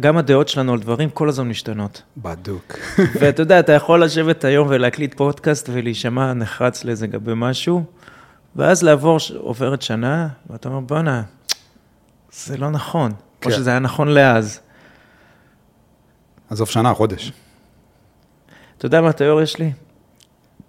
גם 0.00 0.16
הדעות 0.16 0.48
שלנו 0.48 0.72
על 0.72 0.78
דברים 0.78 1.10
כל 1.10 1.28
הזמן 1.28 1.48
משתנות. 1.48 2.02
בדוק. 2.16 2.78
ואתה 3.20 3.42
יודע, 3.42 3.60
אתה 3.60 3.72
יכול 3.72 4.04
לשבת 4.04 4.44
היום 4.44 4.68
ולהקליט 4.70 5.14
פודקאסט 5.14 5.68
ולהישמע 5.72 6.32
נחרץ 6.32 6.84
לאיזה 6.84 7.06
גבי 7.06 7.32
משהו, 7.36 7.84
ואז 8.56 8.82
לעבור, 8.82 9.18
עוברת 9.36 9.82
שנה, 9.82 10.28
ואתה 10.50 10.68
אומר, 10.68 10.80
בואנה, 10.80 11.22
זה 12.32 12.56
לא 12.56 12.70
נכון. 12.70 13.12
כן. 13.40 13.50
או 13.50 13.54
שזה 13.56 13.70
היה 13.70 13.78
נכון 13.78 14.08
לאז. 14.08 14.60
עזוב 16.50 16.68
שנה, 16.68 16.94
חודש. 16.94 17.32
אתה 18.78 18.86
יודע 18.86 19.00
מה 19.00 19.08
התיאוריה 19.08 19.46
שלי? 19.46 19.72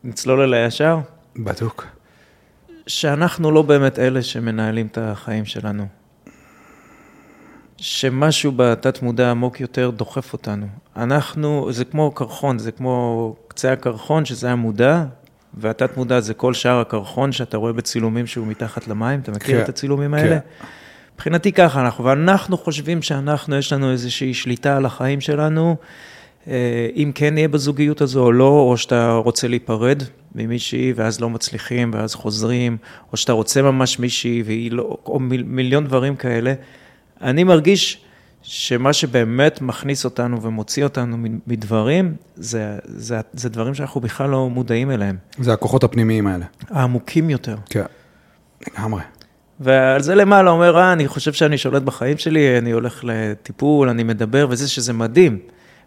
נצלול 0.04 0.42
אל 0.42 0.54
הישר? 0.54 1.00
בדוק. 1.36 1.86
שאנחנו 2.88 3.52
לא 3.52 3.62
באמת 3.62 4.00
אלה 4.00 4.22
שמנהלים 4.22 4.88
את 4.88 4.98
החיים 4.98 5.46
שלנו. 5.46 6.01
שמשהו 7.82 8.52
בתת 8.56 9.02
מודע 9.02 9.32
עמוק 9.32 9.60
יותר 9.60 9.90
דוחף 9.90 10.34
אותנו. 10.34 10.66
אנחנו, 10.96 11.68
זה 11.72 11.86
כמו 11.86 12.12
קרחון, 12.12 12.60
זה 12.60 12.72
כמו 12.72 13.36
קצה 13.48 13.74
הקרחון, 13.74 14.26
שזה 14.26 14.52
המודע, 14.52 15.04
והתת 15.54 15.98
מודע 15.98 16.20
זה 16.20 16.34
כל 16.34 16.54
שאר 16.54 16.80
הקרחון 16.80 17.32
שאתה 17.32 17.58
רואה 17.58 17.74
בצילומים 17.74 18.28
שהוא 18.28 18.48
מתחת 18.48 18.88
למים, 18.88 19.20
אתה 19.20 19.32
מכיר 19.32 19.58
כן, 19.58 19.64
את 19.64 19.70
הצילומים 19.70 20.12
כן. 20.12 20.18
האלה? 20.18 20.38
מבחינתי 21.16 21.52
ככה 21.52 21.82
אנחנו, 21.82 22.04
ואנחנו 22.06 22.58
חושבים 22.58 23.02
שאנחנו, 23.02 23.56
יש 23.56 23.74
לנו 23.74 23.92
איזושהי 23.92 24.34
שליטה 24.34 24.78
על 24.78 24.86
החיים 24.86 25.22
שלנו, 25.22 25.76
אה, 26.48 26.88
אם 26.96 27.12
כן 27.16 27.34
נהיה 27.34 27.48
בזוגיות 27.48 28.02
הזו 28.02 28.24
או 28.24 28.32
לא, 28.32 28.60
או 28.60 28.78
שאתה 28.78 29.14
רוצה 29.14 29.48
להיפרד 29.48 30.04
ממישהי 30.36 30.94
ואז 30.96 31.22
לא 31.22 31.30
מצליחים 31.30 31.92
ואז 31.94 32.16
חוזרים, 32.16 32.78
או 33.12 33.18
שאתה 33.18 33.34
רוצה 33.34 33.62
ממש 33.62 34.00
מישהי 34.00 34.44
והיא 34.46 34.72
לא, 34.72 34.98
או 35.06 35.20
מיל, 35.20 35.44
מיליון 35.44 35.86
דברים 35.86 36.16
כאלה. 36.16 36.54
אני 37.22 37.44
מרגיש 37.44 38.02
שמה 38.44 38.94
שבאמת 38.94 39.62
מכניס 39.62 40.06
אותנו 40.06 40.42
ומוציא 40.42 40.84
אותנו 40.84 41.18
מדברים, 41.48 42.16
זה, 42.36 42.78
זה, 42.84 43.20
זה 43.34 43.50
דברים 43.50 43.74
שאנחנו 43.74 44.02
בכלל 44.02 44.30
לא 44.30 44.50
מודעים 44.50 44.92
אליהם, 44.92 45.18
זה 45.40 45.54
הכוחות 45.54 45.84
הפנימיים 45.84 46.28
האלה. 46.28 46.46
העמוקים 46.70 47.30
יותר. 47.30 47.56
כן. 47.70 47.84
לגמרי. 48.68 49.02
ועל 49.60 50.02
זה 50.02 50.16
למעלה 50.16 50.52
אומר, 50.52 50.78
אה, 50.78 50.94
אני 50.94 51.08
חושב 51.08 51.34
שאני 51.34 51.58
שולט 51.58 51.82
בחיים 51.82 52.18
שלי, 52.18 52.58
אני 52.58 52.72
הולך 52.72 53.04
לטיפול, 53.04 53.90
אני 53.90 54.04
מדבר, 54.04 54.48
וזה 54.50 54.68
שזה 54.68 54.94
מדהים. 54.94 55.40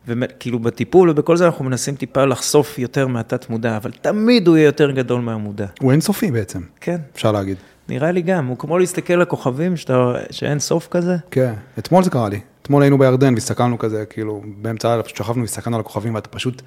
וכאילו 0.06 0.58
בטיפול 0.58 1.10
ובכל 1.10 1.36
זה 1.36 1.46
אנחנו 1.46 1.64
מנסים 1.64 1.94
טיפה 1.94 2.24
לחשוף 2.24 2.78
יותר 2.78 3.06
מהתת 3.06 3.50
מודע, 3.50 3.76
אבל 3.76 3.90
תמיד 3.90 4.48
הוא 4.48 4.56
יהיה 4.56 4.66
יותר 4.66 4.90
גדול 4.90 5.20
מהמודע. 5.20 5.66
הוא 5.80 5.92
אינסופי 5.92 6.30
בעצם, 6.30 6.60
כן, 6.80 6.96
אפשר 7.14 7.32
להגיד. 7.32 7.56
נראה 7.88 8.10
לי 8.12 8.22
גם, 8.22 8.46
הוא 8.46 8.58
כמו 8.58 8.78
להסתכל 8.78 9.12
על 9.12 9.22
הכוכבים 9.22 9.76
שאתה, 9.76 10.12
שאין 10.30 10.58
סוף 10.58 10.88
כזה. 10.90 11.16
כן, 11.30 11.54
אתמול 11.78 12.04
זה 12.04 12.10
קרה 12.10 12.28
לי. 12.28 12.40
אתמול 12.62 12.82
היינו 12.82 12.98
בירדן 12.98 13.34
והסתכלנו 13.34 13.78
כזה, 13.78 14.04
כאילו, 14.10 14.42
באמצע 14.62 14.88
הלילה, 14.88 15.02
פשוט 15.02 15.16
שכבנו 15.16 15.40
והסתכלנו 15.40 15.76
על 15.76 15.80
הכוכבים, 15.80 16.14
ואתה 16.14 16.28
פשוט 16.28 16.62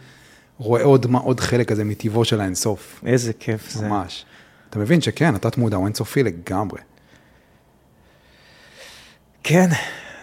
רואה 0.57 0.83
עוד, 0.83 1.07
מה- 1.07 1.19
עוד 1.19 1.39
חלק 1.39 1.67
כזה 1.69 1.83
מטבעו 1.83 2.25
של 2.25 2.41
האינסוף. 2.41 3.01
איזה 3.05 3.33
כיף 3.33 3.69
זה. 3.69 3.87
ממש. 3.87 4.25
אתה 4.69 4.79
מבין 4.79 5.01
שכן, 5.01 5.35
התת 5.35 5.57
מודע 5.57 5.77
הוא 5.77 5.85
אינסופי 5.85 6.23
לגמרי. 6.23 6.79
כן, 9.43 9.67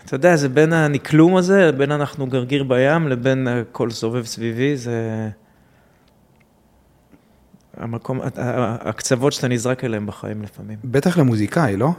אתה 0.04 0.14
יודע, 0.14 0.36
זה 0.36 0.48
בין 0.48 0.72
הנקלום 0.72 1.36
הזה, 1.36 1.72
בין 1.72 1.90
אנחנו 1.92 2.26
גרגיר 2.26 2.64
בים, 2.64 3.08
לבין 3.08 3.48
הכל 3.48 3.90
סובב 3.90 4.24
סביבי, 4.24 4.76
זה... 4.76 5.28
המקום, 7.76 8.20
הקצוות 8.80 9.32
שאתה 9.32 9.48
נזרק 9.48 9.84
אליהם 9.84 10.06
בחיים 10.06 10.42
לפעמים. 10.42 10.78
בטח 10.84 11.18
למוזיקאי, 11.18 11.76
לא? 11.76 11.90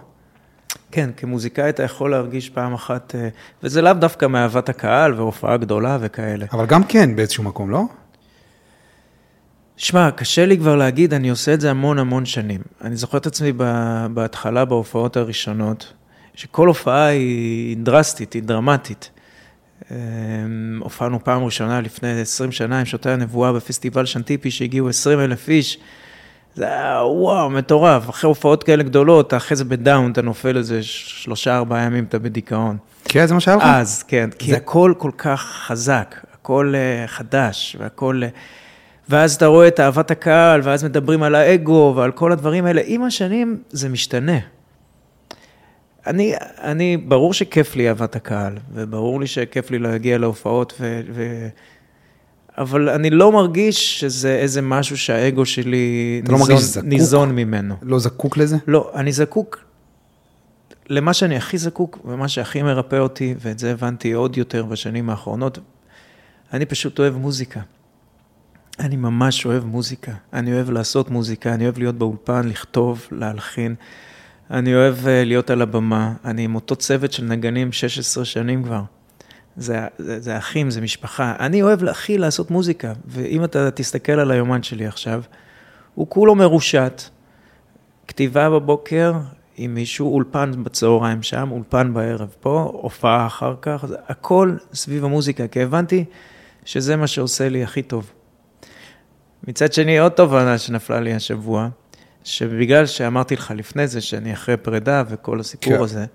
כן, 0.92 1.10
כמוזיקאי 1.18 1.70
אתה 1.70 1.84
יכול 1.84 2.12
להרגיש 2.12 2.50
פעם 2.50 2.74
אחת, 2.74 3.16
אה, 3.16 3.30
וזה 3.64 3.82
לאו 3.82 3.94
דווקא 3.94 4.26
מאהבת 4.26 4.70
הקהל 4.70 5.14
והופעה 5.14 5.58
גדולה 5.58 5.98
וכאלה. 6.02 6.46
אבל 6.52 6.66
גם 6.66 6.84
כן 6.84 7.16
באיזשהו 7.16 7.44
מקום, 7.44 7.70
לא? 7.70 7.84
שמע, 9.78 10.12
קשה 10.12 10.46
לי 10.46 10.58
כבר 10.58 10.76
להגיד, 10.76 11.14
אני 11.14 11.30
עושה 11.30 11.54
את 11.54 11.62
זה 11.62 11.72
המון 11.72 12.00
המון 12.00 12.26
שנים. 12.26 12.62
אני 12.82 12.96
זוכר 12.96 13.18
את 13.18 13.26
עצמי 13.26 13.52
בהתחלה, 14.14 14.66
בהופעות 14.66 15.18
הראשונות, 15.18 15.94
שכל 16.34 16.68
הופעה 16.68 17.06
היא 17.06 17.78
דרסטית, 17.78 18.34
היא 18.34 18.44
דרמטית. 18.44 19.10
אה, 19.92 19.98
הופענו 20.80 21.24
פעם 21.24 21.44
ראשונה 21.44 21.82
לפני 21.82 22.22
20 22.22 22.52
שנה 22.52 22.80
עם 22.80 22.86
שוטי 22.86 23.10
הנבואה 23.10 23.54
בפסטיבל 23.54 24.06
שנטיפי, 24.06 24.52
שהגיעו 24.52 24.90
20 24.90 25.20
אלף 25.20 25.50
איש. 25.50 25.78
זה 26.56 26.66
היה 26.68 27.02
וואו, 27.06 27.50
מטורף. 27.50 28.10
אחרי 28.10 28.28
הופעות 28.28 28.64
כאלה 28.64 28.84
גדולות, 28.84 29.34
אחרי 29.34 29.58
זה 29.58 29.66
בדאון, 29.66 30.12
אתה 30.12 30.22
נופל 30.22 30.58
איזה 30.58 30.84
שלושה, 30.84 31.58
ארבעה 31.58 31.84
ימים, 31.84 32.04
אתה 32.04 32.20
בדיכאון. 32.20 32.78
כן, 33.06 33.26
זה 33.26 33.34
מה 33.34 33.40
שהיה 33.40 33.58
לך? 33.58 33.64
אז, 33.66 34.04
כן, 34.04 34.30
כי 34.40 34.52
זה- 34.52 34.58
הכל 34.58 34.94
כל 34.98 35.12
כך 35.18 35.42
חזק, 35.68 36.16
הכל 36.34 36.74
אה, 36.76 37.08
חדש, 37.08 37.76
והכל... 37.80 38.22
אה, 38.24 38.30
ואז 39.10 39.36
אתה 39.36 39.46
רואה 39.46 39.68
את 39.68 39.80
אהבת 39.80 40.12
הקהל, 40.12 40.62
ואז 40.64 40.84
מדברים 40.86 41.24
על 41.24 41.36
האגו 41.36 41.94
ועל 41.96 42.12
כל 42.12 42.32
הדברים 42.32 42.66
האלה. 42.66 42.82
עם 42.86 43.04
השנים 43.04 43.58
זה 43.70 43.90
משתנה. 43.90 44.38
אני, 46.08 46.34
אני, 46.62 46.98
ברור 46.98 47.34
שכיף 47.34 47.76
לי 47.76 47.90
אהבת 47.90 48.16
הקהל, 48.16 48.58
וברור 48.74 49.20
לי 49.20 49.28
שכיף 49.28 49.72
לי 49.72 49.80
להגיע 49.80 50.18
להופעות, 50.18 50.74
ו, 50.80 51.02
ו... 51.14 51.48
אבל 52.58 52.90
אני 52.90 53.10
לא 53.10 53.32
מרגיש 53.32 54.00
שזה 54.00 54.36
איזה 54.36 54.62
משהו 54.62 54.98
שהאגו 54.98 55.46
שלי 55.46 56.22
לא 56.28 56.32
ניזון, 56.32 56.48
מרגיש 56.50 56.64
זקוק? 56.64 56.86
ניזון 56.86 57.36
ממנו. 57.36 57.76
לא 57.82 58.00
זקוק 58.00 58.38
לזה? 58.38 58.58
לא, 58.68 58.92
אני 58.96 59.12
זקוק 59.12 59.66
למה 60.90 61.14
שאני 61.14 61.36
הכי 61.38 61.58
זקוק, 61.58 62.00
ומה 62.06 62.28
שהכי 62.28 62.62
מרפא 62.62 62.96
אותי, 62.96 63.36
ואת 63.40 63.60
זה 63.60 63.72
הבנתי 63.72 64.12
עוד 64.12 64.38
יותר 64.38 64.66
בשנים 64.66 65.10
האחרונות, 65.10 65.60
אני 66.54 66.66
פשוט 66.66 67.00
אוהב 67.00 67.18
מוזיקה. 67.18 67.60
אני 68.80 68.96
ממש 68.96 69.46
אוהב 69.46 69.66
מוזיקה. 69.66 70.12
אני 70.34 70.54
אוהב 70.54 70.70
לעשות 70.70 71.10
מוזיקה, 71.10 71.54
אני 71.54 71.64
אוהב 71.64 71.78
להיות 71.78 71.96
באולפן, 71.96 72.48
לכתוב, 72.48 73.08
להלחין. 73.12 73.76
אני 74.52 74.76
אוהב 74.76 75.08
אה, 75.08 75.24
להיות 75.24 75.50
על 75.50 75.62
הבמה. 75.62 76.14
אני 76.26 76.44
עם 76.44 76.56
אותו 76.56 76.76
צוות 76.76 77.12
של 77.12 77.24
נגנים 77.24 77.72
16 77.72 78.26
שנים 78.26 78.64
כבר. 78.64 78.82
זה, 79.58 79.88
זה, 79.98 80.20
זה 80.20 80.38
אחים, 80.38 80.70
זה 80.70 80.82
משפחה. 80.82 81.36
אני 81.40 81.62
אוהב 81.62 81.84
הכי 81.84 82.18
לעשות 82.18 82.52
מוזיקה, 82.52 82.94
ואם 83.06 83.44
אתה 83.44 83.72
תסתכל 83.72 84.12
על 84.12 84.32
היומן 84.32 84.64
שלי 84.64 84.88
עכשיו, 84.88 85.22
הוא 85.96 86.08
כולו 86.10 86.36
מרושת. 86.36 87.02
כתיבה 88.08 88.50
בבוקר 88.50 89.14
עם 89.58 89.74
מישהו, 89.74 90.14
אולפן 90.14 90.64
בצהריים 90.64 91.24
שם, 91.24 91.50
אולפן 91.52 91.94
בערב 91.94 92.36
פה, 92.40 92.72
הופעה 92.82 93.28
אחר 93.28 93.56
כך, 93.62 93.86
זה 93.88 93.96
הכל 94.08 94.56
סביב 94.74 95.06
המוזיקה, 95.06 95.48
כי 95.48 95.62
הבנתי 95.62 96.06
שזה 96.66 96.96
מה 96.96 97.08
שעושה 97.08 97.50
לי 97.50 97.64
הכי 97.64 97.82
טוב. 97.82 98.12
מצד 99.48 99.74
שני, 99.74 100.00
עוד 100.00 100.12
תובנה 100.12 100.58
שנפלה 100.58 101.00
לי 101.00 101.14
השבוע, 101.14 101.70
שבגלל 102.26 102.86
שאמרתי 102.86 103.36
לך 103.36 103.54
לפני 103.56 103.88
זה 103.88 104.02
שאני 104.02 104.34
אחרי 104.34 104.58
פרידה 104.58 105.04
וכל 105.10 105.40
הסיפור 105.40 105.78
כן. 105.78 105.84
הזה, 105.84 106.06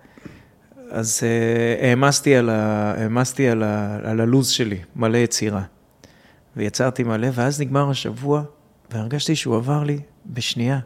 אז 0.90 1.20
uh, 1.20 1.84
העמסתי, 1.84 2.36
על, 2.36 2.50
ה, 2.50 2.94
העמסתי 2.96 3.48
על, 3.48 3.62
ה, 3.62 3.98
על 4.04 4.20
הלו"ז 4.20 4.48
שלי, 4.48 4.78
מלא 4.96 5.18
יצירה. 5.18 5.62
ויצרתי 6.56 7.02
מלא, 7.02 7.28
ואז 7.32 7.60
נגמר 7.60 7.90
השבוע, 7.90 8.42
והרגשתי 8.90 9.36
שהוא 9.36 9.56
עבר 9.56 9.84
לי 9.84 9.98
בשנייה. 10.26 10.78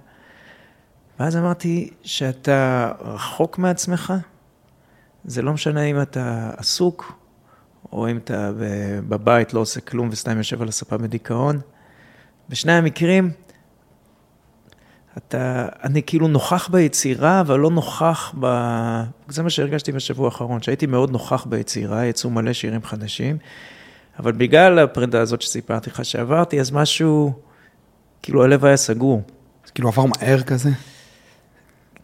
ואז 1.21 1.37
אמרתי 1.37 1.91
שאתה 2.03 2.93
רחוק 3.01 3.59
מעצמך, 3.59 4.13
זה 5.25 5.43
לא 5.43 5.53
משנה 5.53 5.83
אם 5.83 6.03
אתה 6.03 6.51
עסוק, 6.57 7.13
או 7.93 8.11
אם 8.11 8.17
אתה 8.17 8.53
בבית 9.09 9.55
לא 9.55 9.61
עושה 9.61 9.81
כלום 9.81 10.09
וסתם 10.13 10.39
יושב 10.39 10.63
על 10.63 10.69
הספה 10.69 10.97
בדיכאון. 10.97 11.61
בשני 12.49 12.73
המקרים, 12.73 13.31
אתה, 15.19 15.67
אני 15.85 16.03
כאילו 16.07 16.29
נוכח 16.29 16.69
ביצירה, 16.69 17.41
אבל 17.41 17.59
לא 17.59 17.71
נוכח 17.71 18.35
ב... 18.41 18.47
זה 19.29 19.43
מה 19.43 19.51
שהרגשתי 19.51 19.93
בשבוע 19.93 20.27
האחרון, 20.27 20.63
שהייתי 20.63 20.87
מאוד 20.87 21.11
נוכח 21.11 21.45
ביצירה, 21.45 22.07
יצאו 22.07 22.31
מלא 22.31 22.53
שירים 22.53 22.83
חדשים, 22.83 23.37
אבל 24.19 24.33
בגלל 24.33 24.79
הפרידה 24.79 25.21
הזאת 25.21 25.43
שסיפרתי 25.43 25.91
לך 25.91 26.05
שעברתי, 26.05 26.61
אז 26.61 26.71
משהו, 26.71 27.33
כאילו 28.23 28.45
הלב 28.45 28.65
היה 28.65 28.77
סגור. 28.77 29.23
זה 29.67 29.73
כאילו 29.73 29.89
עבר 29.89 30.05
מהר 30.05 30.43
כזה? 30.43 30.71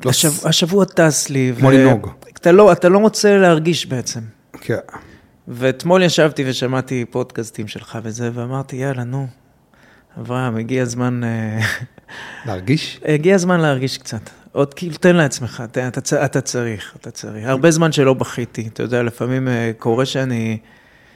לא 0.04 0.10
השב, 0.10 0.28
ס- 0.30 0.46
השבוע 0.46 0.84
טס 0.84 1.28
לי. 1.30 1.52
כמו 1.58 1.70
לנהוג. 1.70 2.10
אתה 2.36 2.52
לא, 2.52 2.72
אתה 2.72 2.88
לא 2.88 3.00
מוצא 3.00 3.36
להרגיש 3.36 3.86
בעצם. 3.86 4.20
כן. 4.60 4.76
ואתמול 5.48 6.02
ישבתי 6.02 6.44
ושמעתי 6.46 7.04
פודקאסטים 7.10 7.68
שלך 7.68 7.98
וזה, 8.02 8.30
ואמרתי, 8.34 8.76
יאללה, 8.76 9.04
נו, 9.04 9.26
אברהם, 10.20 10.56
הגיע 10.56 10.82
הזמן, 10.82 11.24
אה, 11.24 11.60
להרגיש? 12.46 13.00
הגיע 13.04 13.34
הזמן 13.34 13.60
להרגיש 13.60 13.98
קצת. 13.98 14.30
עוד 14.52 14.74
כאילו, 14.74 14.96
תן 14.96 15.16
לעצמך, 15.16 15.62
תן, 15.72 15.88
אתה, 15.88 16.24
אתה 16.24 16.40
צריך, 16.40 16.96
אתה 17.00 17.10
צריך. 17.10 17.46
הרבה 17.46 17.70
זמן 17.70 17.92
שלא 17.92 18.14
בכיתי, 18.14 18.68
אתה 18.72 18.82
יודע, 18.82 19.02
לפעמים 19.02 19.48
אה, 19.48 19.70
קורה 19.78 20.06
שאני 20.06 20.58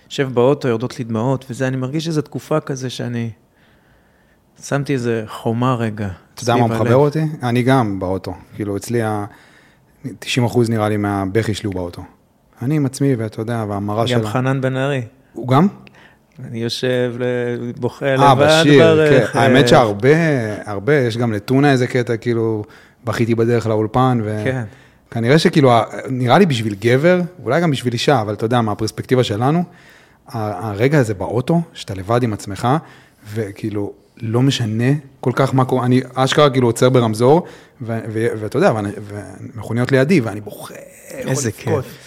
יושב 0.06 0.28
באוטו, 0.34 0.68
יורדות 0.68 0.98
לי 0.98 1.04
דמעות, 1.04 1.44
וזה, 1.50 1.68
אני 1.68 1.76
מרגיש 1.76 2.08
איזו 2.08 2.22
תקופה 2.22 2.60
כזה 2.60 2.90
שאני... 2.90 3.30
שמתי 4.62 4.92
איזה 4.92 5.24
חומה 5.26 5.74
רגע. 5.74 6.08
אתה 6.34 6.42
יודע 6.42 6.56
מה 6.56 6.66
מחבר. 6.66 6.94
אותי? 6.94 7.22
אני 7.42 7.62
גם 7.62 8.00
באוטו. 8.00 8.34
כאילו, 8.54 8.76
אצלי 8.76 9.02
ה... 9.02 9.24
90 10.18 10.46
אחוז 10.46 10.70
נראה 10.70 10.88
לי 10.88 10.96
מהבכי 10.96 11.54
שלי 11.54 11.66
הוא 11.66 11.74
באוטו. 11.74 12.02
אני 12.62 12.76
עם 12.76 12.86
עצמי, 12.86 13.14
ואתה 13.14 13.40
יודע, 13.40 13.64
והמראה 13.68 14.06
שלה. 14.06 14.18
גם 14.18 14.26
חנן 14.26 14.60
בן 14.60 14.76
ארי. 14.76 15.02
הוא 15.32 15.48
גם? 15.48 15.68
אני 16.48 16.58
יושב, 16.62 17.14
בוכה 17.76 18.06
אה, 18.06 18.14
לבד 18.14 18.60
בשיר, 18.62 18.82
ברך. 18.82 19.32
כן. 19.32 19.38
האמת 19.38 19.62
אה, 19.62 19.68
שהרבה, 19.68 20.08
הרבה, 20.66 20.94
יש 20.94 21.16
גם 21.16 21.32
לטונה 21.32 21.72
איזה 21.72 21.86
קטע, 21.86 22.16
כאילו, 22.16 22.64
בכיתי 23.04 23.34
בדרך 23.34 23.66
לאולפן, 23.66 24.20
ו... 24.24 24.40
כן. 24.44 24.64
כנראה 25.10 25.38
שכאילו, 25.38 25.72
נראה 26.08 26.38
לי 26.38 26.46
בשביל 26.46 26.74
גבר, 26.80 27.20
אולי 27.42 27.60
גם 27.60 27.70
בשביל 27.70 27.92
אישה, 27.92 28.20
אבל 28.20 28.34
אתה 28.34 28.44
יודע, 28.44 28.60
מהפרספקטיבה 28.60 29.24
שלנו, 29.24 29.64
הרגע 30.28 30.98
הזה 30.98 31.14
באוטו, 31.14 31.62
שאתה 31.72 31.94
לבד 31.94 32.22
עם 32.22 32.32
עצמך, 32.32 32.68
וכאילו, 33.34 33.92
לא 34.20 34.42
משנה 34.42 34.92
כל 35.20 35.32
כך 35.34 35.54
מה 35.54 35.64
קורה, 35.64 35.86
אני 35.86 36.00
אשכרה 36.14 36.50
כאילו 36.50 36.68
עוצר 36.68 36.90
ברמזור, 36.90 37.42
ואתה 37.80 38.58
יודע, 38.58 38.72
ומכוניות 39.08 39.92
לידי, 39.92 40.20
ואני 40.20 40.40
בוכה, 40.40 40.74
יכול 41.18 41.30
איזה. 41.30 41.52
כיף. 41.52 42.03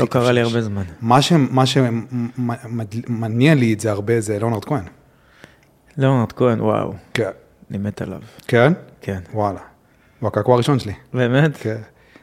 לא 0.00 0.06
קרה 0.06 0.32
לי 0.32 0.40
הרבה 0.40 0.62
זמן. 0.62 0.82
מה 1.00 1.66
שמניע 1.66 3.54
לי 3.54 3.72
את 3.72 3.80
זה 3.80 3.90
הרבה 3.90 4.20
זה 4.20 4.38
ליאונרד 4.38 4.64
כהן. 4.64 4.84
ליאונרד 5.96 6.32
כהן, 6.32 6.60
וואו, 6.60 6.92
כן. 7.14 7.30
אני 7.70 7.78
מת 7.78 8.02
עליו. 8.02 8.20
כן? 8.46 8.72
כן. 9.00 9.18
וואלה. 9.34 9.60
הוא 10.20 10.28
הקעקוע 10.28 10.54
הראשון 10.54 10.78
שלי. 10.78 10.92
באמת? 11.14 11.56
כן. 11.56 11.76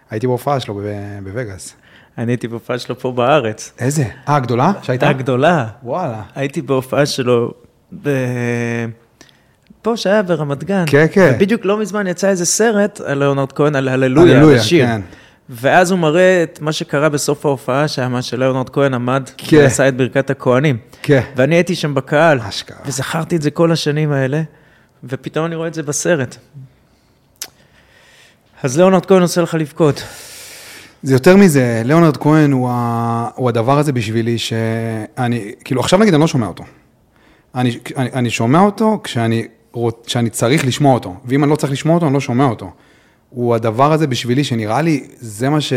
הייתי 0.09 0.27
בהופעה 0.27 0.59
שלו 0.59 0.81
בווגאס. 1.23 1.75
אני 2.17 2.31
הייתי 2.31 2.47
בהופעה 2.47 2.79
שלו 2.79 2.99
פה 2.99 3.11
בארץ. 3.11 3.73
איזה? 3.79 4.03
אה, 4.29 4.35
הגדולה? 4.35 4.71
שהייתה? 4.81 5.07
הייתה 5.07 5.19
גדולה. 5.23 5.67
וואלה. 5.83 6.21
הייתי 6.35 6.61
בהופעה 6.61 7.05
שלו 7.05 7.53
ב... 8.01 8.09
פה, 9.81 9.97
שהיה 9.97 10.23
ברמת 10.23 10.63
גן. 10.63 10.83
כן, 10.87 11.05
כן. 11.11 11.31
ובדיוק 11.35 11.65
לא 11.65 11.77
מזמן 11.77 12.07
יצא 12.07 12.29
איזה 12.29 12.45
סרט 12.45 13.01
על 13.01 13.19
ליאונרד 13.19 13.51
כהן, 13.51 13.75
על 13.75 13.87
הללויה, 13.87 14.31
על 14.31 14.37
הללויה, 14.37 14.59
השיר. 14.59 14.85
כן. 14.85 15.01
ואז 15.49 15.91
הוא 15.91 15.99
מראה 15.99 16.43
את 16.43 16.61
מה 16.61 16.71
שקרה 16.71 17.09
בסוף 17.09 17.45
ההופעה 17.45 17.87
שם, 17.87 18.21
שליאונרד 18.21 18.69
כהן 18.69 18.93
עמד 18.93 19.29
כן. 19.37 19.57
ועשה 19.57 19.87
את 19.87 19.97
ברכת 19.97 20.29
הכהנים. 20.29 20.77
כן. 21.01 21.21
ואני 21.35 21.55
הייתי 21.55 21.75
שם 21.75 21.93
בקהל, 21.93 22.39
אשכרה. 22.39 22.77
וזכרתי 22.85 23.35
את 23.35 23.41
זה 23.41 23.51
כל 23.51 23.71
השנים 23.71 24.11
האלה, 24.11 24.41
ופתאום 25.03 25.45
אני 25.45 25.55
רואה 25.55 25.67
את 25.67 25.73
זה 25.73 25.83
בסרט. 25.83 26.37
אז 28.63 28.77
ליאונרד 28.77 29.05
כהן 29.05 29.21
עושה 29.21 29.41
לך 29.41 29.53
לבכות. 29.53 30.03
זה 31.03 31.15
יותר 31.15 31.37
מזה, 31.37 31.81
ליאונרד 31.85 32.17
כהן 32.17 32.51
הוא, 32.51 32.69
ה... 32.71 33.29
הוא 33.35 33.49
הדבר 33.49 33.79
הזה 33.79 33.91
בשבילי 33.91 34.37
שאני, 34.37 35.51
כאילו 35.63 35.81
עכשיו 35.81 35.99
נגיד 35.99 36.13
אני 36.13 36.21
לא 36.21 36.27
שומע 36.27 36.47
אותו. 36.47 36.63
אני, 37.55 37.79
אני, 37.97 38.11
אני 38.13 38.29
שומע 38.29 38.59
אותו 38.61 38.99
כשאני, 39.03 39.47
כשאני 40.05 40.29
צריך 40.29 40.65
לשמוע 40.65 40.93
אותו, 40.93 41.15
ואם 41.25 41.43
אני 41.43 41.51
לא 41.51 41.55
צריך 41.55 41.71
לשמוע 41.71 41.95
אותו, 41.95 42.05
אני 42.05 42.13
לא 42.13 42.19
שומע 42.19 42.45
אותו. 42.45 42.71
הוא 43.29 43.55
הדבר 43.55 43.93
הזה 43.93 44.07
בשבילי 44.07 44.43
שנראה 44.43 44.81
לי, 44.81 45.07
זה 45.19 45.49
מה 45.49 45.61
ש... 45.61 45.73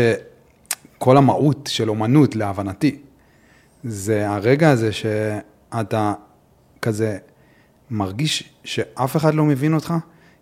כל 1.03 1.17
המהות 1.17 1.69
של 1.71 1.89
אומנות, 1.89 2.35
להבנתי. 2.35 2.97
זה 3.83 4.29
הרגע 4.29 4.69
הזה 4.69 4.91
שאתה 4.91 6.13
כזה 6.81 7.17
מרגיש 7.89 8.53
שאף 8.63 9.15
אחד 9.15 9.33
לא 9.33 9.45
מבין 9.45 9.73
אותך, 9.73 9.93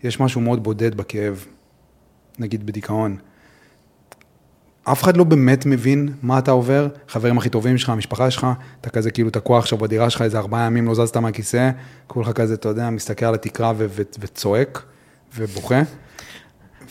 יש 0.03 0.19
משהו 0.19 0.41
מאוד 0.41 0.63
בודד 0.63 0.95
בכאב, 0.95 1.45
נגיד 2.39 2.65
בדיכאון. 2.65 3.17
אף 4.83 5.03
אחד 5.03 5.17
לא 5.17 5.23
באמת 5.23 5.65
מבין 5.65 6.13
מה 6.21 6.39
אתה 6.39 6.51
עובר, 6.51 6.87
חברים 7.07 7.37
הכי 7.37 7.49
טובים 7.49 7.77
שלך, 7.77 7.89
המשפחה 7.89 8.31
שלך, 8.31 8.47
אתה 8.81 8.89
כזה 8.89 9.11
כאילו 9.11 9.29
תקוע 9.29 9.59
עכשיו 9.59 9.77
בדירה 9.77 10.09
שלך 10.09 10.21
איזה 10.21 10.37
ארבעה 10.37 10.65
ימים, 10.65 10.87
לא 10.87 10.95
זזת 10.95 11.17
מהכיסא, 11.17 11.71
כולך 12.07 12.31
כזה, 12.31 12.53
אתה 12.53 12.69
יודע, 12.69 12.89
מסתכל 12.89 13.25
על 13.25 13.33
התקרה 13.33 13.73
וצועק 14.19 14.83
ובוכה. 15.35 15.81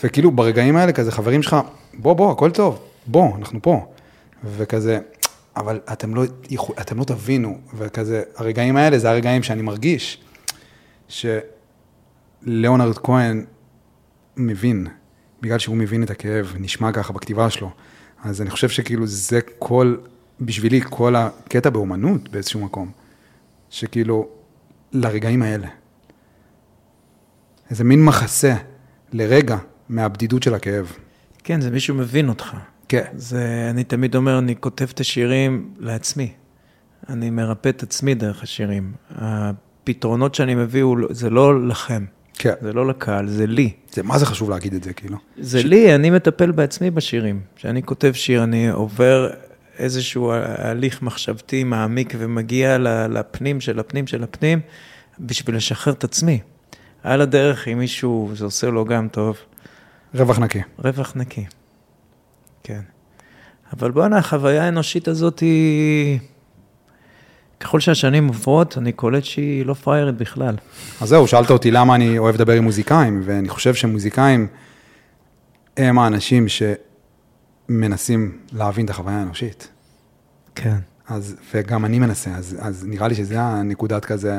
וכאילו 0.04 0.30
ברגעים 0.30 0.76
האלה 0.76 0.92
כזה 0.92 1.12
חברים 1.12 1.42
שלך, 1.42 1.56
בוא, 1.94 2.12
בוא, 2.12 2.32
הכל 2.32 2.50
טוב, 2.50 2.82
בוא, 3.06 3.36
אנחנו 3.36 3.62
פה. 3.62 3.86
וכזה, 4.44 4.98
אבל 5.56 5.80
אתם 5.92 6.14
לא, 6.14 6.24
אתם 6.80 6.98
לא 6.98 7.04
תבינו, 7.04 7.58
וכזה, 7.74 8.22
הרגעים 8.36 8.76
האלה 8.76 8.98
זה 8.98 9.10
הרגעים 9.10 9.42
שאני 9.42 9.62
מרגיש 9.62 10.24
שליאונרד 11.08 12.98
כהן 12.98 13.44
מבין, 14.36 14.86
בגלל 15.42 15.58
שהוא 15.58 15.76
מבין 15.76 16.02
את 16.02 16.10
הכאב, 16.10 16.54
נשמע 16.58 16.92
ככה 16.92 17.12
בכתיבה 17.12 17.50
שלו. 17.50 17.70
אז 18.24 18.42
אני 18.42 18.50
חושב 18.50 18.68
שכאילו 18.68 19.06
זה 19.06 19.40
כל, 19.58 19.96
בשבילי, 20.40 20.80
כל 20.90 21.16
הקטע 21.16 21.70
באומנות 21.70 22.28
באיזשהו 22.28 22.60
מקום, 22.60 22.90
שכאילו, 23.70 24.28
לרגעים 24.92 25.42
האלה. 25.42 25.68
איזה 27.70 27.84
מין 27.84 28.04
מחסה 28.04 28.54
לרגע 29.12 29.56
מהבדידות 29.90 30.42
של 30.42 30.54
הכאב. 30.54 30.92
כן, 31.44 31.60
זה 31.60 31.70
מישהו 31.70 31.94
מבין 31.94 32.28
אותך. 32.28 32.56
כן. 32.88 33.04
זה, 33.14 33.66
אני 33.70 33.84
תמיד 33.84 34.14
אומר, 34.14 34.38
אני 34.38 34.54
כותב 34.60 34.86
את 34.94 35.00
השירים 35.00 35.70
לעצמי. 35.78 36.32
אני 37.08 37.30
מרפא 37.30 37.68
את 37.68 37.82
עצמי 37.82 38.14
דרך 38.14 38.42
השירים. 38.42 38.92
הפתרונות 39.10 40.34
שאני 40.34 40.54
מביא, 40.54 40.82
הוא 40.82 40.98
לא- 40.98 41.08
זה 41.10 41.30
לא 41.30 41.68
לכם, 41.68 42.04
כן. 42.38 42.52
זה 42.60 42.72
לא 42.72 42.86
לקהל, 42.88 43.28
זה 43.28 43.46
לי. 43.46 43.72
זה, 43.92 44.02
מה 44.02 44.18
זה 44.18 44.26
חשוב 44.26 44.50
להגיד 44.50 44.74
את 44.74 44.82
זה, 44.84 44.92
כאילו? 44.92 45.16
זה 45.38 45.62
לי, 45.62 45.94
אני 45.94 46.10
מטפל 46.10 46.50
בעצמי 46.50 46.90
בשירים. 46.90 47.40
כשאני 47.56 47.82
כותב 47.82 48.12
שיר, 48.12 48.42
אני 48.44 48.70
עובר 48.70 49.30
איזשהו 49.78 50.32
הליך 50.58 51.02
מחשבתי 51.02 51.64
מעמיק 51.64 52.14
ומגיע 52.18 52.78
לפנים 53.08 53.60
של 53.60 53.78
הפנים 53.78 54.06
של 54.06 54.22
הפנים, 54.22 54.60
בשביל 55.20 55.56
לשחרר 55.56 55.94
את 55.94 56.04
עצמי. 56.04 56.40
על 57.02 57.20
הדרך, 57.20 57.68
אם 57.68 57.78
מישהו, 57.78 58.30
זה 58.34 58.44
עושה 58.44 58.66
לו 58.66 58.84
גם 58.84 59.08
טוב, 59.08 59.36
רווח 60.14 60.38
נקי. 60.38 60.60
רווח 60.78 61.12
נקי. 61.16 61.44
כן. 62.62 62.80
אבל 63.72 63.90
בואנה, 63.90 64.18
החוויה 64.18 64.64
האנושית 64.64 65.08
הזאת 65.08 65.38
היא... 65.38 66.18
ככל 67.60 67.80
שהשנים 67.80 68.28
עוברות, 68.28 68.78
אני 68.78 68.92
קולט 68.92 69.24
שהיא 69.24 69.66
לא 69.66 69.74
פריירית 69.74 70.16
בכלל. 70.16 70.56
אז 71.00 71.08
זהו, 71.08 71.26
שאלת 71.26 71.50
אותי 71.50 71.70
למה 71.70 71.94
אני 71.94 72.18
אוהב 72.18 72.34
לדבר 72.34 72.52
עם 72.52 72.64
מוזיקאים, 72.64 73.22
ואני 73.24 73.48
חושב 73.48 73.74
שמוזיקאים 73.74 74.46
הם 75.76 75.98
האנשים 75.98 76.46
שמנסים 77.68 78.38
להבין 78.52 78.84
את 78.84 78.90
החוויה 78.90 79.16
האנושית. 79.16 79.68
כן. 80.54 80.76
אז, 81.08 81.36
וגם 81.54 81.84
אני 81.84 81.98
מנסה, 81.98 82.30
אז, 82.30 82.56
אז 82.60 82.84
נראה 82.86 83.08
לי 83.08 83.14
שזה 83.14 83.40
הנקודת 83.40 84.04
כזה, 84.04 84.38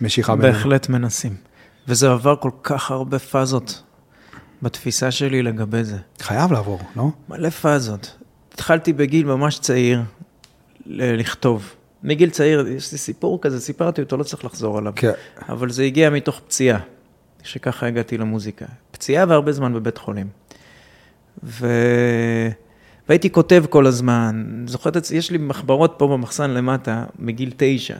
המשיכה 0.00 0.36
בינינו. 0.36 0.54
בהחלט 0.54 0.88
מנסים. 0.88 1.34
וזה 1.88 2.10
עבר 2.10 2.36
כל 2.36 2.50
כך 2.62 2.90
הרבה 2.90 3.18
פאזות 3.18 3.82
בתפיסה 4.62 5.10
שלי 5.10 5.42
לגבי 5.42 5.84
זה. 5.84 5.96
חייב 6.20 6.52
לעבור, 6.52 6.80
לא? 6.96 7.08
מלא 7.28 7.50
פאזות. 7.50 8.16
התחלתי 8.54 8.92
בגיל 8.92 9.26
ממש 9.26 9.58
צעיר 9.58 10.02
לכתוב. 10.86 11.74
מגיל 12.02 12.30
צעיר, 12.30 12.66
יש 12.68 12.92
לי 12.92 12.98
סיפור 12.98 13.40
כזה, 13.40 13.60
סיפרתי 13.60 14.02
אותו, 14.02 14.16
לא 14.16 14.22
צריך 14.22 14.44
לחזור 14.44 14.78
עליו. 14.78 14.92
כן. 14.96 15.12
אבל 15.48 15.70
זה 15.70 15.82
הגיע 15.82 16.10
מתוך 16.10 16.40
פציעה, 16.46 16.78
שככה 17.42 17.86
הגעתי 17.86 18.18
למוזיקה. 18.18 18.66
פציעה 18.90 19.24
והרבה 19.28 19.52
זמן 19.52 19.74
בבית 19.74 19.98
חולים. 19.98 20.26
ו... 21.44 21.66
והייתי 23.08 23.30
כותב 23.30 23.64
כל 23.70 23.86
הזמן, 23.86 24.64
זוכרת, 24.66 25.10
יש 25.10 25.30
לי 25.30 25.38
מחברות 25.38 25.94
פה 25.98 26.06
במחסן 26.08 26.50
למטה, 26.50 27.04
מגיל 27.18 27.52
תשע. 27.56 27.96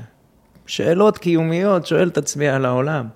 שאלות 0.66 1.18
קיומיות, 1.18 1.86
שואל 1.86 2.08
את 2.08 2.18
עצמי 2.18 2.48
על 2.48 2.64
העולם. 2.64 3.06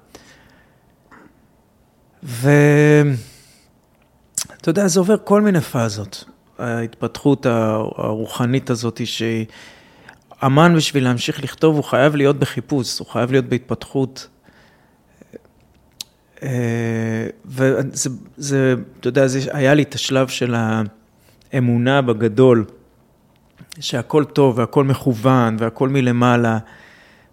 ואתה 4.63 4.71
יודע, 4.71 4.89
זה 4.89 5.01
עובר 5.01 5.17
כל 5.25 5.41
מיני 5.41 5.61
פאזות. 5.61 6.25
ההתפתחות 6.59 7.47
הרוחנית 7.47 8.71
הזאת, 8.71 9.01
שאמן 9.05 10.75
בשביל 10.77 11.05
להמשיך 11.05 11.45
לכתוב, 11.45 11.77
הוא 11.77 11.85
חייב 11.85 12.17
להיות 12.17 12.39
בחיפוש, 12.39 12.99
הוא 12.99 13.07
חייב 13.07 13.31
להיות 13.33 13.45
בהתפתחות. 13.45 14.29
אה, 16.43 16.49
וזה, 17.47 18.11
זה, 18.37 18.75
אתה 19.01 19.09
יודע, 19.09 19.27
זה, 19.27 19.41
היה 19.53 19.75
לי 19.75 19.83
את 19.83 19.95
השלב 19.95 20.29
של 20.29 20.55
האמונה 21.53 22.03
בגדול, 22.03 22.65
שהכל 23.81 24.25
טוב 24.25 24.59
והכל 24.59 24.85
מכוון 24.85 25.57
והכל 25.59 25.89
מלמעלה, 25.89 26.59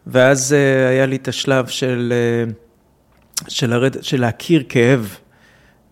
ואז 0.07 0.53
אה, 0.53 0.89
היה 0.89 1.05
לי 1.05 1.15
את 1.15 1.27
השלב 1.27 1.67
של, 1.67 2.13
אה, 2.15 2.51
של, 3.47 3.73
הרד, 3.73 4.03
של 4.03 4.21
להכיר 4.21 4.63
כאב 4.69 5.17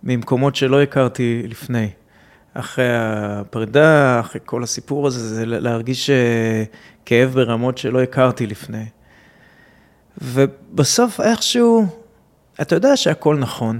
ממקומות 0.08 0.56
שלא 0.56 0.82
הכרתי 0.82 1.42
לפני. 1.48 1.90
אחרי 2.54 2.90
הפרידה, 2.90 4.20
אחרי 4.20 4.42
כל 4.46 4.64
הסיפור 4.64 5.08
הזה, 5.08 5.36
זה 5.36 5.46
להרגיש 5.46 6.10
אה, 6.10 6.64
כאב 7.06 7.30
ברמות 7.34 7.78
שלא 7.78 8.02
הכרתי 8.02 8.48
לפני. 8.48 8.86
ובסוף 10.22 11.22
איכשהו, 11.22 11.86
אתה 12.62 12.76
יודע 12.76 12.98
שהכל 12.98 13.38
נכון. 13.38 13.80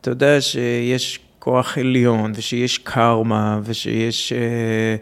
אתה 0.00 0.10
יודע 0.10 0.40
שיש 0.40 1.20
כוח 1.38 1.78
עליון, 1.78 2.32
ושיש 2.34 2.78
קרמה, 2.78 3.60
ושיש... 3.64 4.32
אה, 4.32 4.96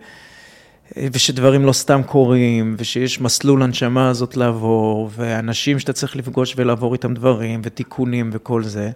ושדברים 1.12 1.64
לא 1.64 1.72
סתם 1.72 2.02
קורים, 2.06 2.74
ושיש 2.78 3.20
מסלול 3.20 3.62
הנשמה 3.62 4.08
הזאת 4.08 4.36
לעבור, 4.36 5.10
ואנשים 5.16 5.78
שאתה 5.78 5.92
צריך 5.92 6.16
לפגוש 6.16 6.54
ולעבור 6.56 6.92
איתם 6.92 7.14
דברים, 7.14 7.60
ותיקונים 7.64 8.30
וכל 8.32 8.62
זה. 8.62 8.90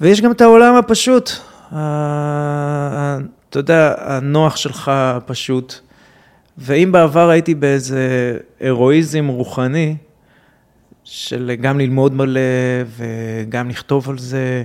ויש 0.00 0.20
גם 0.20 0.32
את 0.32 0.40
העולם 0.40 0.74
הפשוט, 0.74 1.30
אתה 1.68 3.58
יודע, 3.58 3.94
הנוח 3.98 4.56
שלך 4.56 4.92
פשוט. 5.26 5.74
ואם 6.58 6.92
בעבר 6.92 7.28
הייתי 7.28 7.54
באיזה 7.54 8.38
הירואיזם 8.60 9.26
רוחני, 9.26 9.96
של 11.04 11.52
גם 11.60 11.78
ללמוד 11.78 12.14
מלא 12.14 12.40
וגם 12.86 13.70
לכתוב 13.70 14.10
על 14.10 14.18
זה, 14.18 14.64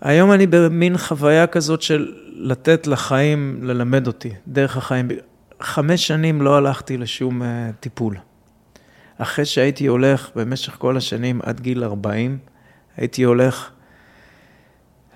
היום 0.00 0.32
אני 0.32 0.46
במין 0.46 0.98
חוויה 0.98 1.46
כזאת 1.46 1.82
של 1.82 2.12
לתת 2.32 2.86
לחיים 2.86 3.58
ללמד 3.62 4.06
אותי, 4.06 4.30
דרך 4.48 4.76
החיים. 4.76 5.08
חמש 5.60 6.06
שנים 6.06 6.42
לא 6.42 6.56
הלכתי 6.56 6.96
לשום 6.96 7.42
אה, 7.42 7.70
טיפול. 7.80 8.16
אחרי 9.18 9.44
שהייתי 9.44 9.86
הולך 9.86 10.30
במשך 10.36 10.72
כל 10.78 10.96
השנים 10.96 11.40
עד 11.42 11.60
גיל 11.60 11.84
40, 11.84 12.38
הייתי 12.96 13.22
הולך 13.22 13.70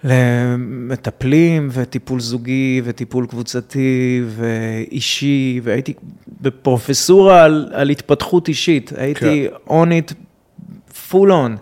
למטפלים 0.05 1.69
וטיפול 1.73 2.21
זוגי 2.21 2.83
וטיפול 2.85 3.27
קבוצתי 3.27 4.25
ואישי, 4.27 5.61
והייתי 5.63 5.95
בפרופסורה 6.41 7.45
על, 7.45 7.71
על 7.73 7.91
התפתחות 7.91 8.49
אישית, 8.49 8.93
הייתי 8.97 9.49
כן. 9.67 9.73
on 9.73 9.89
it 9.89 10.15
full 11.11 11.31
on. 11.31 11.59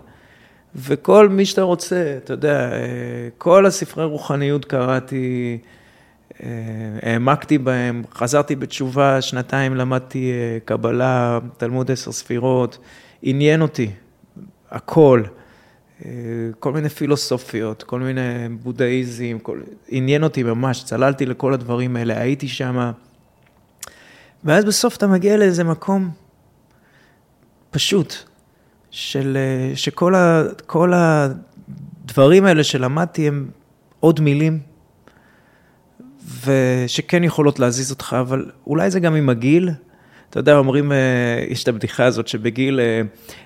וכל 0.75 1.29
מי 1.29 1.45
שאתה 1.45 1.61
רוצה, 1.61 2.17
אתה 2.23 2.33
יודע, 2.33 2.71
כל 3.37 3.65
הספרי 3.65 4.05
רוחניות 4.05 4.65
קראתי, 4.65 5.57
העמקתי 7.01 7.57
בהם, 7.57 8.03
חזרתי 8.13 8.55
בתשובה, 8.55 9.21
שנתיים 9.21 9.75
למדתי 9.75 10.31
אה, 10.31 10.57
קבלה, 10.65 11.39
תלמוד 11.57 11.91
עשר 11.91 12.11
ספירות, 12.11 12.77
עניין 13.21 13.61
אותי, 13.61 13.91
הכל. 14.71 15.23
אה, 16.05 16.11
כל 16.59 16.73
מיני 16.73 16.89
פילוסופיות, 16.89 17.83
כל 17.83 17.99
מיני 17.99 18.21
בודהיזם, 18.63 19.37
כל... 19.41 19.61
עניין 19.87 20.23
אותי 20.23 20.43
ממש, 20.43 20.83
צללתי 20.83 21.25
לכל 21.25 21.53
הדברים 21.53 21.95
האלה, 21.95 22.21
הייתי 22.21 22.47
שם. 22.47 22.91
ואז 24.43 24.65
בסוף 24.65 24.97
אתה 24.97 25.07
מגיע 25.07 25.37
לאיזה 25.37 25.63
מקום 25.63 26.11
פשוט, 27.71 28.15
של, 28.91 29.37
אה, 29.37 29.75
שכל 29.75 30.15
ה, 30.15 31.27
הדברים 32.05 32.45
האלה 32.45 32.63
שלמדתי 32.63 33.27
הם 33.27 33.49
עוד 33.99 34.21
מילים, 34.21 34.59
ושכן 36.45 37.23
יכולות 37.23 37.59
להזיז 37.59 37.91
אותך, 37.91 38.15
אבל 38.19 38.51
אולי 38.67 38.91
זה 38.91 38.99
גם 38.99 39.15
עם 39.15 39.29
הגיל. 39.29 39.69
אתה 40.33 40.39
יודע, 40.39 40.57
אומרים, 40.57 40.91
אה, 40.91 40.97
יש 41.49 41.63
את 41.63 41.67
הבדיחה 41.67 42.05
הזאת 42.05 42.27
שבגיל 42.27 42.79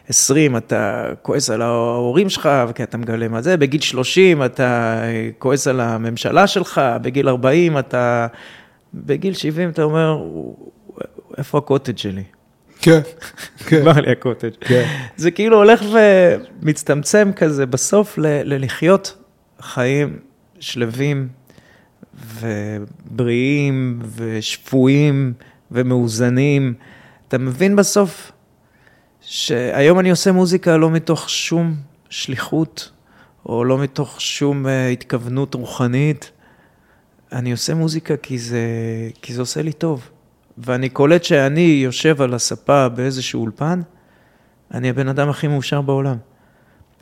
20 0.09 0.53
אה, 0.53 0.57
אתה 0.57 1.09
כועס 1.21 1.49
על 1.49 1.61
ההורים 1.61 2.29
שלך, 2.29 2.49
כי 2.75 2.83
אתה 2.83 2.97
מגלה 2.97 3.27
מה 3.27 3.41
זה, 3.41 3.57
בגיל 3.57 3.81
30 3.81 4.43
אתה 4.43 4.99
אה, 5.03 5.29
כועס 5.39 5.67
על 5.67 5.79
הממשלה 5.79 6.47
שלך, 6.47 6.81
בגיל 7.01 7.29
40 7.29 7.79
אתה... 7.79 8.27
בגיל 8.93 9.33
70 9.33 9.69
אתה 9.69 9.83
אומר, 9.83 10.17
איפה 11.37 11.57
הקוטג' 11.57 11.97
שלי? 11.97 12.23
כן, 12.81 12.99
כן. 13.67 13.77
נגמר 13.77 14.01
לי 14.01 14.11
הקוטג'. 14.11 14.49
כן. 14.59 14.87
זה 15.17 15.31
כאילו 15.31 15.57
הולך 15.57 15.85
ומצטמצם 16.61 17.31
כזה 17.35 17.65
בסוף 17.65 18.17
ללחיות 18.17 19.17
חיים 19.61 20.19
שלווים 20.59 21.27
ובריאים 22.39 23.99
ושפויים. 24.15 25.33
ומאוזנים. 25.71 26.73
אתה 27.27 27.37
מבין 27.37 27.75
בסוף 27.75 28.31
שהיום 29.21 29.99
אני 29.99 30.09
עושה 30.09 30.31
מוזיקה 30.31 30.77
לא 30.77 30.91
מתוך 30.91 31.29
שום 31.29 31.75
שליחות, 32.09 32.91
או 33.45 33.63
לא 33.63 33.77
מתוך 33.77 34.21
שום 34.21 34.65
uh, 34.65 34.69
התכוונות 34.93 35.53
רוחנית. 35.53 36.31
אני 37.31 37.51
עושה 37.51 37.73
מוזיקה 37.73 38.17
כי 38.17 38.37
זה, 38.37 38.59
כי 39.21 39.33
זה 39.33 39.41
עושה 39.41 39.61
לי 39.61 39.73
טוב. 39.73 40.09
ואני 40.57 40.89
קולט 40.89 41.23
שאני 41.23 41.81
יושב 41.83 42.21
על 42.21 42.33
הספה 42.33 42.89
באיזשהו 42.89 43.41
אולפן, 43.41 43.81
אני 44.73 44.89
הבן 44.89 45.07
אדם 45.07 45.29
הכי 45.29 45.47
מאושר 45.47 45.81
בעולם. 45.81 46.17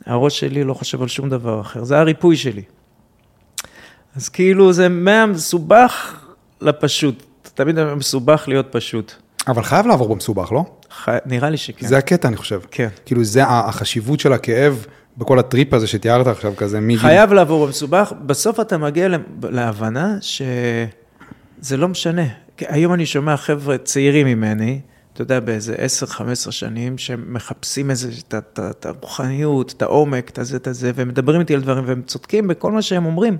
הראש 0.06 0.40
שלי 0.40 0.64
לא 0.64 0.74
חושב 0.74 1.02
על 1.02 1.08
שום 1.08 1.28
דבר 1.28 1.60
אחר, 1.60 1.84
זה 1.84 1.98
הריפוי 1.98 2.36
שלי. 2.36 2.62
אז 4.16 4.28
כאילו 4.28 4.72
זה 4.72 4.88
מהמסובך 4.88 6.24
לפשוט. 6.60 7.22
תמיד 7.56 7.94
מסובך 7.94 8.44
להיות 8.48 8.66
פשוט. 8.70 9.12
אבל 9.48 9.62
חייב 9.62 9.86
לעבור 9.86 10.14
במסובך, 10.14 10.52
לא? 10.52 10.64
ח... 10.90 11.08
נראה 11.26 11.50
לי 11.50 11.56
שכן. 11.56 11.86
זה 11.86 11.98
הקטע, 11.98 12.28
אני 12.28 12.36
חושב. 12.36 12.60
כן. 12.70 12.88
כאילו, 13.06 13.24
זה 13.24 13.44
החשיבות 13.44 14.20
של 14.20 14.32
הכאב 14.32 14.86
בכל 15.16 15.38
הטריפ 15.38 15.74
הזה 15.74 15.86
שתיארת 15.86 16.26
עכשיו, 16.26 16.52
כזה 16.56 16.80
מגיל... 16.80 16.98
חייב 16.98 17.32
לעבור 17.32 17.66
במסובך. 17.66 18.12
בסוף 18.26 18.60
אתה 18.60 18.78
מגיע 18.78 19.08
להבנה 19.42 20.18
שזה 20.20 21.76
לא 21.76 21.88
משנה. 21.88 22.26
היום 22.60 22.94
אני 22.94 23.06
שומע 23.06 23.36
חבר'ה 23.36 23.78
צעירים 23.78 24.26
ממני, 24.26 24.80
אתה 25.12 25.22
יודע, 25.22 25.40
באיזה 25.40 25.74
10-15 26.08 26.50
שנים, 26.50 26.98
שמחפשים 26.98 27.90
איזה, 27.90 28.10
את 28.38 28.86
הרוחניות, 28.86 29.72
את 29.76 29.82
העומק, 29.82 30.30
את 30.30 30.38
הזה, 30.38 30.56
את 30.56 30.66
הזה, 30.66 30.92
והם 30.94 31.08
מדברים 31.08 31.40
איתי 31.40 31.54
על 31.54 31.60
דברים, 31.60 31.84
והם 31.86 32.02
צודקים 32.02 32.48
בכל 32.48 32.72
מה 32.72 32.82
שהם 32.82 33.06
אומרים. 33.06 33.36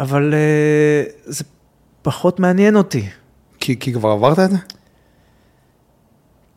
אבל 0.00 0.34
אה, 0.34 1.02
זה 1.24 1.44
פחות 2.02 2.40
מעניין 2.40 2.76
אותי. 2.76 3.08
כי, 3.60 3.78
כי 3.78 3.92
כבר 3.92 4.08
עברת 4.08 4.38
את 4.38 4.50
זה? 4.50 4.56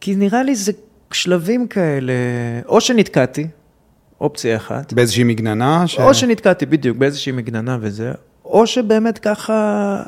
כי 0.02 0.16
נראה 0.16 0.44
לי 0.44 0.56
זה 0.56 0.72
שלבים 1.12 1.68
כאלה, 1.68 2.14
או 2.66 2.82
שנתקעתי, 2.82 3.48
אופציה 4.22 4.56
אחת. 4.58 4.94
באיזושהי 4.94 5.24
מגננה? 5.24 5.88
ש... 5.88 6.00
או 6.00 6.14
שנתקעתי, 6.14 6.66
בדיוק, 6.66 6.98
באיזושהי 6.98 7.32
מגננה 7.32 7.78
וזה, 7.82 8.12
או 8.46 8.68
שבאמת 8.68 9.18
ככה... 9.18 10.04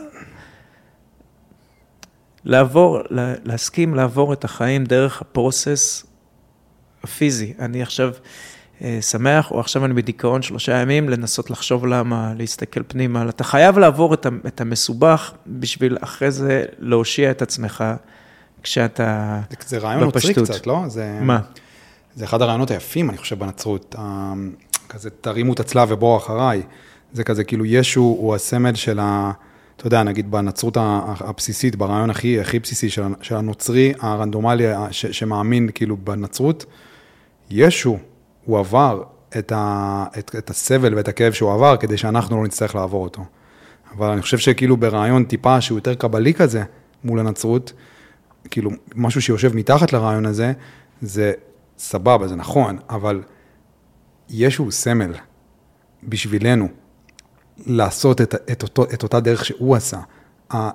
לעבור, 2.46 3.00
להסכים 3.46 3.96
לעבור 3.96 4.34
את 4.34 4.44
החיים 4.44 4.84
דרך 4.84 5.22
הפרוסס 5.22 6.06
הפיזי. 7.04 7.54
אני 7.60 7.82
עכשיו... 7.82 8.12
אה, 8.82 8.98
שמח, 9.02 9.52
או 9.52 9.60
עכשיו 9.60 9.86
אני 9.86 9.94
בדיכאון 9.94 10.42
שלושה 10.42 10.82
ימים, 10.82 11.10
לנסות 11.10 11.50
לחשוב 11.50 11.86
למה, 11.86 12.34
להסתכל 12.38 12.82
פנימה. 12.88 13.30
אתה 13.30 13.44
חייב 13.44 13.80
לעבור 13.80 14.14
את 14.48 14.62
המסובך 14.62 15.32
בשביל 15.48 15.98
אחרי 16.02 16.32
זה 16.32 16.66
להושיע 16.80 17.32
את 17.32 17.42
עצמך 17.42 17.84
כשאתה 18.64 19.42
בפשטות. 19.52 19.68
זה 19.70 19.78
רעיון 19.78 20.04
נוצרי 20.04 20.34
קצת, 20.34 20.68
לא? 20.68 20.84
זה, 20.88 21.20
מה? 21.22 21.40
זה 22.16 22.26
אחד 22.26 22.42
הרעיונות 22.42 22.72
היפים, 22.72 23.10
אני 23.10 23.18
חושב, 23.18 23.40
בנצרות. 23.40 23.96
כזה, 24.90 25.10
תרימו 25.10 25.54
את 25.54 25.60
הצלב 25.60 25.88
ובואו 25.92 26.18
אחריי. 26.18 26.62
זה 27.14 27.24
כזה, 27.24 27.44
כאילו, 27.44 27.66
ישו 27.66 28.02
הוא 28.02 28.36
הסמל 28.36 28.76
של 28.76 29.00
ה... 29.00 29.32
אתה 29.78 29.88
יודע, 29.88 30.04
נגיד 30.04 30.32
בנצרות 30.32 30.78
הבסיסית, 30.80 31.76
ברעיון 31.76 32.10
הכי, 32.10 32.40
הכי 32.40 32.60
בסיסי 32.60 32.90
של 33.22 33.36
הנוצרי, 33.36 33.94
הרנדומלי, 34.00 34.64
ש, 34.92 35.06
שמאמין 35.06 35.70
כאילו 35.74 35.98
בנצרות, 35.98 36.66
ישו 37.50 37.98
הוא 38.46 38.60
עבר 38.60 39.04
את, 39.38 39.52
ה, 39.52 40.06
את, 40.20 40.36
את 40.38 40.50
הסבל 40.50 40.96
ואת 40.96 41.08
הכאב 41.08 41.34
שהוא 41.34 41.54
עבר, 41.54 41.78
כדי 41.78 41.98
שאנחנו 41.98 42.38
לא 42.38 42.44
נצטרך 42.44 42.76
לעבור 42.76 43.04
אותו. 43.04 43.26
אבל 43.98 44.10
אני 44.10 44.22
חושב 44.22 44.38
שכאילו 44.38 44.78
ברעיון 44.78 45.24
טיפה 45.24 45.62
שהוא 45.62 45.78
יותר 45.78 45.96
קבלי 45.96 46.34
כזה 46.34 46.64
מול 47.04 47.20
הנצרות, 47.20 47.74
כאילו 48.52 48.72
משהו 48.96 49.22
שיושב 49.22 49.56
מתחת 49.56 49.94
לרעיון 49.94 50.26
הזה, 50.26 50.54
זה 51.02 51.34
סבבה, 51.78 52.28
זה 52.28 52.36
נכון, 52.36 52.78
אבל 52.90 53.22
ישו 54.30 54.72
סמל 54.72 55.14
בשבילנו 56.04 56.68
לעשות 57.66 58.22
את, 58.22 58.36
את, 58.52 58.64
אותו, 58.64 58.84
את 58.84 59.04
אותה 59.04 59.20
דרך 59.20 59.46
שהוא 59.46 59.76
עשה, 59.76 60.00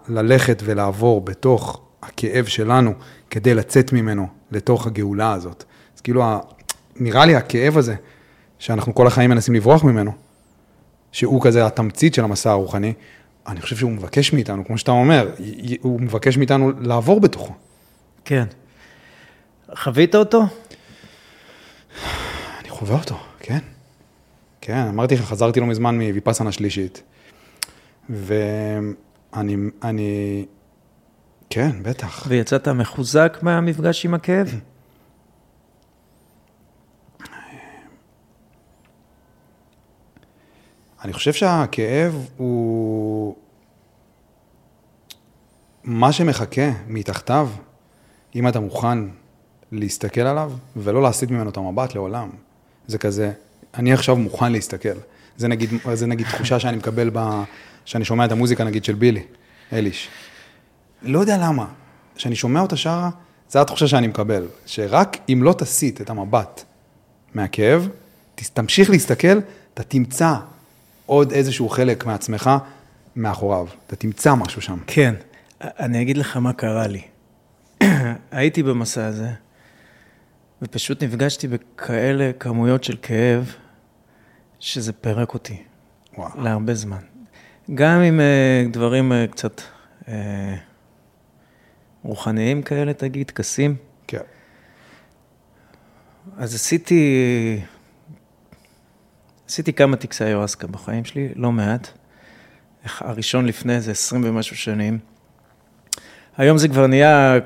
ללכת 0.09 0.63
ולעבור 0.65 1.21
בתוך 1.21 1.83
הכאב 2.03 2.45
שלנו 2.45 2.95
כדי 3.31 3.55
לצאת 3.55 3.93
ממנו 3.93 4.29
לתוך 4.51 4.87
הגאולה 4.87 5.33
הזאת. 5.33 5.65
אז 5.97 6.01
כאילו 6.01 6.25
נראה 7.01 7.27
לי 7.27 7.37
הכאב 7.37 7.79
הזה, 7.79 7.95
שאנחנו 8.59 8.95
כל 8.95 9.07
החיים 9.07 9.31
מנסים 9.31 9.55
לברוח 9.55 9.85
ממנו, 9.85 10.13
שהוא 11.13 11.43
כזה 11.43 11.67
התמצית 11.67 12.15
של 12.15 12.25
המסע 12.25 12.51
הרוחני, 12.51 12.93
אני 13.47 13.61
חושב 13.61 13.77
שהוא 13.77 13.91
מבקש 13.91 14.33
מאיתנו, 14.33 14.65
כמו 14.65 14.79
שאתה 14.79 14.91
אומר, 14.91 15.31
הוא 15.81 16.01
מבקש 16.01 16.37
מאיתנו 16.37 16.73
לעבור 16.81 17.21
בתוכו. 17.21 17.55
כן. 18.25 18.45
חווית 19.75 20.15
אותו? 20.15 20.43
אני 22.61 22.69
חווה 22.69 22.99
אותו, 22.99 23.19
כן. 23.41 23.59
כן, 24.61 24.87
אמרתי 24.89 25.15
לך, 25.15 25.21
חזרתי 25.21 25.61
לא 25.61 25.67
מזמן 25.67 25.95
מוויפאסנה 25.95 26.53
שלישית. 26.53 27.03
ואני, 28.11 29.57
אני, 29.83 30.45
כן, 31.51 31.71
בטח. 31.83 32.27
ויצאת 32.29 32.69
מחוזק 32.69 33.39
מהמפגש 33.43 34.05
עם 34.05 34.15
הכאב? 34.15 34.55
אני 41.05 41.13
חושב 41.13 41.33
שהכאב 41.33 42.27
הוא 42.37 43.37
מה 45.85 46.13
שמחכה 46.13 46.71
מתחתיו, 46.87 47.49
אם 48.35 48.49
אתה 48.49 48.61
מוכן 48.61 48.99
להסתכל 49.73 50.21
עליו 50.21 50.53
ולא 50.77 51.03
להסיט 51.03 51.31
ממנו 51.31 51.51
את 51.51 51.57
המבט 51.57 51.95
לעולם. 51.95 52.31
זה 52.87 52.99
כזה, 52.99 53.33
אני 53.75 53.93
עכשיו 53.93 54.17
מוכן 54.17 54.53
להסתכל. 54.53 54.99
זה 55.37 55.49
נגיד, 55.49 55.71
זה 55.95 56.07
נגיד 56.07 56.27
תחושה 56.27 56.61
שאני 56.61 56.77
מקבל 56.77 57.11
ב... 57.13 57.43
שאני 57.85 58.05
שומע 58.05 58.25
את 58.25 58.33
המוזיקה 58.33 58.65
נגיד 58.65 58.85
של 58.85 58.95
בילי, 58.95 59.23
אליש. 59.73 60.09
לא 61.03 61.19
יודע 61.19 61.39
למה, 61.39 61.67
כשאני 62.17 62.37
שומע 62.37 62.61
אותה 62.61 62.77
שרה, 62.77 63.11
זו 63.51 63.61
התחושה 63.61 63.89
שאני 63.89 64.07
מקבל, 64.07 64.47
שרק 64.67 65.17
אם 65.29 65.43
לא 65.43 65.53
תסיט 65.53 66.01
את 66.01 66.11
המבט 66.11 66.65
מהכאב, 67.35 67.89
תמשיך 68.35 68.91
להסתכל, 68.91 69.39
אתה 69.75 69.83
תמצא 69.83 70.35
עוד 71.11 71.33
איזשהו 71.33 71.69
חלק 71.69 72.07
מעצמך 72.07 72.51
מאחוריו, 73.17 73.67
אתה 73.87 73.97
תמצא 73.97 74.35
משהו 74.35 74.63
שם. 74.63 74.79
כן, 74.87 75.15
אני 75.61 76.03
אגיד 76.03 76.17
לך 76.17 76.37
מה 76.37 76.53
קרה 76.53 76.87
לי. 76.87 77.03
הייתי 78.31 78.63
במסע 78.63 79.07
הזה, 79.07 79.31
ופשוט 80.63 81.03
נפגשתי 81.03 81.49
בכאלה 81.49 82.31
כמויות 82.41 82.85
של 82.85 82.97
כאב, 83.03 83.55
שזה 84.61 84.93
פירק 84.93 85.35
אותי. 85.35 85.63
וואו. 86.19 86.41
להרבה 86.43 86.75
זמן. 86.75 87.03
גם 87.75 88.01
עם 88.01 88.21
uh, 88.21 88.73
דברים 88.73 89.13
uh, 89.13 89.33
קצת 89.33 89.61
uh, 90.05 90.09
רוחניים 92.03 92.63
כאלה, 92.63 92.93
תגיד, 92.93 93.27
טקסים. 93.27 93.77
כן. 94.07 94.19
אז 96.37 96.55
עשיתי, 96.55 97.61
עשיתי 99.51 99.73
כמה 99.73 99.97
טקסי 99.97 100.25
איואסקה 100.25 100.67
בחיים 100.67 101.05
שלי, 101.05 101.29
לא 101.37 101.53
מעט. 101.53 101.89
הראשון 102.99 103.47
לפני 103.47 103.81
זה 103.81 103.91
20 103.91 104.23
ומשהו 104.25 104.57
שנים. 104.57 104.99
היום 106.37 106.59
זה 106.59 106.69
כבר 106.69 106.87
נהיה, 106.87 107.39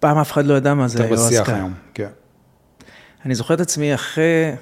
פעם 0.00 0.18
אף 0.18 0.32
אחד 0.32 0.46
לא 0.46 0.54
ידע 0.54 0.74
מה 0.74 0.88
זה 0.88 1.04
איואסקה. 1.04 1.24
יותר 1.24 1.42
בשיח 1.42 1.48
היום, 1.48 1.74
כן. 1.94 2.08
אני 3.24 3.34
זוכר 3.34 3.54
את 3.54 3.60
עצמי 3.60 3.94
אחרי 3.94 4.52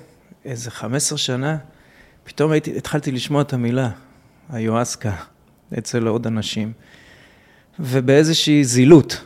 איזה 0.45 0.71
15 0.71 1.19
שנה, 1.19 1.57
פתאום 2.25 2.53
הייתי, 2.53 2.77
התחלתי 2.77 3.13
לשמוע 3.13 3.43
את 3.43 3.53
המילה, 3.53 3.91
היואסקה, 4.51 5.13
אצל 5.79 6.07
עוד 6.07 6.27
אנשים, 6.27 6.73
ובאיזושהי 7.79 8.65
זילות. 8.65 9.25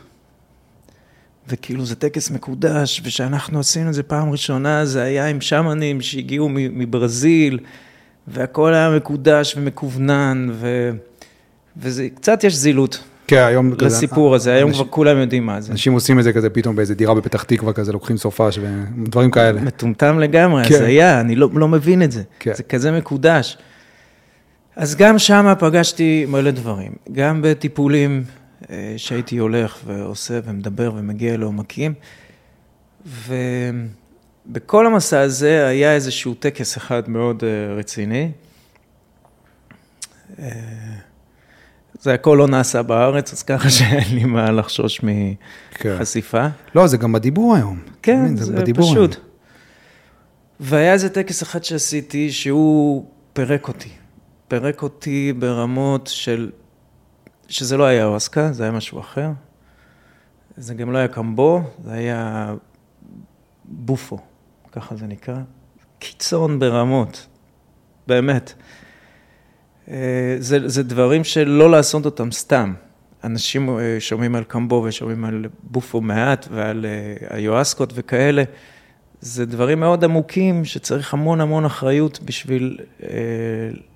וכאילו 1.47 1.85
זה 1.85 1.95
טקס 1.95 2.31
מקודש, 2.31 3.01
ושאנחנו 3.03 3.59
עשינו 3.59 3.89
את 3.89 3.93
זה 3.93 4.03
פעם 4.03 4.31
ראשונה, 4.31 4.85
זה 4.85 5.01
היה 5.01 5.27
עם 5.27 5.41
שמנים 5.41 6.01
שהגיעו 6.01 6.49
מברזיל, 6.51 7.59
והכל 8.27 8.73
היה 8.73 8.89
מקודש 8.89 9.55
ומקוונן, 9.57 10.49
ו... 10.51 10.91
וזה, 11.77 12.07
קצת 12.15 12.43
יש 12.43 12.55
זילות. 12.55 13.03
כן, 13.27 13.43
היום 13.47 13.75
כזה... 13.75 13.85
לסיפור 13.85 14.35
הזה, 14.35 14.53
היום 14.53 14.73
כבר 14.73 14.85
כולם 14.85 15.17
יודעים 15.17 15.45
מה 15.45 15.61
זה. 15.61 15.71
אנשים 15.71 15.93
עושים 15.93 16.19
את 16.19 16.23
זה 16.23 16.33
כזה 16.33 16.49
פתאום 16.49 16.75
באיזה 16.75 16.95
דירה 16.95 17.15
בפתח 17.15 17.43
תקווה 17.43 17.73
כזה, 17.73 17.91
לוקחים 17.91 18.17
סופש 18.17 18.59
ודברים 19.03 19.31
כאלה. 19.31 19.61
מטומטם 19.61 20.19
לגמרי, 20.19 20.63
כן. 20.65 20.75
הזיה, 20.75 21.19
אני 21.19 21.35
לא, 21.35 21.49
לא 21.53 21.67
מבין 21.67 22.03
את 22.03 22.11
זה. 22.11 22.23
כן. 22.39 22.53
זה 22.53 22.63
כזה 22.63 22.91
מקודש. 22.91 23.57
אז 24.75 24.95
גם 24.95 25.19
שם 25.19 25.53
פגשתי 25.59 26.25
מלא 26.29 26.51
דברים, 26.51 26.91
גם 27.11 27.39
בטיפולים 27.43 28.23
שהייתי 28.97 29.37
הולך 29.37 29.77
ועושה 29.85 30.39
ומדבר 30.45 30.91
ומגיע 30.95 31.37
לעומקים, 31.37 31.93
ובכל 34.47 34.85
המסע 34.85 35.19
הזה 35.19 35.67
היה 35.67 35.93
איזשהו 35.93 36.33
טקס 36.33 36.77
אחד 36.77 37.09
מאוד 37.09 37.43
אה, 37.43 37.73
רציני. 37.73 38.31
אה, 40.39 40.49
זה 42.01 42.13
הכל 42.13 42.35
לא 42.39 42.47
נעשה 42.47 42.81
בארץ, 42.81 43.33
אז 43.33 43.43
ככה 43.43 43.69
שאין 43.69 44.15
לי 44.15 44.23
מה 44.23 44.51
לחשוש 44.51 45.01
מחשיפה. 45.03 46.49
כן. 46.49 46.79
לא, 46.79 46.87
זה 46.87 46.97
גם 46.97 47.13
בדיבור 47.13 47.55
היום. 47.55 47.79
כן, 48.01 48.35
זה, 48.35 48.45
זה 48.45 48.63
פשוט. 48.75 49.13
היום. 49.13 49.25
והיה 50.59 50.93
איזה 50.93 51.09
טקס 51.09 51.43
אחד 51.43 51.63
שעשיתי 51.63 52.31
שהוא 52.31 53.05
פירק 53.33 53.67
אותי. 53.67 53.89
פירק 54.47 54.81
אותי 54.81 55.33
ברמות 55.39 56.09
של, 56.13 56.49
שזה 57.47 57.77
לא 57.77 57.83
היה 57.83 58.05
אוסקה, 58.05 58.51
זה 58.51 58.63
היה 58.63 58.71
משהו 58.71 58.99
אחר. 58.99 59.29
זה 60.57 60.73
גם 60.73 60.91
לא 60.91 60.97
היה 60.97 61.07
קמבו, 61.07 61.61
זה 61.83 61.93
היה 61.93 62.53
בופו, 63.65 64.17
ככה 64.71 64.95
זה 64.95 65.07
נקרא. 65.07 65.37
קיצון 65.99 66.59
ברמות, 66.59 67.27
באמת. 68.07 68.53
אה, 69.89 70.35
זה, 70.39 70.67
זה 70.67 70.83
דברים 70.83 71.23
שלא 71.23 71.71
לעשות 71.71 72.05
אותם 72.05 72.31
סתם. 72.31 72.73
אנשים 73.23 73.69
אה, 73.69 73.95
שומעים 73.99 74.35
על 74.35 74.43
קמבו 74.43 74.83
ושומעים 74.87 75.25
על 75.25 75.45
בופו 75.63 76.01
מעט 76.01 76.47
ועל 76.51 76.85
אה, 76.85 77.37
היואסקות 77.37 77.93
וכאלה. 77.95 78.43
זה 79.25 79.45
דברים 79.45 79.79
מאוד 79.79 80.03
עמוקים 80.03 80.65
שצריך 80.65 81.13
המון 81.13 81.41
המון 81.41 81.65
אחריות 81.65 82.19
בשביל 82.25 82.77
אה, 83.03 83.09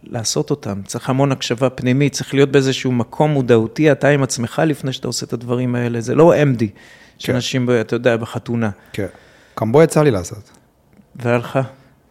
לעשות 0.03 0.49
אותם. 0.49 0.81
צריך 0.85 1.09
המון 1.09 1.31
הקשבה 1.31 1.69
פנימית, 1.69 2.13
צריך 2.13 2.33
להיות 2.33 2.51
באיזשהו 2.51 2.91
מקום 2.91 3.31
מודעותי, 3.31 3.91
אתה 3.91 4.07
עם 4.07 4.23
עצמך 4.23 4.61
לפני 4.65 4.93
שאתה 4.93 5.07
עושה 5.07 5.25
את 5.25 5.33
הדברים 5.33 5.75
האלה. 5.75 6.01
זה 6.01 6.15
לא 6.15 6.33
MD, 6.33 6.59
כן. 6.59 6.65
שאנשים, 7.17 7.69
אתה 7.81 7.95
יודע, 7.95 8.17
בחתונה. 8.17 8.69
כן. 8.93 9.05
קמבו 9.55 9.83
יצא 9.83 10.03
לי 10.03 10.11
לעשות. 10.11 10.51
והיה 11.15 11.37
לך? 11.37 11.59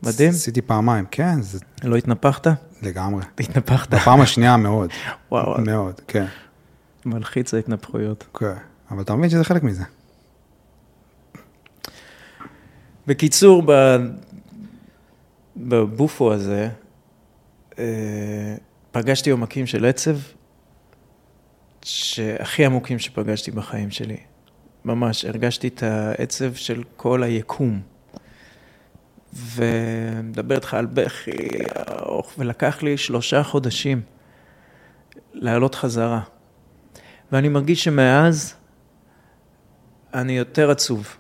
מדהים. 0.03 0.31
עשיתי 0.31 0.63
פעמיים, 0.63 1.05
כן. 1.11 1.43
זה... 1.43 1.59
לא 1.85 1.97
התנפחת? 1.97 2.47
לגמרי. 2.83 3.23
התנפחת. 3.41 3.95
בפעם 3.95 4.21
השנייה 4.21 4.57
מאוד. 4.57 4.91
וואו. 5.33 5.61
מאוד, 5.61 6.01
כן. 6.09 6.27
מלחיץ 7.07 7.55
ההתנפחויות. 7.55 8.25
כן, 8.39 8.53
אבל 8.91 9.03
אתה 9.03 9.15
מבין 9.15 9.31
שזה 9.31 9.45
חלק 9.45 9.63
מזה. 9.63 9.85
בקיצור, 13.09 13.63
בבופו 15.57 16.33
הזה, 16.33 16.69
אה, 17.79 17.85
פגשתי 18.93 19.31
עומקים 19.31 19.67
של 19.67 19.85
עצב, 19.85 20.17
שהכי 21.85 22.65
עמוקים 22.65 22.99
שפגשתי 22.99 23.51
בחיים 23.51 23.91
שלי. 23.91 24.17
ממש, 24.85 25.25
הרגשתי 25.25 25.69
את 25.69 25.83
העצב 25.83 26.55
של 26.55 26.83
כל 26.97 27.23
היקום. 27.23 27.81
ומדבר 29.33 30.55
איתך 30.55 30.75
על 30.75 30.87
בכי 30.87 31.49
ארוך, 31.89 32.33
ולקח 32.39 32.83
לי 32.83 32.97
שלושה 32.97 33.43
חודשים 33.43 34.01
לעלות 35.33 35.75
חזרה. 35.75 36.21
ואני 37.33 37.49
מרגיש 37.49 37.85
שמאז 37.85 38.55
אני 40.15 40.33
יותר 40.33 40.71
עצוב. 40.71 41.17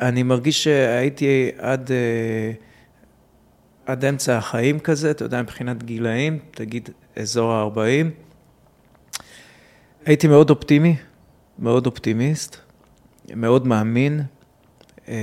אני 0.00 0.22
מרגיש 0.22 0.64
שהייתי 0.64 1.50
עד, 1.58 1.90
אה, 1.90 2.52
עד 3.86 4.04
אמצע 4.04 4.36
החיים 4.36 4.78
כזה, 4.78 5.10
אתה 5.10 5.24
יודע, 5.24 5.42
מבחינת 5.42 5.82
גילאים, 5.82 6.38
תגיד 6.50 6.90
אזור 7.16 7.52
ה-40. 7.52 8.06
הייתי 10.06 10.28
מאוד 10.28 10.50
אופטימי, 10.50 10.96
מאוד 11.58 11.86
אופטימיסט, 11.86 12.56
מאוד 13.34 13.66
מאמין, 13.66 14.22
אה, 15.08 15.14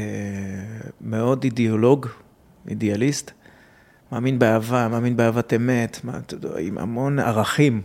מאוד 1.01 1.43
אידיאולוג, 1.43 2.07
אידיאליסט, 2.69 3.31
מאמין 4.11 4.39
באהבה, 4.39 4.87
מאמין 4.87 5.17
באהבת 5.17 5.53
אמת, 5.53 5.99
עם 6.59 6.77
המון 6.77 7.19
ערכים 7.19 7.81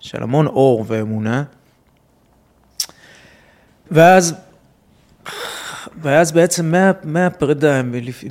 של 0.00 0.22
המון 0.22 0.46
אור 0.46 0.84
ואמונה. 0.88 1.44
ואז, 3.90 4.34
ואז 6.02 6.32
בעצם 6.32 6.70
מה, 6.70 6.92
מהפרידה 7.04 7.82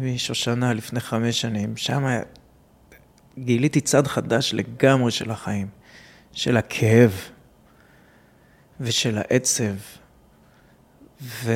משושנה 0.02 0.74
לפני 0.74 1.00
חמש 1.00 1.42
שנים, 1.42 1.78
שם 1.78 2.06
גיליתי 3.40 3.82
צד 3.82 4.08
חדש 4.08 4.54
לגמרי 4.54 5.12
של 5.12 5.32
החיים, 5.32 5.68
של 6.32 6.58
הכאב 6.58 7.12
ושל 8.80 9.18
העצב. 9.18 9.74
ו... 11.22 11.52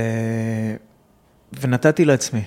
ונתתי 1.62 2.06
לעצמי 2.06 2.43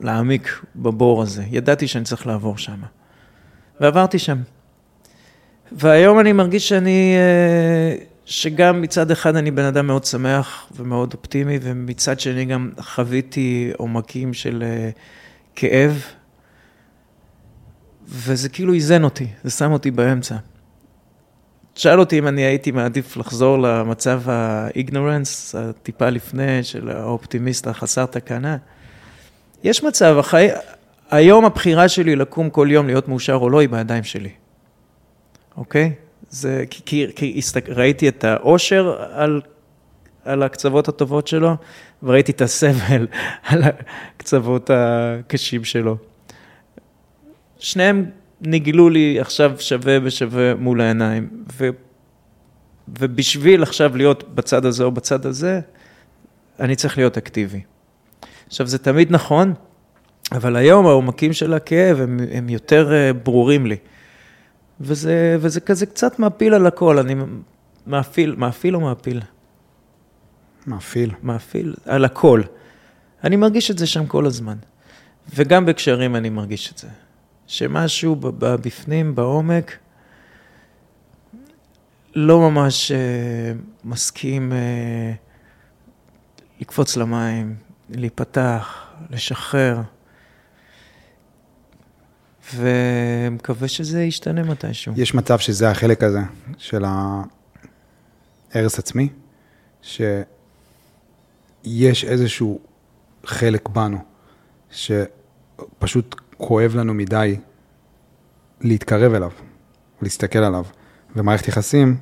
להעמיק 0.00 0.62
בבור 0.76 1.22
הזה. 1.22 1.44
ידעתי 1.50 1.88
שאני 1.88 2.04
צריך 2.04 2.26
לעבור 2.26 2.58
שם. 2.58 2.80
ועברתי 3.80 4.18
שם. 4.18 4.38
והיום 5.72 6.20
אני 6.20 6.32
מרגיש 6.32 6.68
שאני, 6.68 7.14
אה, 7.16 8.04
שגם 8.26 8.82
מצד 8.82 9.10
אחד 9.10 9.36
אני 9.36 9.50
בן 9.50 9.64
אדם 9.64 9.86
מאוד 9.86 10.04
שמח 10.04 10.72
ומאוד 10.76 11.14
אופטימי, 11.14 11.58
ומצד 11.62 12.20
שני 12.20 12.44
גם 12.44 12.70
חוויתי 12.80 13.72
עומקים 13.76 14.34
של 14.34 14.62
אה, 14.66 14.90
כאב, 15.56 16.04
וזה 18.08 18.48
כאילו 18.48 18.74
איזן 18.74 19.04
אותי, 19.04 19.26
זה 19.44 19.50
שם 19.50 19.72
אותי 19.72 19.90
באמצע. 19.90 20.36
שאל 21.74 22.00
אותי 22.00 22.18
אם 22.18 22.28
אני 22.28 22.42
הייתי 22.42 22.70
מעדיף 22.70 23.16
לחזור 23.16 23.58
למצב 23.58 24.22
האיגנורנס, 24.26 25.54
הטיפה 25.54 26.10
לפני, 26.10 26.62
של 26.62 26.88
האופטימיסט 26.90 27.66
החסר 27.66 28.06
תקנה. 28.06 28.56
יש 29.64 29.82
מצב, 29.84 30.18
החי... 30.18 30.48
היום 31.10 31.44
הבחירה 31.44 31.88
שלי 31.88 32.16
לקום 32.16 32.50
כל 32.50 32.68
יום 32.70 32.86
להיות 32.86 33.08
מאושר 33.08 33.34
או 33.34 33.50
לא, 33.50 33.58
היא 33.58 33.68
בידיים 33.68 34.04
שלי. 34.04 34.30
אוקיי? 35.56 35.92
זה 36.36 36.64
כי, 36.70 36.82
כי, 36.86 37.06
כי 37.16 37.34
הסתק... 37.38 37.68
ראיתי 37.68 38.08
את 38.08 38.24
האושר 38.24 38.96
על, 39.12 39.40
על 40.24 40.42
הקצוות 40.42 40.88
הטובות 40.88 41.26
שלו, 41.26 41.56
וראיתי 42.02 42.32
את 42.32 42.40
הסבל 42.40 43.06
על 43.48 43.62
הקצוות 43.62 44.70
הקשים 44.74 45.64
שלו. 45.64 45.96
שניהם 47.58 48.04
נגלו 48.40 48.88
לי 48.88 49.20
עכשיו 49.20 49.52
שווה 49.58 50.00
בשווה 50.00 50.54
מול 50.54 50.80
העיניים, 50.80 51.28
ו, 51.52 51.68
ובשביל 52.98 53.62
עכשיו 53.62 53.96
להיות 53.96 54.34
בצד 54.34 54.64
הזה 54.64 54.84
או 54.84 54.90
בצד 54.90 55.26
הזה, 55.26 55.60
אני 56.60 56.76
צריך 56.76 56.98
להיות 56.98 57.16
אקטיבי. 57.16 57.60
עכשיו, 58.46 58.66
זה 58.66 58.78
תמיד 58.78 59.12
נכון, 59.12 59.54
אבל 60.32 60.56
היום 60.56 60.86
העומקים 60.86 61.32
של 61.32 61.54
הכאב 61.54 62.00
הם, 62.00 62.20
הם 62.32 62.48
יותר 62.48 62.92
אה, 62.92 63.12
ברורים 63.12 63.66
לי. 63.66 63.76
וזה, 64.80 65.36
וזה 65.40 65.60
כזה 65.60 65.86
קצת 65.86 66.18
מעפיל 66.18 66.54
על 66.54 66.66
הכל, 66.66 66.98
אני 66.98 67.14
מאפיל, 67.86 68.34
מאפיל 68.38 68.76
או 68.76 68.80
מעפיל? 68.80 69.22
מאפיל. 70.66 71.14
מאפיל 71.22 71.74
על 71.84 72.04
הכל. 72.04 72.42
אני 73.24 73.36
מרגיש 73.36 73.70
את 73.70 73.78
זה 73.78 73.86
שם 73.86 74.06
כל 74.06 74.26
הזמן. 74.26 74.56
וגם 75.34 75.66
בקשרים 75.66 76.16
אני 76.16 76.30
מרגיש 76.30 76.72
את 76.72 76.78
זה. 76.78 76.88
שמשהו 77.46 78.16
בפנים, 78.40 79.14
בעומק, 79.14 79.76
לא 82.14 82.50
ממש 82.50 82.92
uh, 82.92 82.94
מסכים 83.84 84.52
uh, 84.52 85.16
לקפוץ 86.60 86.96
למים, 86.96 87.56
להיפתח, 87.90 88.86
לשחרר. 89.10 89.80
ומקווה 92.54 93.68
שזה 93.68 94.02
ישתנה 94.02 94.42
מתישהו. 94.42 94.92
יש 94.96 95.14
מצב 95.14 95.38
שזה 95.38 95.70
החלק 95.70 96.02
הזה 96.02 96.20
של 96.58 96.84
ההרס 98.54 98.78
עצמי, 98.78 99.08
שיש 99.82 100.24
איזשהו 102.04 102.60
חלק 103.24 103.68
בנו, 103.68 103.98
שפשוט 104.70 106.14
כואב 106.36 106.74
לנו 106.74 106.94
מדי 106.94 107.36
להתקרב 108.60 109.14
אליו, 109.14 109.30
להסתכל 110.02 110.38
עליו, 110.38 110.64
ומערכת 111.16 111.48
יחסים 111.48 111.96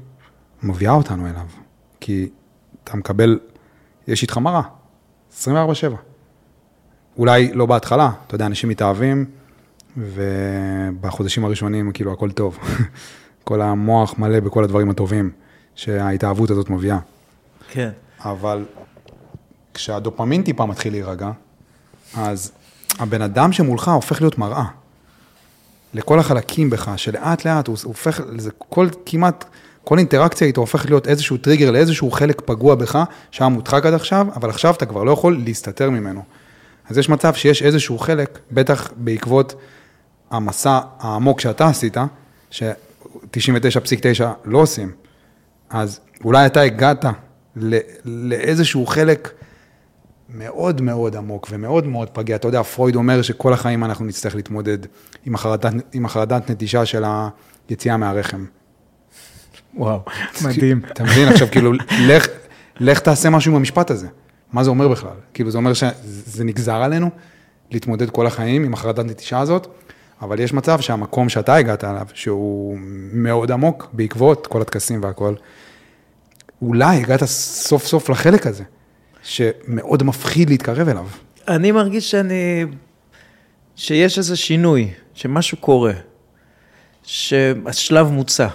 מביאה 0.62 0.92
אותנו 0.92 1.26
אליו, 1.26 1.46
כי 2.00 2.28
אתה 2.84 2.96
מקבל, 2.96 3.38
יש 4.06 4.22
איתך 4.22 4.38
מראה, 4.38 4.62
24-7. 5.42 5.44
אולי 7.16 7.52
לא 7.52 7.66
בהתחלה, 7.66 8.10
אתה 8.26 8.34
יודע, 8.34 8.46
אנשים 8.46 8.68
מתאהבים, 8.68 9.26
ובחודשים 9.96 11.44
הראשונים 11.44 11.92
כאילו 11.92 12.12
הכל 12.12 12.30
טוב. 12.30 12.58
כל 13.44 13.62
המוח 13.62 14.18
מלא 14.18 14.40
בכל 14.40 14.64
הדברים 14.64 14.90
הטובים 14.90 15.30
שההתאהבות 15.74 16.50
הזאת 16.50 16.70
מביאה. 16.70 16.98
כן. 17.70 17.90
אבל 18.20 18.64
כשהדופמין 19.74 20.42
טיפה 20.42 20.66
מתחיל 20.66 20.92
להירגע, 20.92 21.30
אז 22.16 22.52
הבן 22.98 23.22
אדם 23.22 23.52
שמולך 23.52 23.88
הופך 23.88 24.20
להיות 24.20 24.38
מראה. 24.38 24.64
לכל 25.94 26.18
החלקים 26.18 26.70
בך, 26.70 26.92
שלאט 26.96 27.44
לאט 27.44 27.66
הוא 27.66 27.76
הופך, 27.84 28.20
זה 28.38 28.50
כל, 28.58 28.88
כמעט, 29.06 29.44
כל 29.84 29.98
אינטראקציה 29.98 30.46
איתו 30.46 30.60
הופך 30.60 30.86
להיות 30.86 31.08
איזשהו 31.08 31.36
טריגר 31.36 31.70
לאיזשהו 31.70 32.10
חלק 32.10 32.40
פגוע 32.40 32.74
בך, 32.74 32.98
שהיה 33.30 33.48
מודחק 33.48 33.86
עד 33.86 33.94
עכשיו, 33.94 34.26
אבל 34.36 34.50
עכשיו 34.50 34.74
אתה 34.74 34.86
כבר 34.86 35.04
לא 35.04 35.10
יכול 35.10 35.42
להסתתר 35.44 35.90
ממנו. 35.90 36.22
אז 36.90 36.98
יש 36.98 37.08
מצב 37.08 37.34
שיש 37.34 37.62
איזשהו 37.62 37.98
חלק, 37.98 38.38
בטח 38.52 38.90
בעקבות 38.96 39.54
המסע 40.36 40.80
העמוק 40.98 41.40
שאתה 41.40 41.66
עשית, 41.66 41.96
ש-99.9 42.50 44.24
לא 44.44 44.58
עושים, 44.58 44.92
אז 45.70 46.00
אולי 46.24 46.46
אתה 46.46 46.60
הגעת 46.60 47.04
לאיזשהו 48.04 48.86
חלק 48.86 49.32
מאוד 50.28 50.80
מאוד 50.80 51.16
עמוק 51.16 51.48
ומאוד 51.50 51.86
מאוד 51.86 52.10
פגיע. 52.10 52.36
אתה 52.36 52.48
יודע, 52.48 52.62
פרויד 52.62 52.96
אומר 52.96 53.22
שכל 53.22 53.52
החיים 53.52 53.84
אנחנו 53.84 54.04
נצטרך 54.04 54.34
להתמודד 54.34 54.78
עם 55.26 55.34
החרדת, 55.34 55.72
עם 55.92 56.04
החרדת 56.04 56.50
נטישה 56.50 56.86
של 56.86 57.04
היציאה 57.68 57.96
מהרחם. 57.96 58.44
וואו, 59.74 60.00
מדהים. 60.44 60.82
אתה 60.92 61.04
מבין? 61.04 61.28
עכשיו, 61.28 61.48
כאילו, 61.50 61.72
לך, 62.08 62.26
לך 62.80 63.00
תעשה 63.00 63.30
משהו 63.30 63.52
עם 63.52 63.56
המשפט 63.56 63.90
הזה. 63.90 64.06
מה 64.52 64.64
זה 64.64 64.70
אומר 64.70 64.88
בכלל? 64.88 65.16
כאילו, 65.34 65.50
זה 65.50 65.58
אומר 65.58 65.74
שזה 65.74 66.44
נגזר 66.44 66.74
עלינו 66.74 67.10
להתמודד 67.70 68.10
כל 68.10 68.26
החיים 68.26 68.64
עם 68.64 68.74
החרדת 68.74 69.04
נטישה 69.04 69.38
הזאת, 69.38 69.66
אבל 70.22 70.40
יש 70.40 70.52
מצב 70.52 70.80
שהמקום 70.80 71.28
שאתה 71.28 71.54
הגעת 71.54 71.84
אליו, 71.84 72.06
שהוא 72.14 72.78
מאוד 73.12 73.50
עמוק 73.50 73.88
בעקבות 73.92 74.46
כל 74.46 74.62
הטקסים 74.62 75.02
והכל, 75.02 75.34
אולי 76.62 76.96
הגעת 76.96 77.24
סוף 77.24 77.86
סוף 77.86 78.10
לחלק 78.10 78.46
הזה. 78.46 78.64
שמאוד 79.24 80.02
מפחיד 80.02 80.50
להתקרב 80.50 80.88
אליו. 80.88 81.06
אני 81.48 81.72
מרגיש 81.72 82.10
שאני, 82.10 82.64
שיש 83.76 84.18
איזה 84.18 84.36
שינוי, 84.36 84.90
שמשהו 85.14 85.58
קורה, 85.58 85.92
שהשלב 87.02 88.10
מוצע. 88.10 88.48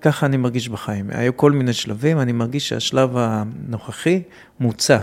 ככה 0.00 0.26
אני 0.26 0.36
מרגיש 0.36 0.68
בחיים. 0.68 1.10
היו 1.10 1.36
כל 1.36 1.52
מיני 1.52 1.72
שלבים, 1.72 2.20
אני 2.20 2.32
מרגיש 2.32 2.68
שהשלב 2.68 3.10
הנוכחי 3.14 4.22
מוצע. 4.60 4.98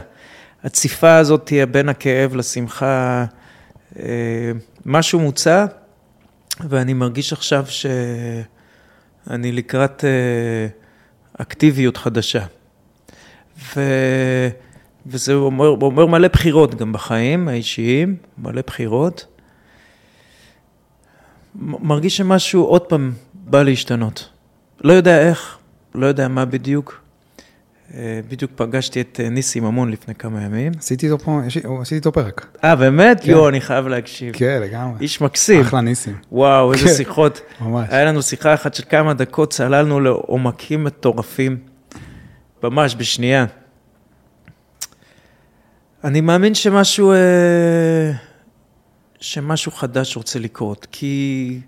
הציפה 0.64 1.18
הזאת 1.18 1.46
תהיה 1.46 1.66
בין 1.66 1.90
הכאב 1.90 2.36
לשמחה, 2.36 3.26
משהו 4.86 5.20
מוצע, 5.20 5.66
ואני 6.70 6.94
מרגיש 6.94 7.34
עכשיו 7.34 7.66
שאני 7.68 9.52
לקראת 9.52 10.06
אה, 10.06 10.68
אקטיביות 11.34 11.98
חדשה. 11.98 12.46
ו... 13.76 13.82
וזה 15.06 15.34
אומר, 15.34 15.68
אומר 15.68 16.06
מלא 16.06 16.28
בחירות 16.28 16.76
גם 16.76 16.94
בחיים 16.94 17.48
האישיים, 17.48 18.16
מלא 18.38 18.62
בחירות. 18.68 19.26
מרגיש 21.56 22.18
שמשהו 22.18 22.64
עוד 22.64 22.82
פעם 22.82 23.14
בא 23.34 23.64
להשתנות. 23.64 24.30
לא 24.82 24.94
יודע 24.94 25.30
איך, 25.30 25.58
לא 25.96 26.06
יודע 26.06 26.28
מה 26.28 26.46
בדיוק. 26.46 27.02
אה, 27.94 28.20
בדיוק 28.28 28.52
פגשתי 28.56 29.02
את 29.02 29.20
אה, 29.24 29.30
ניסים 29.30 29.64
ממון 29.64 29.92
לפני 29.92 30.16
כמה 30.16 30.44
ימים. 30.44 30.72
עשיתי 30.80 31.06
איתו 31.06 31.20
פה, 31.20 31.42
עשיתי 31.82 31.96
איתו 31.96 32.12
פרק. 32.12 32.58
אה, 32.64 32.76
באמת? 32.76 33.24
כן. 33.24 33.32
יואו, 33.32 33.50
אני 33.50 33.62
חייב 33.62 33.88
להקשיב. 33.88 34.36
כן, 34.36 34.60
לגמרי. 34.64 35.00
איש 35.02 35.22
מקסים. 35.22 35.62
אחלה 35.62 35.82
ניסים. 35.82 36.16
וואו, 36.32 36.74
איזה 36.74 36.86
כן. 36.86 36.94
שיחות. 36.94 37.42
ממש. 37.62 37.88
היה 37.90 38.06
לנו 38.06 38.22
שיחה 38.22 38.54
אחת 38.54 38.74
של 38.74 38.84
כמה 38.90 39.14
דקות, 39.14 39.54
צללנו 39.54 40.00
לעומקים 40.00 40.84
מטורפים. 40.84 41.58
ממש 42.64 42.96
בשנייה. 42.96 43.46
אני 46.04 46.22
מאמין 46.22 46.56
שמשהו, 46.56 47.12
אה, 47.12 48.12
שמשהו 49.20 49.72
חדש 49.72 50.18
רוצה 50.18 50.40
לקרות, 50.40 50.88
כי 50.92 51.60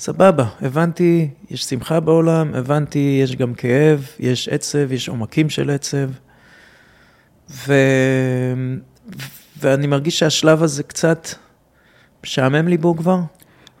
סבבה, 0.00 0.44
הבנתי, 0.60 1.28
יש 1.50 1.64
שמחה 1.64 2.00
בעולם, 2.00 2.54
הבנתי, 2.54 3.20
יש 3.22 3.36
גם 3.36 3.54
כאב, 3.54 4.06
יש 4.18 4.48
עצב, 4.48 4.92
יש 4.92 5.08
עומקים 5.08 5.50
של 5.50 5.70
עצב, 5.70 6.10
ו... 7.50 7.74
ואני 9.60 9.86
מרגיש 9.86 10.18
שהשלב 10.18 10.62
הזה 10.62 10.82
קצת 10.82 11.28
משעמם 12.24 12.68
לי 12.68 12.76
בו 12.76 12.96
כבר. 12.96 13.18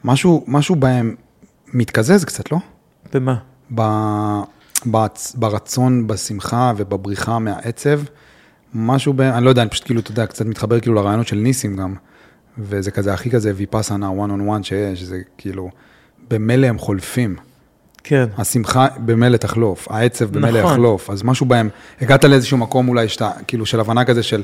משהו, 0.04 0.44
משהו 0.46 0.76
בהם 0.76 1.14
מתקזז 1.74 2.24
קצת, 2.24 2.52
לא? 2.52 2.58
במה? 3.12 3.36
ב... 3.74 5.06
ברצון, 5.34 6.06
בשמחה 6.06 6.72
ובבריחה 6.76 7.38
מהעצב, 7.38 8.00
משהו 8.74 9.12
ב... 9.12 9.20
אני 9.20 9.44
לא 9.44 9.50
יודע, 9.50 9.62
אני 9.62 9.70
פשוט 9.70 9.84
כאילו, 9.84 10.00
אתה 10.00 10.10
יודע, 10.10 10.26
קצת 10.26 10.46
מתחבר 10.46 10.80
כאילו 10.80 10.94
לרעיונות 10.94 11.26
של 11.26 11.36
ניסים 11.36 11.76
גם, 11.76 11.94
וזה 12.58 12.90
כזה 12.90 13.14
הכי 13.14 13.30
כזה 13.30 13.52
ויפאסנה, 13.56 14.08
one 14.08 14.30
on 14.30 14.58
one 14.58 14.62
שיש, 14.62 15.02
זה 15.02 15.20
כאילו, 15.38 15.70
במילא 16.30 16.66
הם 16.66 16.78
חולפים. 16.78 17.36
כן. 18.04 18.24
השמחה 18.38 18.86
במילא 19.04 19.36
תחלוף, 19.36 19.88
העצב 19.90 20.24
במילא 20.30 20.60
נכון. 20.60 20.72
יחלוף, 20.72 21.10
אז 21.10 21.22
משהו 21.22 21.46
בהם, 21.46 21.68
הגעת 22.00 22.24
לאיזשהו 22.24 22.58
מקום 22.58 22.88
אולי 22.88 23.08
שאתה, 23.08 23.30
כאילו 23.46 23.66
של 23.66 23.80
הבנה 23.80 24.04
כזה 24.04 24.22
של, 24.22 24.42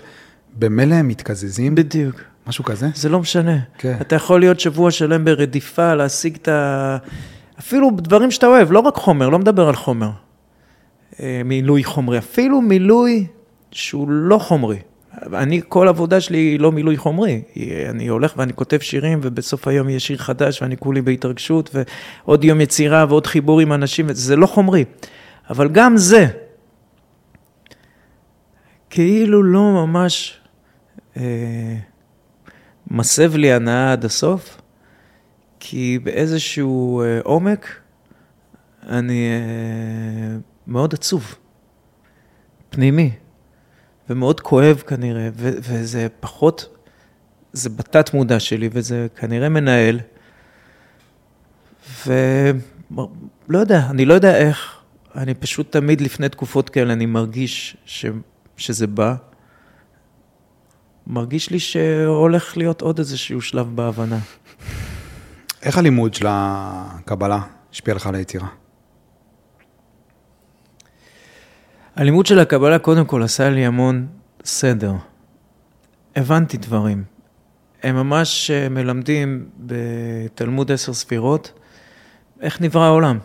במילא 0.58 0.94
הם 0.94 1.08
מתקזזים. 1.08 1.74
בדיוק. 1.74 2.20
משהו 2.46 2.64
כזה? 2.64 2.88
זה 2.94 3.08
לא 3.08 3.20
משנה. 3.20 3.58
כן. 3.78 3.96
אתה 4.00 4.16
יכול 4.16 4.40
להיות 4.40 4.60
שבוע 4.60 4.90
שלם 4.90 5.24
ברדיפה, 5.24 5.94
להשיג 5.94 6.36
את 6.42 6.48
ה... 6.48 6.96
אפילו 7.58 7.90
דברים 7.96 8.30
שאתה 8.30 8.46
אוהב, 8.46 8.72
לא 8.72 8.78
רק 8.78 8.94
חומר, 8.94 9.28
לא 9.28 9.38
מדבר 9.38 9.68
על 9.68 9.74
חומר. 9.76 10.10
אה, 11.20 11.42
מילוי 11.44 11.84
חומרי, 11.84 12.18
אפילו 12.18 12.60
מילוי 12.60 13.26
שהוא 13.70 14.10
לא 14.10 14.38
חומרי. 14.38 14.78
אני, 15.34 15.60
כל 15.68 15.88
עבודה 15.88 16.20
שלי 16.20 16.38
היא 16.38 16.60
לא 16.60 16.72
מילוי 16.72 16.96
חומרי. 16.96 17.42
אני 17.90 18.08
הולך 18.08 18.32
ואני 18.36 18.52
כותב 18.52 18.78
שירים, 18.78 19.18
ובסוף 19.22 19.68
היום 19.68 19.88
יש 19.88 20.06
שיר 20.06 20.18
חדש, 20.18 20.62
ואני 20.62 20.76
כולי 20.76 21.02
בהתרגשות, 21.02 21.70
ועוד 21.74 22.44
יום 22.44 22.60
יצירה 22.60 23.06
ועוד 23.08 23.26
חיבור 23.26 23.60
עם 23.60 23.72
אנשים, 23.72 24.12
זה 24.12 24.36
לא 24.36 24.46
חומרי. 24.46 24.84
אבל 25.50 25.68
גם 25.68 25.96
זה, 25.96 26.26
כאילו 28.90 29.42
לא 29.42 29.86
ממש 29.86 30.40
אה, 31.16 31.76
מסב 32.90 33.36
לי 33.36 33.52
הנאה 33.52 33.92
עד 33.92 34.04
הסוף, 34.04 34.60
כי 35.60 35.98
באיזשהו 36.02 37.02
אה, 37.02 37.20
עומק 37.24 37.66
אני 38.88 39.28
אה, 39.30 40.38
מאוד 40.66 40.94
עצוב, 40.94 41.34
פנימי. 42.70 43.10
ומאוד 44.10 44.40
כואב 44.40 44.82
כנראה, 44.86 45.28
ו- 45.34 45.58
וזה 45.60 46.06
פחות, 46.20 46.76
זה 47.52 47.70
בתת 47.70 48.14
מודע 48.14 48.40
שלי, 48.40 48.68
וזה 48.72 49.06
כנראה 49.16 49.48
מנהל. 49.48 50.00
ולא 52.06 53.58
יודע, 53.58 53.86
אני 53.90 54.04
לא 54.04 54.14
יודע 54.14 54.36
איך, 54.36 54.76
אני 55.16 55.34
פשוט 55.34 55.72
תמיד 55.72 56.00
לפני 56.00 56.28
תקופות 56.28 56.70
כאלה, 56.70 56.92
אני 56.92 57.06
מרגיש 57.06 57.76
ש... 57.84 58.06
שזה 58.56 58.86
בא. 58.86 59.14
מרגיש 61.06 61.50
לי 61.50 61.58
שהולך 61.58 62.56
להיות 62.56 62.80
עוד 62.82 62.98
איזשהו 62.98 63.40
שלב 63.40 63.76
בהבנה. 63.76 64.18
איך 65.62 65.78
הלימוד 65.78 66.14
של 66.14 66.26
הקבלה 66.28 67.40
השפיע 67.72 67.94
לך 67.94 68.06
על 68.06 68.14
היצירה? 68.14 68.48
הלימוד 71.96 72.26
של 72.26 72.38
הקבלה 72.38 72.78
קודם 72.78 73.04
כל 73.04 73.22
עשה 73.22 73.50
לי 73.50 73.66
המון 73.66 74.06
סדר. 74.44 74.92
הבנתי 76.16 76.56
דברים. 76.56 77.04
הם 77.82 77.96
ממש 77.96 78.50
אה, 78.50 78.68
מלמדים 78.68 79.46
בתלמוד 79.58 80.72
עשר 80.72 80.92
ספירות 80.92 81.52
איך 82.40 82.60
נברא 82.60 82.82
העולם. 82.82 83.18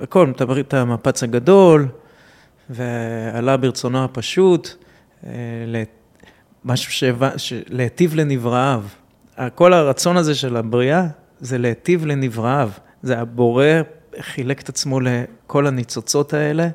הכל, 0.00 0.26
מדבר 0.26 0.60
את 0.60 0.74
המפץ 0.74 1.22
הגדול, 1.22 1.88
ועלה 2.70 3.56
ברצונו 3.56 4.04
הפשוט, 4.04 4.68
אה, 5.26 5.30
משהו 6.64 7.08
להיטיב 7.68 8.14
לנבראיו. 8.14 8.82
כל 9.54 9.72
הרצון 9.72 10.16
הזה 10.16 10.34
של 10.34 10.56
הבריאה 10.56 11.06
זה 11.40 11.58
להיטיב 11.58 12.06
לנבראיו. 12.06 12.70
זה 13.02 13.18
הבורא 13.18 13.66
חילק 14.20 14.60
את 14.60 14.68
עצמו 14.68 15.00
לכל 15.00 15.66
הניצוצות 15.66 16.34
האלה, 16.34 16.68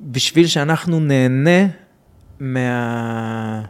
בשביל 0.00 0.46
שאנחנו 0.46 1.00
נהנה 1.00 1.66
מה... 2.40 3.62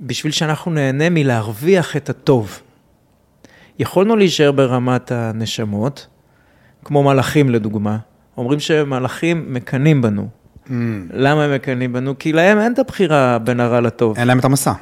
בשביל 0.00 0.32
שאנחנו 0.32 0.70
נהנה 0.70 1.10
מלהרוויח 1.10 1.96
את 1.96 2.10
הטוב. 2.10 2.60
יכולנו 3.78 4.16
להישאר 4.16 4.52
ברמת 4.52 5.12
הנשמות, 5.12 6.06
כמו 6.84 7.02
מלאכים 7.02 7.50
לדוגמה. 7.50 7.98
אומרים 8.36 8.60
שמלאכים 8.60 9.54
מקנאים 9.54 10.02
בנו. 10.02 10.28
Mm. 10.66 10.70
למה 11.12 11.44
הם 11.44 11.54
מקנאים 11.54 11.92
בנו? 11.92 12.18
כי 12.18 12.32
להם 12.32 12.58
אין 12.58 12.72
את 12.72 12.78
הבחירה 12.78 13.38
בין 13.38 13.60
הרע 13.60 13.80
לטוב. 13.80 14.16
אין 14.18 14.28
להם 14.28 14.38
את 14.38 14.44
המסע. 14.44 14.72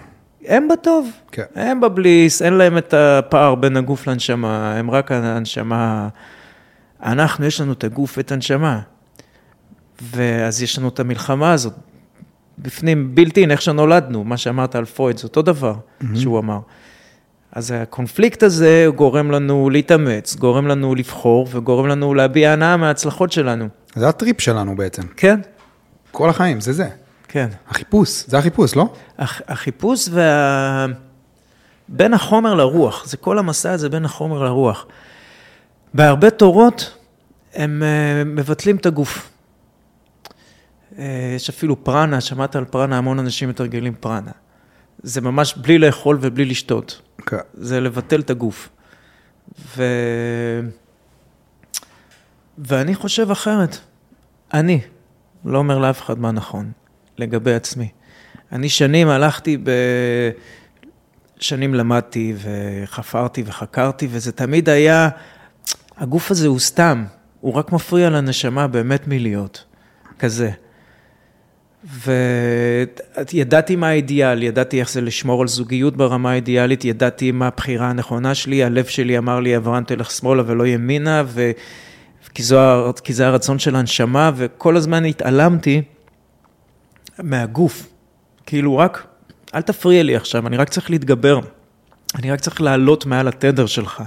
הם 0.46 0.68
בטוב, 0.68 1.10
כן. 1.32 1.42
הם 1.54 1.80
בבליס, 1.80 2.42
אין 2.42 2.54
להם 2.54 2.78
את 2.78 2.94
הפער 2.94 3.54
בין 3.54 3.76
הגוף 3.76 4.06
לנשמה, 4.06 4.74
הם 4.74 4.90
רק 4.90 5.12
הנשמה. 5.12 6.08
אנחנו, 7.02 7.46
יש 7.46 7.60
לנו 7.60 7.72
את 7.72 7.84
הגוף 7.84 8.14
ואת 8.16 8.32
הנשמה. 8.32 8.80
ואז 10.02 10.62
יש 10.62 10.78
לנו 10.78 10.88
את 10.88 11.00
המלחמה 11.00 11.52
הזאת, 11.52 11.72
בפנים, 12.58 13.14
בלתי 13.14 13.46
איך 13.50 13.62
שנולדנו, 13.62 14.24
מה 14.24 14.36
שאמרת 14.36 14.74
על 14.74 14.84
פרויד, 14.84 15.18
זה 15.18 15.24
אותו 15.24 15.42
דבר 15.42 15.74
mm-hmm. 15.74 16.06
שהוא 16.14 16.38
אמר. 16.38 16.58
אז 17.52 17.70
הקונפליקט 17.70 18.42
הזה 18.42 18.86
גורם 18.94 19.30
לנו 19.30 19.70
להתאמץ, 19.70 20.36
גורם 20.36 20.66
לנו 20.66 20.94
לבחור 20.94 21.48
וגורם 21.50 21.86
לנו 21.86 22.14
להביע 22.14 22.52
הנאה 22.52 22.76
מההצלחות 22.76 23.32
שלנו. 23.32 23.68
זה 23.94 24.08
הטריפ 24.08 24.40
שלנו 24.40 24.76
בעצם. 24.76 25.02
כן. 25.16 25.40
כל 26.12 26.30
החיים, 26.30 26.60
זה 26.60 26.72
זה. 26.72 26.88
כן. 27.28 27.48
החיפוש, 27.68 28.24
זה 28.26 28.38
החיפוש, 28.38 28.76
לא? 28.76 28.92
הח, 29.18 29.40
החיפוש 29.48 30.08
וה... 30.12 30.86
בין 31.88 32.14
החומר 32.14 32.54
לרוח, 32.54 33.06
זה 33.06 33.16
כל 33.16 33.38
המסע 33.38 33.72
הזה 33.72 33.88
בין 33.88 34.04
החומר 34.04 34.42
לרוח. 34.42 34.86
בהרבה 35.94 36.30
תורות 36.30 36.96
הם 37.54 37.82
אה, 37.82 38.24
מבטלים 38.24 38.76
את 38.76 38.86
הגוף. 38.86 39.30
אה, 40.98 41.32
יש 41.36 41.48
אפילו 41.48 41.84
פרנה, 41.84 42.20
שמעת 42.20 42.56
על 42.56 42.64
פרנה, 42.64 42.98
המון 42.98 43.18
אנשים 43.18 43.48
מתרגלים 43.48 43.94
פרנה. 44.00 44.30
זה 45.02 45.20
ממש 45.20 45.54
בלי 45.56 45.78
לאכול 45.78 46.18
ובלי 46.20 46.44
לשתות. 46.44 47.02
Okay. 47.20 47.24
כן. 47.24 47.36
זה 47.54 47.80
לבטל 47.80 48.20
את 48.20 48.30
הגוף. 48.30 48.68
ו... 49.76 49.84
ואני 52.58 52.94
חושב 52.94 53.30
אחרת. 53.30 53.78
אני, 54.54 54.80
לא 55.44 55.58
אומר 55.58 55.78
לאף 55.78 56.02
אחד 56.02 56.18
מה 56.18 56.30
נכון, 56.30 56.72
לגבי 57.18 57.54
עצמי. 57.54 57.88
אני 58.52 58.68
שנים 58.68 59.08
הלכתי 59.08 59.56
ב... 59.56 59.70
שנים 61.38 61.74
למדתי 61.74 62.34
וחפרתי 62.36 63.42
וחקרתי, 63.46 64.08
וזה 64.10 64.32
תמיד 64.32 64.68
היה, 64.68 65.08
הגוף 65.96 66.30
הזה 66.30 66.48
הוא 66.48 66.58
סתם, 66.58 67.04
הוא 67.40 67.54
רק 67.54 67.72
מפריע 67.72 68.10
לנשמה 68.10 68.66
באמת 68.66 69.08
מלהיות, 69.08 69.64
כזה. 70.18 70.50
וידעתי 71.86 73.76
מה 73.76 73.88
האידיאל, 73.88 74.42
ידעתי 74.42 74.80
איך 74.80 74.90
זה 74.90 75.00
לשמור 75.00 75.42
על 75.42 75.48
זוגיות 75.48 75.96
ברמה 75.96 76.30
האידיאלית, 76.30 76.84
ידעתי 76.84 77.32
מה 77.32 77.46
הבחירה 77.46 77.90
הנכונה 77.90 78.34
שלי, 78.34 78.64
הלב 78.64 78.84
שלי 78.84 79.18
אמר 79.18 79.40
לי, 79.40 79.56
אברהם 79.56 79.84
תלך 79.84 80.10
שמאלה 80.10 80.42
ולא 80.46 80.66
ימינה, 80.66 81.22
ו... 81.26 81.50
כי, 82.34 82.42
זו, 82.42 82.92
כי 83.04 83.12
זה 83.12 83.26
הרצון 83.26 83.58
של 83.58 83.76
הנשמה, 83.76 84.30
וכל 84.36 84.76
הזמן 84.76 85.04
התעלמתי 85.04 85.82
מהגוף. 87.18 87.88
כאילו 88.46 88.76
רק, 88.76 89.06
אל 89.54 89.62
תפריע 89.62 90.02
לי 90.02 90.16
עכשיו, 90.16 90.46
אני 90.46 90.56
רק 90.56 90.68
צריך 90.68 90.90
להתגבר, 90.90 91.40
אני 92.14 92.30
רק 92.30 92.40
צריך 92.40 92.60
לעלות 92.60 93.06
מעל 93.06 93.28
התדר 93.28 93.66
שלך. 93.66 94.02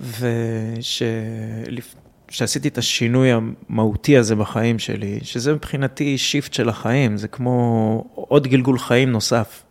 ושלפ... 0.00 1.94
שעשיתי 2.32 2.68
את 2.68 2.78
השינוי 2.78 3.28
המהותי 3.32 4.16
הזה 4.16 4.36
בחיים 4.36 4.78
שלי, 4.78 5.18
שזה 5.22 5.54
מבחינתי 5.54 6.18
שיפט 6.18 6.52
של 6.52 6.68
החיים, 6.68 7.16
זה 7.16 7.28
כמו 7.28 8.04
עוד 8.14 8.46
גלגול 8.46 8.78
חיים 8.78 9.12
נוסף. 9.12 9.62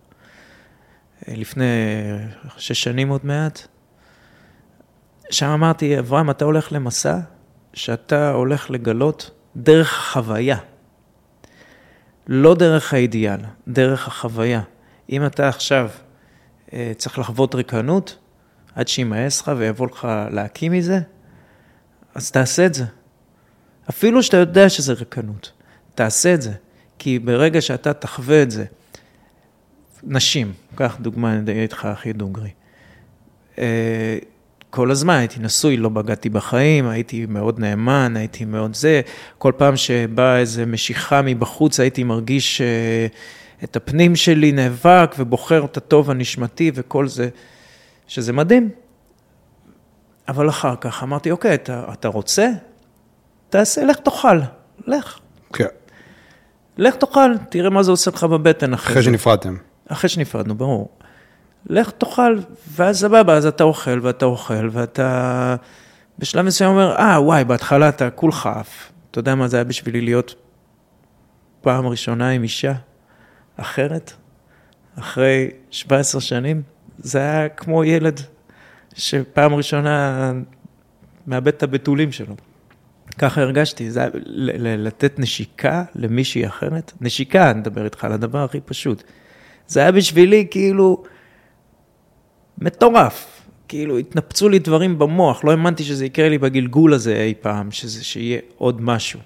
לפני 1.27 1.65
שש 2.57 2.83
שנים 2.83 3.09
עוד 3.09 3.21
מעט, 3.23 3.67
שם 5.29 5.47
אמרתי, 5.47 5.99
אברהם, 5.99 6.29
אתה 6.29 6.45
הולך 6.45 6.71
למסע 6.71 7.17
שאתה 7.73 8.31
הולך 8.31 8.71
לגלות 8.71 9.31
דרך 9.55 9.99
החוויה. 9.99 10.57
לא 12.27 12.55
דרך 12.55 12.93
האידיאל, 12.93 13.39
דרך 13.67 14.07
החוויה. 14.07 14.61
אם 15.09 15.25
אתה 15.25 15.49
עכשיו 15.49 15.89
אה, 16.73 16.91
צריך 16.97 17.19
לחוות 17.19 17.55
ריקנות, 17.55 18.17
עד 18.75 18.87
שימאס 18.87 19.41
לך 19.41 19.51
ויבוא 19.57 19.87
לך 19.87 20.07
להקים 20.31 20.71
מזה, 20.71 20.99
אז 22.15 22.31
תעשה 22.31 22.65
את 22.65 22.73
זה. 22.73 22.85
אפילו 23.89 24.23
שאתה 24.23 24.37
יודע 24.37 24.69
שזה 24.69 24.93
ריקנות, 24.93 25.51
תעשה 25.95 26.33
את 26.33 26.41
זה. 26.41 26.51
כי 26.99 27.19
ברגע 27.19 27.61
שאתה 27.61 27.93
תחווה 27.93 28.43
את 28.43 28.51
זה, 28.51 28.65
נשים, 30.03 30.53
קח 30.75 30.97
דוגמה, 30.99 31.33
אני 31.33 31.51
אגיד 31.51 31.71
לך 31.71 31.85
הכי 31.85 32.13
דוגרי. 32.13 32.49
אה, 33.59 34.17
כל 34.69 34.91
הזמן 34.91 35.13
הייתי 35.13 35.39
נשוי, 35.39 35.77
לא 35.77 35.89
בגדתי 35.89 36.29
בחיים, 36.29 36.87
הייתי 36.87 37.25
מאוד 37.25 37.59
נאמן, 37.59 38.13
הייתי 38.17 38.45
מאוד 38.45 38.75
זה. 38.75 39.01
כל 39.37 39.51
פעם 39.57 39.77
שבאה 39.77 40.39
איזו 40.39 40.63
משיכה 40.67 41.21
מבחוץ, 41.21 41.79
הייתי 41.79 42.03
מרגיש 42.03 42.61
אה, 42.61 43.07
את 43.63 43.75
הפנים 43.75 44.15
שלי 44.15 44.51
נאבק 44.51 45.15
ובוחר 45.19 45.65
את 45.65 45.77
הטוב 45.77 46.11
הנשמתי 46.11 46.71
וכל 46.75 47.07
זה, 47.07 47.29
שזה 48.07 48.33
מדהים. 48.33 48.69
אבל 50.27 50.49
אחר 50.49 50.75
כך 50.81 51.03
אמרתי, 51.03 51.31
אוקיי, 51.31 51.53
אתה, 51.53 51.83
אתה 51.93 52.07
רוצה? 52.07 52.49
תעשה, 53.49 53.85
לך 53.85 53.99
תאכל, 53.99 54.39
לך. 54.87 55.19
כן. 55.53 55.65
לך 56.77 56.95
תאכל, 56.95 57.37
תראה 57.49 57.69
מה 57.69 57.83
זה 57.83 57.91
עושה 57.91 58.11
לך 58.11 58.23
בבטן 58.23 58.73
אחרי 58.73 58.91
אחרי 58.91 59.03
שנפרדתם. 59.03 59.55
אחרי 59.87 60.09
שנפרדנו, 60.09 60.55
ברור. 60.55 60.89
לך 61.65 61.91
תאכל, 61.91 62.39
ואז 62.71 62.99
סבבה, 62.99 63.33
אז 63.33 63.45
אתה 63.45 63.63
אוכל 63.63 63.99
ואתה 64.01 64.25
אוכל, 64.25 64.69
ואתה 64.71 65.55
בשלב 66.19 66.45
מסוים 66.45 66.71
אומר, 66.71 66.95
אה, 66.95 67.21
וואי, 67.21 67.43
בהתחלה 67.43 67.89
אתה 67.89 68.09
כולך 68.09 68.45
עף. 68.45 68.91
אתה 69.11 69.19
יודע 69.19 69.35
מה 69.35 69.47
זה 69.47 69.57
היה 69.57 69.63
בשבילי 69.63 70.01
להיות 70.01 70.35
פעם 71.61 71.87
ראשונה 71.87 72.29
עם 72.29 72.43
אישה 72.43 72.73
אחרת, 73.57 74.13
אחרי 74.99 75.51
17 75.71 76.21
שנים? 76.21 76.61
זה 76.97 77.19
היה 77.19 77.49
כמו 77.49 77.83
ילד 77.83 78.21
שפעם 78.95 79.53
ראשונה 79.53 80.33
מאבד 81.27 81.47
את 81.47 81.63
הבתולים 81.63 82.11
שלו. 82.11 82.35
ככה 83.17 83.41
הרגשתי, 83.41 83.91
זה 83.91 84.07
לתת 84.77 85.19
נשיקה 85.19 85.83
למישהי 85.95 86.47
אחרת. 86.47 86.93
נשיקה, 87.01 87.51
אני 87.51 87.59
מדבר 87.59 87.85
איתך 87.85 88.05
על 88.05 88.11
הדבר 88.11 88.43
הכי 88.43 88.59
פשוט. 88.59 89.03
זה 89.67 89.79
היה 89.79 89.91
בשבילי 89.91 90.47
כאילו 90.51 91.03
מטורף. 92.57 93.41
כאילו 93.67 93.97
התנפצו 93.97 94.49
לי 94.49 94.59
דברים 94.59 94.99
במוח, 94.99 95.43
לא 95.43 95.51
האמנתי 95.51 95.83
שזה 95.83 96.05
יקרה 96.05 96.29
לי 96.29 96.37
בגלגול 96.37 96.93
הזה 96.93 97.15
אי 97.15 97.33
פעם, 97.41 97.71
שזה, 97.71 98.03
שיהיה 98.03 98.39
עוד 98.57 98.81
משהו. 98.81 99.19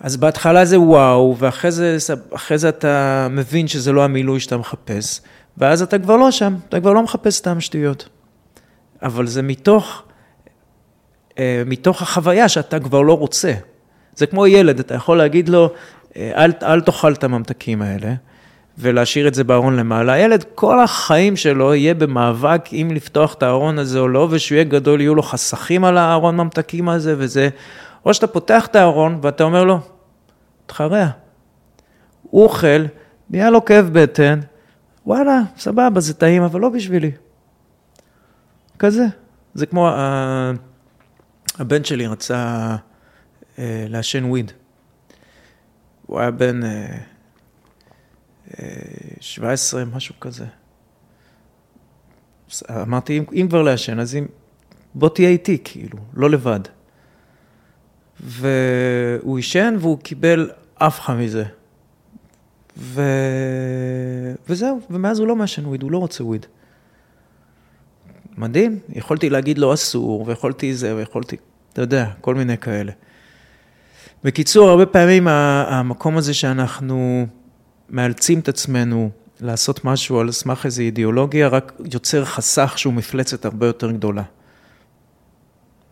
אז 0.00 0.16
בהתחלה 0.16 0.64
זה 0.64 0.80
וואו, 0.80 1.36
ואחרי 1.38 1.70
זה, 1.70 1.98
זה 2.54 2.68
אתה 2.68 3.26
מבין 3.30 3.68
שזה 3.68 3.92
לא 3.92 4.04
המילוי 4.04 4.40
שאתה 4.40 4.56
מחפש, 4.56 5.20
ואז 5.58 5.82
אתה 5.82 5.98
כבר 5.98 6.16
לא 6.16 6.30
שם, 6.30 6.54
אתה 6.68 6.80
כבר 6.80 6.92
לא 6.92 7.02
מחפש 7.02 7.34
סתם 7.34 7.60
שטויות. 7.60 8.08
אבל 9.02 9.26
זה 9.26 9.42
מתוך, 9.42 10.02
אה, 11.38 11.62
מתוך 11.66 12.02
החוויה 12.02 12.48
שאתה 12.48 12.80
כבר 12.80 13.02
לא 13.02 13.18
רוצה. 13.18 13.52
זה 14.16 14.26
כמו 14.26 14.46
ילד, 14.46 14.78
אתה 14.78 14.94
יכול 14.94 15.18
להגיד 15.18 15.48
לו, 15.48 15.70
אה, 16.16 16.32
אל, 16.36 16.52
אל 16.62 16.80
תאכל 16.80 17.12
את 17.12 17.24
הממתקים 17.24 17.82
האלה, 17.82 18.14
ולהשאיר 18.78 19.28
את 19.28 19.34
זה 19.34 19.44
בארון 19.44 19.76
למעלה. 19.76 20.12
הילד 20.12 20.44
כל 20.54 20.80
החיים 20.80 21.36
שלו 21.36 21.74
יהיה 21.74 21.94
במאבק 21.94 22.68
אם 22.72 22.90
לפתוח 22.94 23.34
את 23.34 23.42
הארון 23.42 23.78
הזה 23.78 23.98
או 23.98 24.08
לא, 24.08 24.28
ושהוא 24.30 24.56
יהיה 24.56 24.64
גדול, 24.64 25.00
יהיו 25.00 25.14
לו 25.14 25.22
חסכים 25.22 25.84
על 25.84 25.98
הארון 25.98 26.36
ממתקים 26.36 26.88
הזה 26.88 27.14
וזה. 27.18 27.48
או 28.06 28.14
שאתה 28.14 28.26
פותח 28.26 28.66
את 28.66 28.76
הארון 28.76 29.18
ואתה 29.22 29.44
אומר 29.44 29.64
לו, 29.64 29.78
תחרע. 30.66 31.06
הוא 32.22 32.42
אוכל, 32.42 32.84
נהיה 33.30 33.50
לו 33.50 33.64
כאב 33.64 33.90
בטן, 33.92 34.40
וואלה, 35.06 35.40
סבבה, 35.58 36.00
זה 36.00 36.14
טעים, 36.14 36.42
אבל 36.42 36.60
לא 36.60 36.68
בשבילי. 36.68 37.10
כזה. 38.78 39.06
זה 39.54 39.66
כמו, 39.66 39.90
uh, 39.90 39.96
הבן 41.58 41.84
שלי 41.84 42.06
רצה 42.06 42.76
uh, 43.56 43.58
לעשן 43.88 44.24
וויד. 44.24 44.52
הוא 46.06 46.20
היה 46.20 46.30
בן 46.30 46.60
uh, 46.62 46.66
uh, 48.48 48.54
17, 49.20 49.84
משהו 49.84 50.14
כזה. 50.20 50.46
אמרתי, 52.70 53.18
אם, 53.18 53.24
אם 53.32 53.46
כבר 53.48 53.62
לעשן, 53.62 53.98
אז 54.00 54.14
אם, 54.16 54.26
בוא 54.94 55.08
תהיה 55.08 55.28
איתי, 55.28 55.58
כאילו, 55.64 55.98
לא 56.14 56.30
לבד. 56.30 56.60
והוא 58.20 59.36
עישן 59.36 59.74
והוא 59.80 59.98
קיבל 59.98 60.50
אפחה 60.74 61.14
מזה. 61.14 61.44
ו... 62.76 63.02
וזהו, 64.48 64.80
ומאז 64.90 65.18
הוא 65.18 65.28
לא 65.28 65.36
מעשן 65.36 65.66
וויד, 65.66 65.82
הוא 65.82 65.92
לא 65.92 65.98
רוצה 65.98 66.24
וויד. 66.24 66.46
מדהים, 68.36 68.78
יכולתי 68.88 69.30
להגיד 69.30 69.58
לו 69.58 69.74
אסור, 69.74 70.24
ויכולתי 70.26 70.74
זה, 70.74 70.96
ויכולתי, 70.96 71.36
אתה 71.72 71.80
יודע, 71.80 72.10
כל 72.20 72.34
מיני 72.34 72.58
כאלה. 72.58 72.92
בקיצור, 74.24 74.68
הרבה 74.70 74.86
פעמים 74.86 75.28
המקום 75.28 76.16
הזה 76.16 76.34
שאנחנו 76.34 77.26
מאלצים 77.90 78.38
את 78.38 78.48
עצמנו 78.48 79.10
לעשות 79.40 79.84
משהו 79.84 80.20
על 80.20 80.32
סמך 80.32 80.66
איזו 80.66 80.82
אידיאולוגיה, 80.82 81.48
רק 81.48 81.72
יוצר 81.92 82.24
חסך 82.24 82.74
שהוא 82.76 82.94
מפלצת 82.94 83.44
הרבה 83.44 83.66
יותר 83.66 83.90
גדולה. 83.90 84.22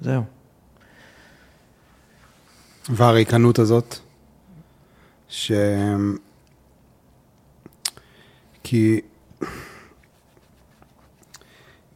זהו. 0.01 0.23
והריקנות 2.89 3.59
הזאת, 3.59 3.97
ש... 5.29 5.53
כי 8.63 9.01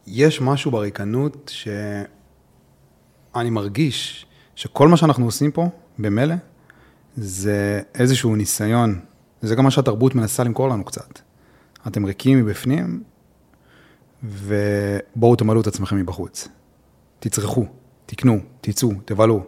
יש 0.07 0.41
משהו 0.41 0.71
בריקנות 0.71 1.51
שאני 1.53 3.49
מרגיש 3.49 4.25
שכל 4.55 4.87
מה 4.87 4.97
שאנחנו 4.97 5.25
עושים 5.25 5.51
פה, 5.51 5.69
במילא, 5.99 6.35
זה 7.15 7.81
איזשהו 7.95 8.35
ניסיון, 8.35 8.99
זה 9.41 9.55
גם 9.55 9.63
מה 9.63 9.71
שהתרבות 9.71 10.15
מנסה 10.15 10.43
למכור 10.43 10.69
לנו 10.69 10.83
קצת. 10.83 11.19
אתם 11.87 12.05
ריקים 12.05 12.39
מבפנים, 12.39 13.03
ובואו 14.23 15.35
תמלאו 15.35 15.61
את 15.61 15.67
עצמכם 15.67 15.97
מבחוץ. 15.97 16.47
תצרכו, 17.19 17.65
תקנו, 18.05 18.39
תצאו, 18.61 18.89
תבלו. 19.05 19.43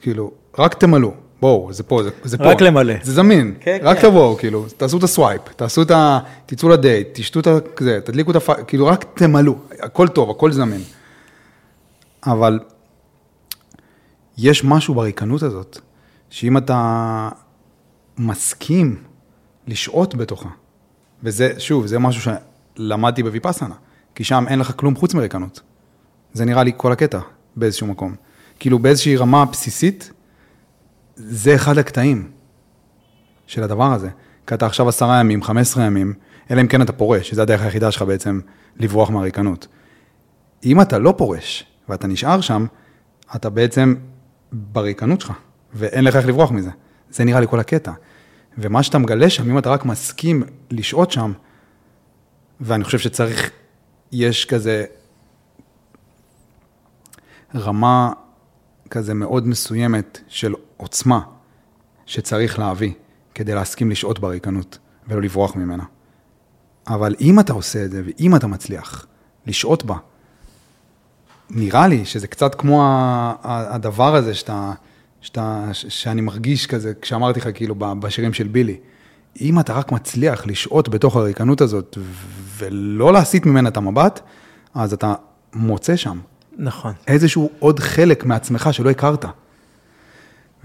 כאילו, 0.00 0.32
רק 0.58 0.74
תמלאו. 0.74 1.14
בואו, 1.40 1.72
זה 1.72 1.82
פה, 1.82 2.02
זה, 2.02 2.10
זה 2.24 2.38
פה. 2.38 2.44
רק 2.44 2.60
למלא. 2.60 2.94
זה 3.02 3.12
זמין. 3.12 3.54
כן, 3.60 3.78
רק 3.82 3.98
כן. 3.98 4.08
תבואו, 4.08 4.36
כאילו, 4.36 4.66
תעשו 4.76 4.98
את 4.98 5.02
הסווייפ, 5.02 5.42
תעשו 5.56 5.82
את 5.82 5.90
ה... 5.90 6.18
תצאו 6.46 6.68
לדייט, 6.68 7.08
תשתו 7.12 7.40
את 7.40 7.46
ה... 7.46 7.58
זה, 7.80 8.00
תדליקו 8.04 8.30
את 8.30 8.36
הפ... 8.36 8.50
כאילו, 8.66 8.86
רק 8.86 9.04
תמלאו. 9.14 9.54
הכל 9.80 10.08
טוב, 10.08 10.30
הכל 10.30 10.52
זמין. 10.52 10.82
אבל 12.26 12.58
יש 14.38 14.64
משהו 14.64 14.94
בריקנות 14.94 15.42
הזאת, 15.42 15.78
שאם 16.30 16.56
אתה 16.56 17.28
מסכים 18.18 18.96
לשהות 19.66 20.14
בתוכה, 20.14 20.48
וזה, 21.22 21.52
שוב, 21.58 21.86
זה 21.86 21.98
משהו 21.98 22.32
שלמדתי 22.76 23.22
בוויפאסנה, 23.22 23.74
כי 24.14 24.24
שם 24.24 24.44
אין 24.48 24.58
לך 24.58 24.72
כלום 24.76 24.96
חוץ 24.96 25.14
מריקנות. 25.14 25.60
זה 26.32 26.44
נראה 26.44 26.62
לי 26.62 26.72
כל 26.76 26.92
הקטע 26.92 27.18
באיזשהו 27.56 27.86
מקום. 27.86 28.14
כאילו 28.58 28.78
באיזושהי 28.78 29.16
רמה 29.16 29.44
בסיסית, 29.44 30.12
זה 31.18 31.54
אחד 31.54 31.78
הקטעים 31.78 32.30
של 33.46 33.62
הדבר 33.62 33.92
הזה. 33.92 34.08
כי 34.46 34.54
אתה 34.54 34.66
עכשיו 34.66 34.88
עשרה 34.88 35.20
ימים, 35.20 35.42
חמש 35.42 35.60
עשרה 35.60 35.84
ימים, 35.84 36.14
אלא 36.50 36.60
אם 36.60 36.66
כן 36.66 36.82
אתה 36.82 36.92
פורש, 36.92 37.30
שזו 37.30 37.42
הדרך 37.42 37.62
היחידה 37.62 37.90
שלך 37.90 38.02
בעצם 38.02 38.40
לברוח 38.76 39.10
מהריקנות. 39.10 39.66
אם 40.64 40.80
אתה 40.80 40.98
לא 40.98 41.14
פורש 41.16 41.64
ואתה 41.88 42.06
נשאר 42.06 42.40
שם, 42.40 42.66
אתה 43.36 43.50
בעצם 43.50 43.94
בריקנות 44.52 45.20
שלך, 45.20 45.32
ואין 45.74 46.04
לך 46.04 46.16
איך 46.16 46.26
לברוח 46.26 46.50
מזה. 46.50 46.70
זה 47.10 47.24
נראה 47.24 47.40
לי 47.40 47.46
כל 47.46 47.60
הקטע. 47.60 47.92
ומה 48.58 48.82
שאתה 48.82 48.98
מגלה 48.98 49.30
שם, 49.30 49.50
אם 49.50 49.58
אתה 49.58 49.70
רק 49.70 49.84
מסכים 49.84 50.42
לשהות 50.70 51.10
שם, 51.10 51.32
ואני 52.60 52.84
חושב 52.84 52.98
שצריך, 52.98 53.50
יש 54.12 54.44
כזה 54.44 54.84
רמה 57.54 58.12
כזה 58.90 59.14
מאוד 59.14 59.46
מסוימת 59.46 60.20
של 60.28 60.54
עוצמה 60.78 61.20
שצריך 62.06 62.58
להביא 62.58 62.92
כדי 63.34 63.54
להסכים 63.54 63.90
לשהות 63.90 64.18
בריקנות 64.18 64.78
ולא 65.08 65.22
לברוח 65.22 65.56
ממנה. 65.56 65.84
אבל 66.86 67.14
אם 67.20 67.40
אתה 67.40 67.52
עושה 67.52 67.84
את 67.84 67.90
זה 67.90 68.02
ואם 68.06 68.36
אתה 68.36 68.46
מצליח 68.46 69.06
לשהות 69.46 69.84
בה, 69.84 69.96
נראה 71.50 71.86
לי 71.86 72.04
שזה 72.04 72.26
קצת 72.26 72.54
כמו 72.54 72.82
הדבר 73.44 74.14
הזה 74.14 74.34
שאתה, 74.34 74.72
שאתה, 75.20 75.68
שאני 75.72 76.20
מרגיש 76.20 76.66
כזה, 76.66 76.92
כשאמרתי 77.02 77.40
לך 77.40 77.48
כאילו 77.54 77.74
בשירים 77.78 78.32
של 78.32 78.48
בילי, 78.48 78.76
אם 79.40 79.60
אתה 79.60 79.72
רק 79.72 79.92
מצליח 79.92 80.46
לשהות 80.46 80.88
בתוך 80.88 81.16
הריקנות 81.16 81.60
הזאת 81.60 81.98
ולא 82.56 83.12
להסיט 83.12 83.46
ממנה 83.46 83.68
את 83.68 83.76
המבט, 83.76 84.20
אז 84.74 84.92
אתה 84.92 85.14
מוצא 85.54 85.96
שם 85.96 86.18
נכון. 86.58 86.92
איזשהו 87.06 87.50
עוד 87.58 87.80
חלק 87.80 88.24
מעצמך 88.24 88.68
שלא 88.72 88.90
הכרת. 88.90 89.24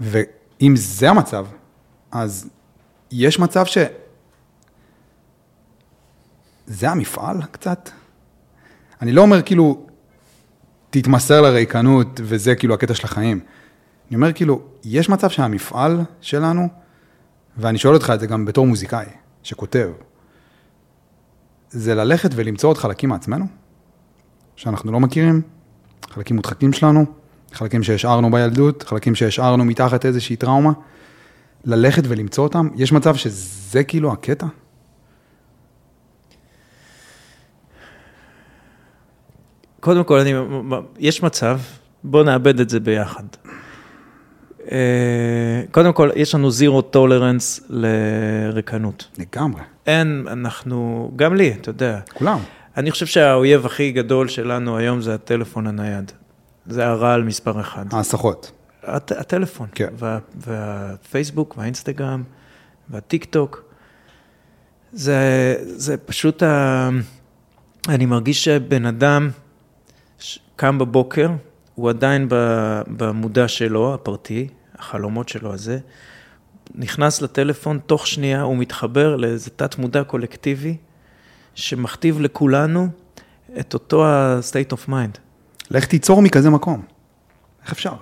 ואם 0.00 0.74
זה 0.76 1.10
המצב, 1.10 1.46
אז 2.12 2.50
יש 3.10 3.38
מצב 3.38 3.66
ש... 3.66 3.78
זה 6.66 6.90
המפעל 6.90 7.42
קצת? 7.50 7.90
אני 9.02 9.12
לא 9.12 9.22
אומר 9.22 9.42
כאילו, 9.42 9.86
תתמסר 10.90 11.40
לריקנות 11.40 12.20
וזה 12.22 12.54
כאילו 12.54 12.74
הקטע 12.74 12.94
של 12.94 13.04
החיים. 13.04 13.40
אני 14.08 14.16
אומר 14.16 14.32
כאילו, 14.32 14.62
יש 14.84 15.08
מצב 15.08 15.30
שהמפעל 15.30 16.00
שלנו, 16.20 16.68
ואני 17.56 17.78
שואל 17.78 17.94
אותך 17.94 18.12
את 18.14 18.20
זה 18.20 18.26
גם 18.26 18.44
בתור 18.44 18.66
מוזיקאי 18.66 19.06
שכותב, 19.42 19.90
זה 21.70 21.94
ללכת 21.94 22.30
ולמצוא 22.34 22.70
עוד 22.70 22.78
חלקים 22.78 23.08
מעצמנו, 23.08 23.44
שאנחנו 24.56 24.92
לא 24.92 25.00
מכירים, 25.00 25.42
חלקים 26.10 26.36
מודחקים 26.36 26.72
שלנו, 26.72 27.04
חלקים 27.54 27.82
שהשארנו 27.82 28.30
בילדות, 28.30 28.82
חלקים 28.82 29.14
שהשארנו 29.14 29.64
מתחת 29.64 30.06
איזושהי 30.06 30.36
טראומה, 30.36 30.72
ללכת 31.64 32.02
ולמצוא 32.08 32.44
אותם, 32.44 32.68
יש 32.76 32.92
מצב 32.92 33.14
שזה 33.14 33.84
כאילו 33.84 34.12
הקטע? 34.12 34.46
קודם 39.80 40.04
כל, 40.04 40.18
אני, 40.18 40.32
יש 40.98 41.22
מצב, 41.22 41.60
בואו 42.04 42.22
נאבד 42.22 42.60
את 42.60 42.70
זה 42.70 42.80
ביחד. 42.80 43.24
אה, 44.72 45.62
קודם 45.70 45.92
כל, 45.92 46.10
יש 46.16 46.34
לנו 46.34 46.50
zero 46.50 46.82
tolerance 46.82 47.60
לריקנות. 47.68 49.08
לגמרי. 49.18 49.62
אין, 49.86 50.26
אנחנו, 50.30 51.10
גם 51.16 51.34
לי, 51.34 51.52
אתה 51.52 51.70
יודע. 51.70 52.00
כולם. 52.14 52.38
אני 52.76 52.90
חושב 52.90 53.06
שהאויב 53.06 53.66
הכי 53.66 53.92
גדול 53.92 54.28
שלנו 54.28 54.76
היום 54.76 55.00
זה 55.00 55.14
הטלפון 55.14 55.66
הנייד. 55.66 56.12
זה 56.66 56.86
הרעל 56.86 57.22
מספר 57.22 57.60
אחד. 57.60 57.84
ההסחות. 57.92 58.52
הט, 58.82 59.12
הטלפון. 59.12 59.68
כן. 59.74 59.88
וה, 59.98 60.18
והפייסבוק 60.36 61.54
והאינסטגרם 61.58 62.22
והטיק 62.90 63.24
טוק. 63.24 63.62
זה, 64.92 65.54
זה 65.60 65.96
פשוט, 65.96 66.42
ה... 66.42 66.88
אני 67.88 68.06
מרגיש 68.06 68.44
שבן 68.44 68.86
אדם 68.86 69.30
קם 70.56 70.78
בבוקר, 70.78 71.30
הוא 71.74 71.90
עדיין 71.90 72.26
במודע 72.86 73.48
שלו, 73.48 73.94
הפרטי, 73.94 74.48
החלומות 74.78 75.28
שלו 75.28 75.54
הזה, 75.54 75.78
נכנס 76.74 77.22
לטלפון, 77.22 77.78
תוך 77.86 78.06
שנייה 78.06 78.42
הוא 78.42 78.56
מתחבר 78.56 79.16
לאיזה 79.16 79.50
תת 79.50 79.78
מודע 79.78 80.04
קולקטיבי, 80.04 80.76
שמכתיב 81.54 82.20
לכולנו 82.20 82.88
את 83.60 83.74
אותו 83.74 84.06
ה-state 84.06 84.72
of 84.72 84.88
mind. 84.88 85.23
לך 85.70 85.84
תיצור 85.84 86.22
מכזה 86.22 86.50
מקום. 86.50 86.82
איך 87.62 87.72
אפשר? 87.72 87.94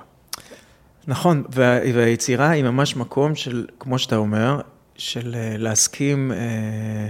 נכון, 1.06 1.42
וה, 1.48 1.78
והיצירה 1.94 2.50
היא 2.50 2.64
ממש 2.64 2.96
מקום 2.96 3.34
של, 3.34 3.66
כמו 3.78 3.98
שאתה 3.98 4.16
אומר, 4.16 4.60
של 4.96 5.34
אה, 5.34 5.56
להסכים, 5.58 6.32
אה, 6.32 7.08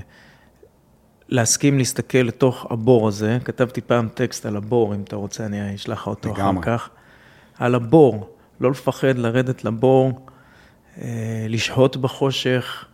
להסכים 1.28 1.78
להסתכל 1.78 2.18
לתוך 2.18 2.66
הבור 2.70 3.09
הזה. 3.09 3.38
כתבתי 3.44 3.80
פעם 3.80 4.09
טקסט 4.14 4.46
על 4.46 4.57
הבור, 4.57 4.94
אם 4.94 5.03
אתה 5.03 5.16
רוצה, 5.16 5.46
אני 5.46 5.74
אשלח 5.74 6.00
לך 6.00 6.07
אותו 6.07 6.32
אחר 6.32 6.50
כך. 6.62 6.90
על 7.59 7.74
הבור, 7.74 8.36
לא 8.61 8.70
לפחד 8.70 9.18
לרדת 9.18 9.64
לבור, 9.64 10.26
אה, 10.98 11.46
לשהות 11.48 11.96
בחושך 11.96 12.84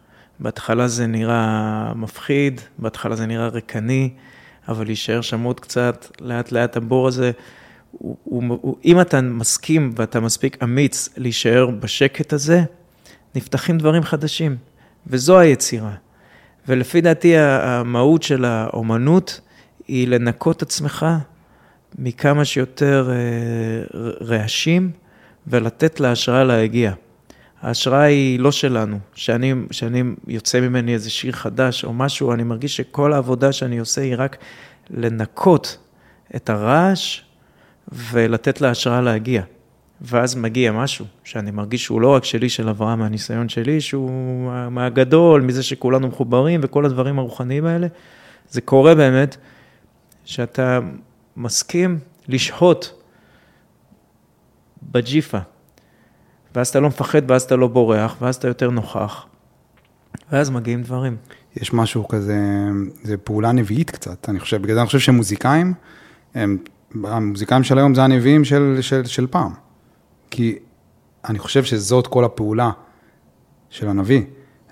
בהתחלה 0.40 0.88
זה 0.88 1.06
נראה 1.06 1.92
מפחיד, 1.94 2.60
בהתחלה 2.78 3.16
זה 3.16 3.26
נראה 3.26 3.48
ריקני, 3.48 4.10
אבל 4.68 4.86
להישאר 4.86 5.20
שם 5.20 5.42
עוד 5.42 5.60
קצת, 5.60 6.06
לאט 6.20 6.52
לאט 6.52 6.76
הבור 6.76 7.08
הזה, 7.08 7.30
הוא, 7.92 8.16
הוא, 8.24 8.42
הוא, 8.60 8.76
אם 8.84 9.00
אתה 9.00 9.20
מסכים 9.20 9.92
ואתה 9.96 10.20
מספיק 10.20 10.62
אמיץ 10.62 11.08
להישאר 11.16 11.66
בשקט 11.66 12.32
הזה, 12.32 12.62
נפתחים 13.34 13.78
דברים 13.78 14.02
חדשים, 14.02 14.56
וזו 15.06 15.38
היצירה. 15.38 15.94
ולפי 16.68 17.00
דעתי 17.00 17.38
המהות 17.38 18.22
של 18.22 18.44
האומנות 18.44 19.40
היא 19.88 20.08
לנקות 20.08 20.62
עצמך 20.62 21.06
מכמה 21.98 22.44
שיותר 22.44 23.10
אה, 23.10 24.00
רעשים 24.20 24.90
ולתת 25.46 26.00
להשראה 26.00 26.44
להגיע. 26.44 26.92
ההשראה 27.62 28.02
היא 28.02 28.40
לא 28.40 28.52
שלנו, 28.52 28.98
שאני, 29.14 29.54
שאני 29.70 30.02
יוצא 30.26 30.60
ממני 30.60 30.94
איזה 30.94 31.10
שיר 31.10 31.32
חדש 31.32 31.84
או 31.84 31.92
משהו, 31.92 32.32
אני 32.32 32.42
מרגיש 32.42 32.76
שכל 32.76 33.12
העבודה 33.12 33.52
שאני 33.52 33.78
עושה 33.78 34.00
היא 34.00 34.14
רק 34.18 34.36
לנקות 34.90 35.78
את 36.36 36.50
הרעש 36.50 37.20
ולתת 37.92 38.60
להשראה 38.60 39.00
להגיע. 39.00 39.42
ואז 40.00 40.34
מגיע 40.34 40.72
משהו 40.72 41.04
שאני 41.24 41.50
מרגיש 41.50 41.84
שהוא 41.84 42.00
לא 42.00 42.08
רק 42.08 42.24
שלי, 42.24 42.48
של 42.48 42.68
אברהם, 42.68 42.98
מהניסיון 42.98 43.48
שלי, 43.48 43.80
שהוא 43.80 44.50
מהגדול, 44.70 45.42
מזה 45.42 45.62
שכולנו 45.62 46.08
מחוברים 46.08 46.60
וכל 46.62 46.84
הדברים 46.84 47.18
הרוחניים 47.18 47.64
האלה. 47.64 47.86
זה 48.50 48.60
קורה 48.60 48.94
באמת, 48.94 49.36
שאתה 50.24 50.80
מסכים 51.36 51.98
לשהות 52.28 53.02
בג'יפה, 54.82 55.38
ואז 56.54 56.68
אתה 56.68 56.80
לא 56.80 56.88
מפחד, 56.88 57.30
ואז 57.30 57.42
אתה 57.42 57.56
לא 57.56 57.68
בורח, 57.68 58.16
ואז 58.20 58.36
אתה 58.36 58.48
יותר 58.48 58.70
נוכח, 58.70 59.26
ואז 60.32 60.50
מגיעים 60.50 60.82
דברים. 60.82 61.16
יש 61.56 61.72
משהו 61.72 62.08
כזה, 62.08 62.38
זה 63.02 63.16
פעולה 63.16 63.52
נביאית 63.52 63.90
קצת, 63.90 64.28
אני 64.28 64.40
חושב, 64.40 64.62
בגלל 64.62 64.74
זה 64.74 64.80
אני 64.80 64.86
חושב 64.86 64.98
שמוזיקאים, 64.98 65.74
הם, 66.34 66.58
המוזיקאים 67.04 67.64
של 67.64 67.78
היום 67.78 67.94
זה 67.94 68.02
הנביאים 68.02 68.44
של, 68.44 68.78
של, 68.80 69.04
של 69.04 69.26
פעם. 69.26 69.52
כי 70.30 70.58
אני 71.28 71.38
חושב 71.38 71.64
שזאת 71.64 72.06
כל 72.06 72.24
הפעולה 72.24 72.70
של 73.70 73.88
הנביא, 73.88 74.22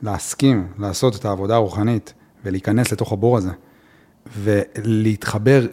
להסכים 0.02 0.68
לעשות 0.78 1.16
את 1.16 1.24
העבודה 1.24 1.54
הרוחנית 1.54 2.14
ולהיכנס 2.44 2.92
לתוך 2.92 3.12
הבור 3.12 3.36
הזה, 3.36 3.50
ולהתחבר 4.36 5.66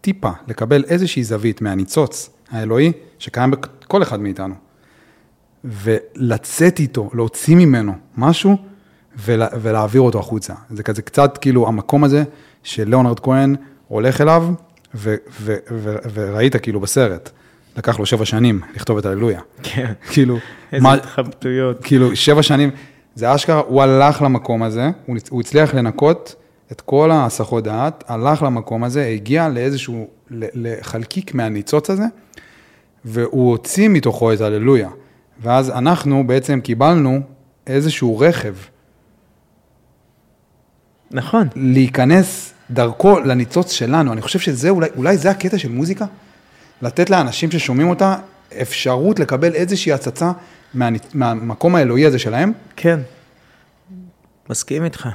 טיפה, 0.00 0.30
לקבל 0.48 0.84
איזושהי 0.84 1.24
זווית 1.24 1.60
מהניצוץ 1.60 2.30
האלוהי 2.50 2.92
שקיים 3.18 3.50
בכל 3.50 4.02
אחד 4.02 4.20
מאיתנו, 4.20 4.54
ולצאת 5.68 6.78
איתו, 6.78 7.10
להוציא 7.14 7.56
ממנו 7.56 7.92
משהו 8.16 8.56
ולה, 9.24 9.46
ולהעביר 9.62 10.00
אותו 10.00 10.18
החוצה. 10.18 10.54
זה 10.70 10.82
כזה 10.82 11.02
קצת 11.02 11.38
כאילו 11.38 11.68
המקום 11.68 12.04
הזה 12.04 12.24
שלאונרד 12.62 13.20
כהן 13.20 13.56
הולך 13.88 14.20
אליו, 14.20 14.48
ו, 14.94 15.14
ו, 15.40 15.56
ו, 15.70 15.96
וראית 16.12 16.56
כאילו 16.56 16.80
בסרט. 16.80 17.30
לקח 17.76 17.98
לו 17.98 18.06
שבע 18.06 18.24
שנים 18.24 18.60
לכתוב 18.74 18.98
את 18.98 19.06
הללויה. 19.06 19.40
כן. 19.62 19.92
כאילו, 20.10 20.38
איזה 20.72 20.92
התחבטויות. 20.92 21.84
כאילו, 21.84 22.16
שבע 22.16 22.42
שנים, 22.42 22.70
זה 23.14 23.34
אשכרה, 23.34 23.62
הוא 23.66 23.82
הלך 23.82 24.22
למקום 24.22 24.62
הזה, 24.62 24.90
הוא, 25.06 25.16
הוא 25.30 25.40
הצליח 25.40 25.74
לנקות 25.74 26.34
את 26.72 26.80
כל 26.80 27.10
ההסחות 27.10 27.64
דעת, 27.64 28.04
הלך 28.08 28.42
למקום 28.42 28.84
הזה, 28.84 29.06
הגיע 29.06 29.48
לאיזשהו, 29.48 30.08
לחלקיק 30.30 31.34
מהניצוץ 31.34 31.90
הזה, 31.90 32.04
והוא 33.04 33.50
הוציא 33.50 33.88
מתוכו 33.88 34.32
את 34.32 34.40
הללויה. 34.40 34.88
ואז 35.40 35.70
אנחנו 35.70 36.26
בעצם 36.26 36.60
קיבלנו 36.60 37.20
איזשהו 37.66 38.18
רכב. 38.18 38.54
נכון. 41.10 41.48
להיכנס 41.56 42.54
דרכו 42.70 43.20
לניצוץ 43.20 43.72
שלנו. 43.72 44.12
אני 44.12 44.22
חושב 44.22 44.38
שזה 44.38 44.70
אולי, 44.70 44.88
אולי 44.96 45.16
זה 45.16 45.30
הקטע 45.30 45.58
של 45.58 45.68
מוזיקה, 45.68 46.06
לתת 46.82 47.10
לאנשים 47.10 47.50
ששומעים 47.50 47.88
אותה 47.88 48.16
אפשרות 48.62 49.18
לקבל 49.18 49.54
איזושהי 49.54 49.92
הצצה 49.92 50.32
מה, 50.74 50.88
מהמקום 51.14 51.74
האלוהי 51.74 52.06
הזה 52.06 52.18
שלהם. 52.18 52.52
כן, 52.76 53.00
מסכים 54.50 54.84
איתך. 54.84 55.08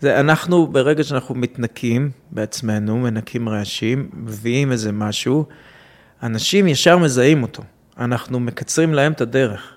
זה 0.00 0.20
אנחנו, 0.20 0.66
ברגע 0.66 1.04
שאנחנו 1.04 1.34
מתנקים 1.34 2.10
בעצמנו, 2.30 2.96
מנקים 2.96 3.48
רעשים, 3.48 4.08
מביאים 4.12 4.72
איזה 4.72 4.92
משהו, 4.92 5.44
אנשים 6.22 6.66
ישר 6.66 6.98
מזהים 6.98 7.42
אותו. 7.42 7.62
אנחנו 8.00 8.40
מקצרים 8.40 8.94
להם 8.94 9.12
את 9.12 9.20
הדרך. 9.20 9.72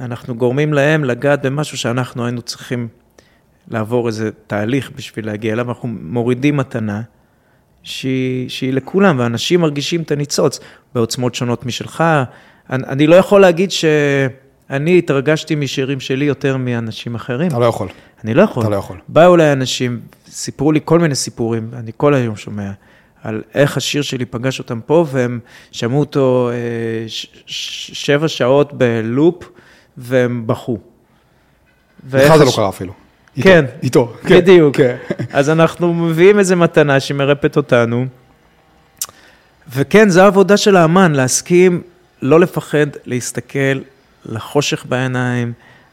אנחנו 0.00 0.34
גורמים 0.34 0.72
להם 0.72 1.04
לגעת 1.04 1.46
במשהו 1.46 1.78
שאנחנו 1.78 2.24
היינו 2.24 2.42
צריכים 2.42 2.88
לעבור 3.68 4.06
איזה 4.06 4.30
תהליך 4.46 4.90
בשביל 4.96 5.26
להגיע 5.26 5.52
אליו, 5.52 5.68
אנחנו 5.68 5.88
מורידים 5.88 6.56
מתנה 6.56 7.02
שהיא, 7.82 8.48
שהיא 8.48 8.72
לכולם, 8.72 9.18
ואנשים 9.18 9.60
מרגישים 9.60 10.02
את 10.02 10.10
הניצוץ 10.10 10.60
בעוצמות 10.94 11.34
שונות 11.34 11.66
משלך. 11.66 12.04
אני, 12.70 12.84
אני 12.86 13.06
לא 13.06 13.14
יכול 13.14 13.40
להגיד 13.40 13.70
שאני 13.70 14.98
התרגשתי 14.98 15.54
משירים 15.54 16.00
שלי 16.00 16.24
יותר 16.24 16.56
מאנשים 16.56 17.14
אחרים. 17.14 17.48
אתה 17.48 17.58
לא 17.58 17.64
יכול. 17.64 17.88
אני 18.24 18.34
לא 18.34 18.42
יכול. 18.42 18.62
אתה 18.62 18.70
לא 18.70 18.76
יכול. 18.76 18.98
באו 19.08 19.34
אליי 19.34 19.52
אנשים, 19.52 20.00
סיפרו 20.26 20.72
לי 20.72 20.80
כל 20.84 20.98
מיני 20.98 21.14
סיפורים, 21.14 21.70
אני 21.72 21.92
כל 21.96 22.14
היום 22.14 22.36
שומע, 22.36 22.70
על 23.22 23.42
איך 23.54 23.76
השיר 23.76 24.02
שלי 24.02 24.24
פגש 24.24 24.58
אותם 24.58 24.80
פה, 24.80 25.06
והם 25.10 25.40
שמעו 25.72 26.00
אותו 26.00 26.50
אה, 26.52 27.04
שבע 27.46 28.28
שעות 28.28 28.72
בלופ, 28.72 29.44
והם 29.96 30.46
בכו. 30.46 30.78
לך 32.12 32.36
זה 32.36 32.44
לא 32.44 32.52
קרה 32.56 32.68
אפילו. 32.68 32.92
כן, 33.42 33.64
איתו, 33.82 34.12
כן, 34.22 34.36
בדיוק. 34.36 34.76
כן. 34.76 34.96
אז 35.32 35.50
אנחנו 35.50 35.94
מביאים 35.94 36.38
איזו 36.38 36.56
מתנה 36.56 37.00
שמרפאת 37.00 37.56
אותנו, 37.56 38.06
וכן, 39.74 40.08
זו 40.08 40.20
העבודה 40.20 40.56
של 40.56 40.76
האמן, 40.76 41.12
להסכים, 41.12 41.82
לא 42.22 42.40
לפחד, 42.40 42.86
להסתכל 43.04 43.80
לחושך 44.26 44.86
בעיניים, 44.88 45.52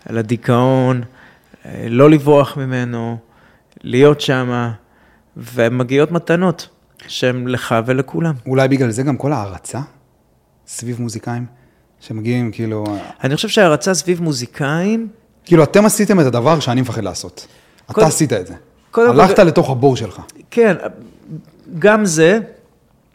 לדיכאון, 0.09 1.01
לא 1.89 2.09
לברוח 2.09 2.57
ממנו, 2.57 3.17
להיות 3.84 4.21
שמה, 4.21 4.71
ומגיעות 5.38 6.11
מתנות 6.11 6.69
שהן 7.08 7.47
לך 7.47 7.76
ולכולם. 7.86 8.34
אולי 8.47 8.68
בגלל 8.68 8.91
זה 8.91 9.04
גם 9.04 9.18
כל 9.18 9.34
ההערצה 9.34 9.82
סביב 10.68 11.01
מוזיקאים, 11.01 11.45
שמגיעים 11.99 12.51
כאילו... 12.51 12.84
אני 13.24 13.36
חושב 13.36 13.47
שההערצה 13.47 13.93
סביב 13.93 14.22
מוזיקאים... 14.22 15.08
כאילו, 15.45 15.64
אתם 15.64 15.86
עשיתם 15.86 16.20
את 16.20 16.26
הדבר 16.26 16.60
שאני 16.60 16.82
מפחד 16.82 17.04
לעשות. 17.04 17.47
אתה 17.86 17.93
קודם- 17.93 18.08
עשית 18.08 18.34
את 18.34 18.47
זה. 18.47 18.54
קודם 18.91 19.10
הלכת 19.20 19.36
כל- 19.36 19.43
לתוך 19.43 19.70
הבור 19.70 19.95
שלך. 19.95 20.22
כן, 20.51 20.76
גם 21.80 22.06
זה 22.06 22.39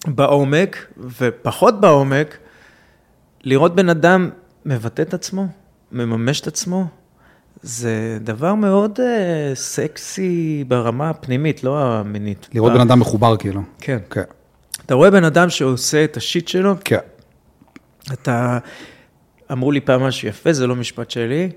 בעומק, 0.06 0.86
ופחות 1.18 1.80
בעומק, 1.80 2.36
לראות 3.44 3.74
בן 3.74 3.88
אדם 3.88 4.30
מבטא 4.66 5.02
את 5.02 5.14
עצמו, 5.14 5.46
מממש 5.92 6.40
את 6.40 6.46
עצמו, 6.46 6.86
זה 7.62 8.18
דבר 8.20 8.54
מאוד 8.54 8.98
uh, 8.98 9.02
סקסי 9.54 10.64
ברמה 10.68 11.10
הפנימית, 11.10 11.64
לא 11.64 11.82
המינית. 11.82 12.48
לראות 12.54 12.72
בן 12.72 12.80
אדם 12.80 13.00
מחובר 13.00 13.36
כאילו. 13.36 13.62
כן. 13.78 13.98
כן. 14.10 14.22
אתה 14.86 14.94
רואה 14.94 15.10
בן 15.10 15.24
אדם 15.24 15.50
שעושה 15.50 16.04
את 16.04 16.16
השיט 16.16 16.48
שלו, 16.48 16.74
כן. 16.84 16.98
אתה... 18.12 18.58
אמרו 19.52 19.72
לי 19.72 19.80
פעם 19.80 20.02
משהו 20.02 20.28
יפה, 20.28 20.52
זה 20.52 20.66
לא 20.66 20.76
משפט 20.76 21.10
שלי, 21.10 21.50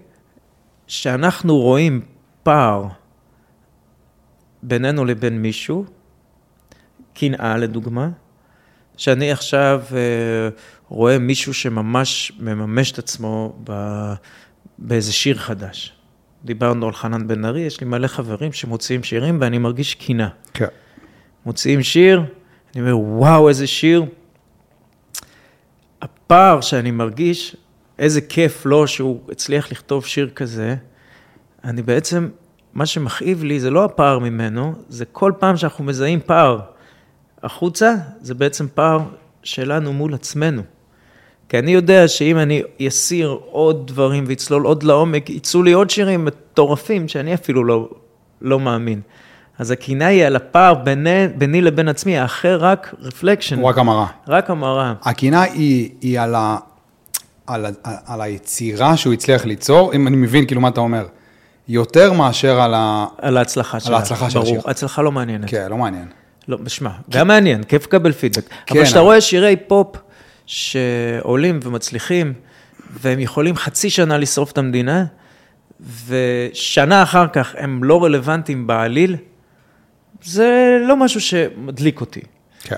שאנחנו 0.87 1.57
רואים 1.57 2.01
פער 2.43 2.87
בינינו 4.63 5.05
לבין 5.05 5.41
מישהו, 5.41 5.85
קנאה 7.13 7.57
לדוגמה, 7.57 8.09
שאני 8.97 9.31
עכשיו 9.31 9.83
אה, 9.91 10.49
רואה 10.89 11.19
מישהו 11.19 11.53
שממש 11.53 12.31
מממש 12.39 12.91
את 12.91 12.99
עצמו 12.99 13.55
ב, 13.63 13.73
באיזה 14.82 15.13
שיר 15.13 15.38
חדש. 15.38 15.93
דיברנו 16.45 16.86
על 16.88 16.93
חנן 16.93 17.27
בן 17.27 17.45
ארי, 17.45 17.61
יש 17.61 17.82
לי 17.82 17.88
מלא 17.88 18.07
חברים 18.07 18.53
שמוציאים 18.53 19.03
שירים 19.03 19.38
ואני 19.41 19.57
מרגיש 19.57 19.95
קנאה. 19.95 20.27
כן. 20.53 20.65
מוציאים 21.45 21.84
שיר, 21.84 22.23
אני 22.75 22.82
אומר, 22.82 22.97
וואו, 22.97 23.49
איזה 23.49 23.67
שיר. 23.67 24.05
הפער 26.01 26.61
שאני 26.61 26.91
מרגיש, 26.91 27.55
איזה 27.99 28.21
כיף 28.21 28.65
לו 28.65 28.88
שהוא 28.88 29.21
הצליח 29.32 29.71
לכתוב 29.71 30.05
שיר 30.05 30.29
כזה, 30.29 30.75
אני 31.63 31.82
בעצם, 31.82 32.29
מה 32.73 32.86
שמכאיב 32.86 33.43
לי 33.43 33.59
זה 33.59 33.69
לא 33.69 33.86
הפער 33.86 34.19
ממנו, 34.19 34.73
זה 34.89 35.05
כל 35.05 35.32
פעם 35.39 35.57
שאנחנו 35.57 35.84
מזהים 35.84 36.19
פער 36.25 36.59
החוצה, 37.43 37.95
זה 38.21 38.34
בעצם 38.34 38.67
פער 38.73 38.99
שלנו 39.43 39.93
מול 39.93 40.13
עצמנו. 40.13 40.61
כי 41.51 41.59
אני 41.59 41.71
יודע 41.71 42.07
שאם 42.07 42.37
אני 42.37 42.61
אסיר 42.87 43.37
עוד 43.51 43.87
דברים 43.87 44.23
ואצלול 44.27 44.63
עוד 44.65 44.83
לעומק, 44.83 45.29
יצאו 45.29 45.63
לי 45.63 45.71
עוד 45.71 45.89
שירים 45.89 46.25
מטורפים 46.25 47.07
שאני 47.07 47.33
אפילו 47.33 47.63
לא, 47.63 47.89
לא 48.41 48.59
מאמין. 48.59 49.01
אז 49.59 49.71
הקנאה 49.71 50.07
היא 50.07 50.25
על 50.25 50.35
הפער 50.35 50.73
ביני, 50.73 51.27
ביני 51.35 51.61
לבין 51.61 51.87
עצמי, 51.87 52.17
האחר 52.17 52.57
רק 52.61 52.95
רפלקשן, 53.01 53.59
הוא 53.59 53.69
רק 53.69 53.77
המראה. 53.77 54.05
רק 54.27 54.49
המראה. 54.49 54.93
הקנאה 55.03 55.41
היא, 55.41 55.89
היא 56.01 56.19
על, 56.19 56.35
ה, 56.35 56.57
על, 57.47 57.65
ה, 57.65 57.69
על 58.05 58.21
היצירה 58.21 58.97
שהוא 58.97 59.13
הצליח 59.13 59.45
ליצור, 59.45 59.93
אם 59.93 60.07
אני 60.07 60.15
מבין 60.17 60.45
כאילו 60.45 60.61
מה 60.61 60.67
אתה 60.67 60.81
אומר. 60.81 61.05
יותר 61.67 62.13
מאשר 62.13 62.61
על 62.61 62.73
ה... 62.73 63.05
על 63.17 63.37
ההצלחה 63.37 63.79
שלה. 63.79 63.97
ההצלחה 63.97 64.29
של 64.29 64.39
ברור, 64.39 64.57
השיר. 64.57 64.69
הצלחה 64.71 65.01
לא 65.01 65.11
מעניינת. 65.11 65.49
כן, 65.49 65.67
לא 65.69 65.77
מעניין. 65.77 66.05
לא, 66.47 66.57
שמע, 66.67 66.89
גם 67.09 67.27
מעניין, 67.27 67.63
כיף 67.63 67.85
לקבל 67.85 68.11
פידבק. 68.11 68.43
כן, 68.65 68.75
אבל 68.75 68.85
כשאתה 68.85 68.99
אבל- 68.99 69.05
רואה 69.05 69.21
שירי 69.21 69.55
פופ 69.67 69.95
שעולים 70.51 71.59
ומצליחים, 71.63 72.33
והם 73.01 73.19
יכולים 73.19 73.55
חצי 73.55 73.89
שנה 73.89 74.17
לשרוף 74.17 74.51
את 74.51 74.57
המדינה, 74.57 75.05
ושנה 76.07 77.03
אחר 77.03 77.27
כך 77.27 77.55
הם 77.57 77.83
לא 77.83 78.03
רלוונטיים 78.03 78.67
בעליל, 78.67 79.15
זה 80.23 80.77
לא 80.87 80.97
משהו 80.97 81.21
שמדליק 81.21 82.01
אותי. 82.01 82.21
כן. 82.63 82.75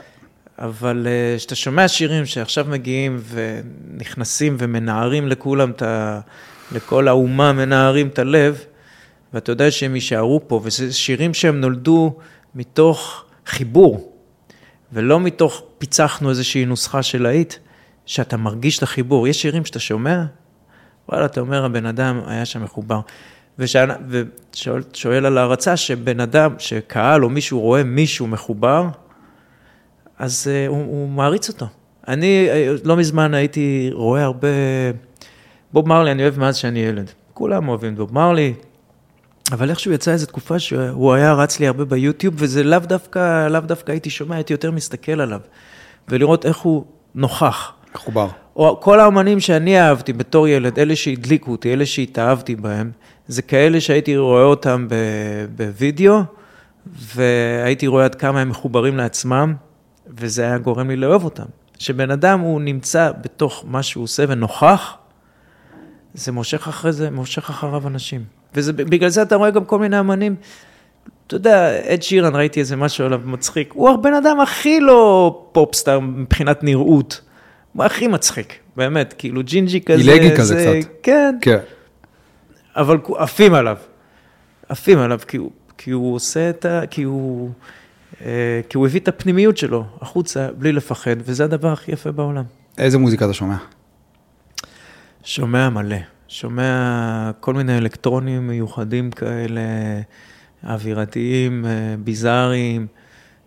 אבל 0.59 1.07
אה, 1.09 1.37
כשאתה 1.37 1.55
שומע 1.55 1.87
שירים 1.87 2.25
שעכשיו 2.25 2.65
מגיעים 2.69 3.21
ונכנסים 3.29 4.55
ומנערים 4.59 5.27
לכולם 5.27 5.71
את 5.71 5.81
ה... 5.81 6.19
לכל 6.71 7.07
האומה 7.07 7.53
מנערים 7.53 8.07
את 8.07 8.19
הלב, 8.19 8.63
ואתה 9.33 9.51
יודע 9.51 9.71
שהם 9.71 9.95
יישארו 9.95 10.41
פה, 10.47 10.61
וזה 10.63 10.93
שירים 10.93 11.33
שהם 11.33 11.61
נולדו 11.61 12.15
מתוך 12.55 13.25
חיבור, 13.45 14.13
ולא 14.93 15.19
מתוך 15.19 15.63
פיצחנו 15.83 16.29
איזושהי 16.29 16.65
נוסחה 16.65 17.03
של 17.03 17.23
להיט, 17.23 17.53
שאתה 18.05 18.37
מרגיש 18.37 18.77
את 18.77 18.83
החיבור. 18.83 19.27
יש 19.27 19.41
שירים 19.41 19.65
שאתה 19.65 19.79
שומע, 19.79 20.23
וואלה, 21.09 21.25
אתה 21.25 21.41
אומר, 21.41 21.65
הבן 21.65 21.85
אדם 21.85 22.21
היה 22.25 22.45
שם 22.45 22.63
מחובר. 22.63 22.99
ושואל 23.59 23.91
שואל 24.93 25.25
על 25.25 25.37
הערצה, 25.37 25.77
שבן 25.77 26.19
אדם, 26.19 26.55
שקהל 26.57 27.23
או 27.23 27.29
מישהו 27.29 27.59
רואה 27.59 27.83
מישהו 27.83 28.27
מחובר, 28.27 28.87
אז 30.19 30.47
uh, 30.47 30.69
הוא, 30.69 30.77
הוא 30.77 31.09
מעריץ 31.09 31.49
אותו. 31.49 31.65
אני 32.07 32.47
uh, 32.49 32.81
לא 32.83 32.97
מזמן 32.97 33.33
הייתי 33.33 33.89
רואה 33.93 34.23
הרבה... 34.23 34.47
בוב 35.73 35.87
מרלי, 35.87 36.11
אני 36.11 36.23
אוהב 36.23 36.39
מאז 36.39 36.55
שאני 36.55 36.79
ילד. 36.79 37.11
כולם 37.33 37.67
אוהבים 37.67 37.95
בוב 37.95 38.13
מרלי, 38.13 38.53
אבל 39.51 39.69
איכשהו 39.69 39.91
יצא 39.91 40.11
איזו 40.11 40.25
תקופה 40.25 40.59
שהוא 40.59 41.13
היה 41.13 41.33
רץ 41.33 41.59
לי 41.59 41.67
הרבה 41.67 41.85
ביוטיוב, 41.85 42.33
וזה 42.37 42.63
לאו 42.63 42.79
דווקא, 42.79 43.47
לאו 43.47 43.61
דווקא 43.61 43.91
הייתי 43.91 44.09
שומע, 44.09 44.35
הייתי 44.35 44.53
יותר 44.53 44.71
מסתכל 44.71 45.21
עליו, 45.21 45.39
ולראות 46.09 46.45
איך 46.45 46.57
הוא 46.57 46.85
נוכח. 47.15 47.73
מחובר. 47.95 48.27
או 48.55 48.79
כל 48.81 48.99
האומנים 48.99 49.39
שאני 49.39 49.81
אהבתי 49.81 50.13
בתור 50.13 50.47
ילד, 50.47 50.79
אלה 50.79 50.95
שהדליקו 50.95 51.51
אותי, 51.51 51.73
אלה 51.73 51.85
שהתאהבתי 51.85 52.55
בהם, 52.55 52.91
זה 53.27 53.41
כאלה 53.41 53.81
שהייתי 53.81 54.17
רואה 54.17 54.43
אותם 54.43 54.87
בווידאו, 55.55 56.19
והייתי 56.85 57.87
רואה 57.87 58.05
עד 58.05 58.15
כמה 58.15 58.41
הם 58.41 58.49
מחוברים 58.49 58.97
לעצמם, 58.97 59.53
וזה 60.07 60.43
היה 60.43 60.57
גורם 60.57 60.89
לי 60.89 60.95
לאהוב 60.95 61.23
אותם. 61.23 61.45
שבן 61.79 62.11
אדם 62.11 62.39
הוא 62.39 62.61
נמצא 62.61 63.11
בתוך 63.21 63.63
מה 63.67 63.83
שהוא 63.83 64.03
עושה 64.03 64.25
ונוכח, 64.27 64.97
זה 66.13 66.31
מושך 66.31 66.67
אחרי 66.67 66.91
זה, 66.91 67.11
מושך 67.11 67.49
אחריו 67.49 67.87
אנשים. 67.87 68.42
ובגלל 68.55 69.09
זה 69.09 69.21
אתה 69.21 69.35
רואה 69.35 69.49
גם 69.51 69.65
כל 69.65 69.79
מיני 69.79 69.99
אמנים, 69.99 70.35
אתה 71.27 71.35
יודע, 71.35 71.79
אד 71.93 72.03
שירן, 72.03 72.35
ראיתי 72.35 72.59
איזה 72.59 72.75
משהו 72.75 73.05
עליו 73.05 73.21
מצחיק, 73.25 73.73
הוא 73.73 73.89
הבן 73.89 74.13
אדם 74.13 74.39
הכי 74.39 74.79
לא 74.79 75.45
פופסטאר 75.51 75.99
מבחינת 75.99 76.63
נראות. 76.63 77.21
הוא 77.73 77.83
הכי 77.83 78.07
מצחיק, 78.07 78.53
באמת, 78.75 79.15
כאילו 79.17 79.43
ג'ינג'י 79.43 79.81
כזה. 79.81 80.11
עילגי 80.11 80.35
כזה 80.37 80.55
זה- 80.55 80.79
קצת. 80.81 80.89
כן, 81.03 81.35
כן. 81.41 81.57
אבל 82.75 82.97
עפים 83.17 83.53
עליו. 83.53 83.77
עפים 84.69 84.99
עליו, 84.99 85.19
כי 85.27 85.37
הוא, 85.37 85.51
כי 85.77 85.91
הוא 85.91 86.15
עושה 86.15 86.49
את 86.49 86.65
ה... 86.65 86.81
כי 86.89 87.03
הוא... 87.03 87.49
אה, 88.25 88.61
כי 88.69 88.77
הוא 88.77 88.85
הביא 88.87 88.99
את 88.99 89.07
הפנימיות 89.07 89.57
שלו 89.57 89.85
החוצה 90.01 90.47
בלי 90.57 90.71
לפחד, 90.71 91.15
וזה 91.19 91.43
הדבר 91.43 91.71
הכי 91.71 91.91
יפה 91.91 92.11
בעולם. 92.11 92.43
איזה 92.77 92.97
מוזיקה 92.97 93.25
אתה 93.25 93.33
שומע? 93.33 93.55
שומע 95.23 95.69
מלא, 95.69 95.95
שומע 96.27 97.31
כל 97.39 97.53
מיני 97.53 97.77
אלקטרונים 97.77 98.47
מיוחדים 98.47 99.11
כאלה, 99.11 99.61
אווירתיים, 100.63 101.65
אה, 101.65 101.95
ביזאריים, 102.03 102.87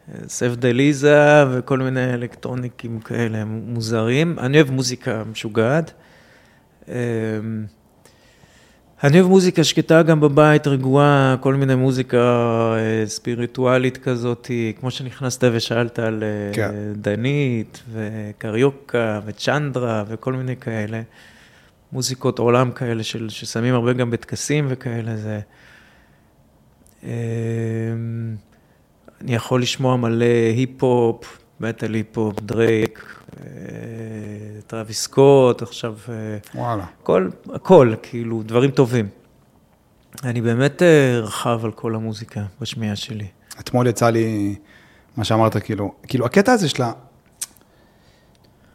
אה, 0.08 0.18
סף 0.28 0.54
דליזה 0.54 1.44
וכל 1.52 1.78
מיני 1.78 2.14
אלקטרוניקים 2.14 3.00
כאלה 3.00 3.44
מוזרים. 3.44 4.38
אני 4.38 4.56
אוהב 4.56 4.70
מוזיקה 4.70 5.22
משוגעת. 5.30 5.92
אה, 6.88 6.94
אני 9.04 9.20
אוהב 9.20 9.30
מוזיקה 9.30 9.64
שקטה 9.64 10.02
גם 10.02 10.20
בבית, 10.20 10.66
רגועה, 10.66 11.36
כל 11.40 11.54
מיני 11.54 11.74
מוזיקה 11.74 12.18
אה, 12.18 13.06
ספיריטואלית 13.06 13.96
כזאת, 13.96 14.50
כמו 14.80 14.90
שנכנסת 14.90 15.48
ושאלת 15.52 15.98
על 15.98 16.24
כן. 16.52 16.70
דנית 16.94 17.82
וקריוקה 17.92 19.20
וצ'נדרה 19.26 20.04
וכל 20.08 20.32
מיני 20.32 20.56
כאלה. 20.56 21.02
מוזיקות 21.92 22.38
עולם 22.38 22.70
כאלה 22.70 23.02
של, 23.02 23.28
ששמים 23.28 23.74
הרבה 23.74 23.92
גם 23.92 24.10
בטקסים 24.10 24.66
וכאלה, 24.68 25.16
זה... 25.16 25.40
אה, 27.04 27.10
אני 29.20 29.34
יכול 29.34 29.62
לשמוע 29.62 29.96
מלא 29.96 30.24
היפ-הופ, 30.56 31.38
מטאל 31.60 31.94
היפ-הופ, 31.94 32.40
דרייק, 32.40 33.20
אה, 33.40 33.46
טרוויס 34.66 35.02
סקוט, 35.02 35.62
עכשיו... 35.62 35.96
אה, 36.08 36.14
וואלה. 36.54 36.84
הכל, 37.02 37.28
הכל, 37.54 37.94
כאילו, 38.02 38.42
דברים 38.42 38.70
טובים. 38.70 39.08
אני 40.24 40.40
באמת 40.40 40.82
אה, 40.82 41.20
רחב 41.22 41.64
על 41.64 41.72
כל 41.72 41.94
המוזיקה 41.94 42.42
בשמיעה 42.60 42.96
שלי. 42.96 43.26
אתמול 43.60 43.86
יצא 43.86 44.10
לי, 44.10 44.54
מה 45.16 45.24
שאמרת, 45.24 45.56
כאילו, 45.56 45.94
כאילו, 46.02 46.26
הקטע 46.26 46.52
הזה 46.52 46.68
של 46.68 46.82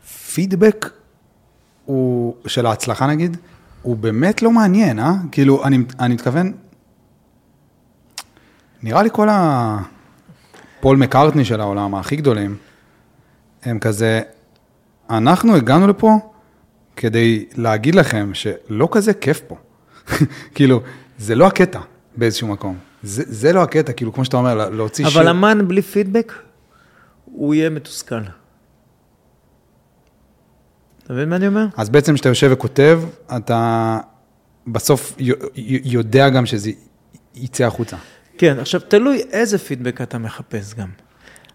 הפידבק, 0.04 0.90
הוא, 1.86 2.36
של 2.48 2.66
ההצלחה 2.66 3.08
נגיד, 3.08 3.38
הוא 3.82 3.96
באמת 3.98 4.42
לא 4.42 4.52
מעניין, 4.52 5.00
אה? 5.00 5.14
כאילו, 5.32 5.64
אני, 5.66 5.78
אני 6.00 6.14
מתכוון, 6.14 6.54
נראה 8.84 9.04
לי 9.04 9.10
כל 9.14 9.28
הפול 9.32 10.98
מקארטני 10.98 11.46
של 11.46 11.62
העולם, 11.62 11.96
הכי 11.96 12.16
גדולים, 12.16 12.58
הם 13.64 13.80
כזה, 13.80 14.22
אנחנו 15.10 15.56
הגענו 15.56 15.88
לפה 15.88 16.20
כדי 16.96 17.46
להגיד 17.56 17.96
לכם 17.96 18.32
שלא 18.34 18.88
כזה 18.92 19.14
כיף 19.14 19.42
פה. 19.48 19.56
כאילו, 20.56 20.82
זה 21.18 21.36
לא 21.36 21.48
הקטע 21.48 21.80
באיזשהו 22.18 22.48
מקום. 22.48 22.78
זה, 23.04 23.24
זה 23.28 23.54
לא 23.54 23.64
הקטע, 23.64 23.94
כאילו, 23.94 24.14
כמו 24.14 24.26
שאתה 24.26 24.38
אומר, 24.38 24.56
לה- 24.56 24.70
להוציא 24.70 25.10
שיר. 25.10 25.22
אבל 25.22 25.30
אמן 25.30 25.68
בלי 25.68 25.82
פידבק, 25.82 26.34
הוא 27.26 27.54
יהיה 27.54 27.70
מתוסכל. 27.70 28.22
אתה 31.12 31.18
מבין 31.18 31.30
מה 31.30 31.36
אני 31.36 31.48
אומר? 31.48 31.66
אז 31.78 31.90
בעצם 31.90 32.14
כשאתה 32.14 32.30
יושב 32.30 32.50
וכותב, 32.54 33.02
אתה 33.38 34.00
בסוף 34.68 35.16
יודע 35.84 36.30
גם 36.30 36.46
שזה 36.46 36.72
יצא 37.36 37.64
החוצה. 37.64 37.98
כן, 38.38 38.60
עכשיו, 38.60 38.82
תלוי 38.88 39.22
איזה 39.32 39.58
פידבק 39.58 40.02
אתה 40.02 40.18
מחפש 40.18 40.74
גם. 40.74 40.88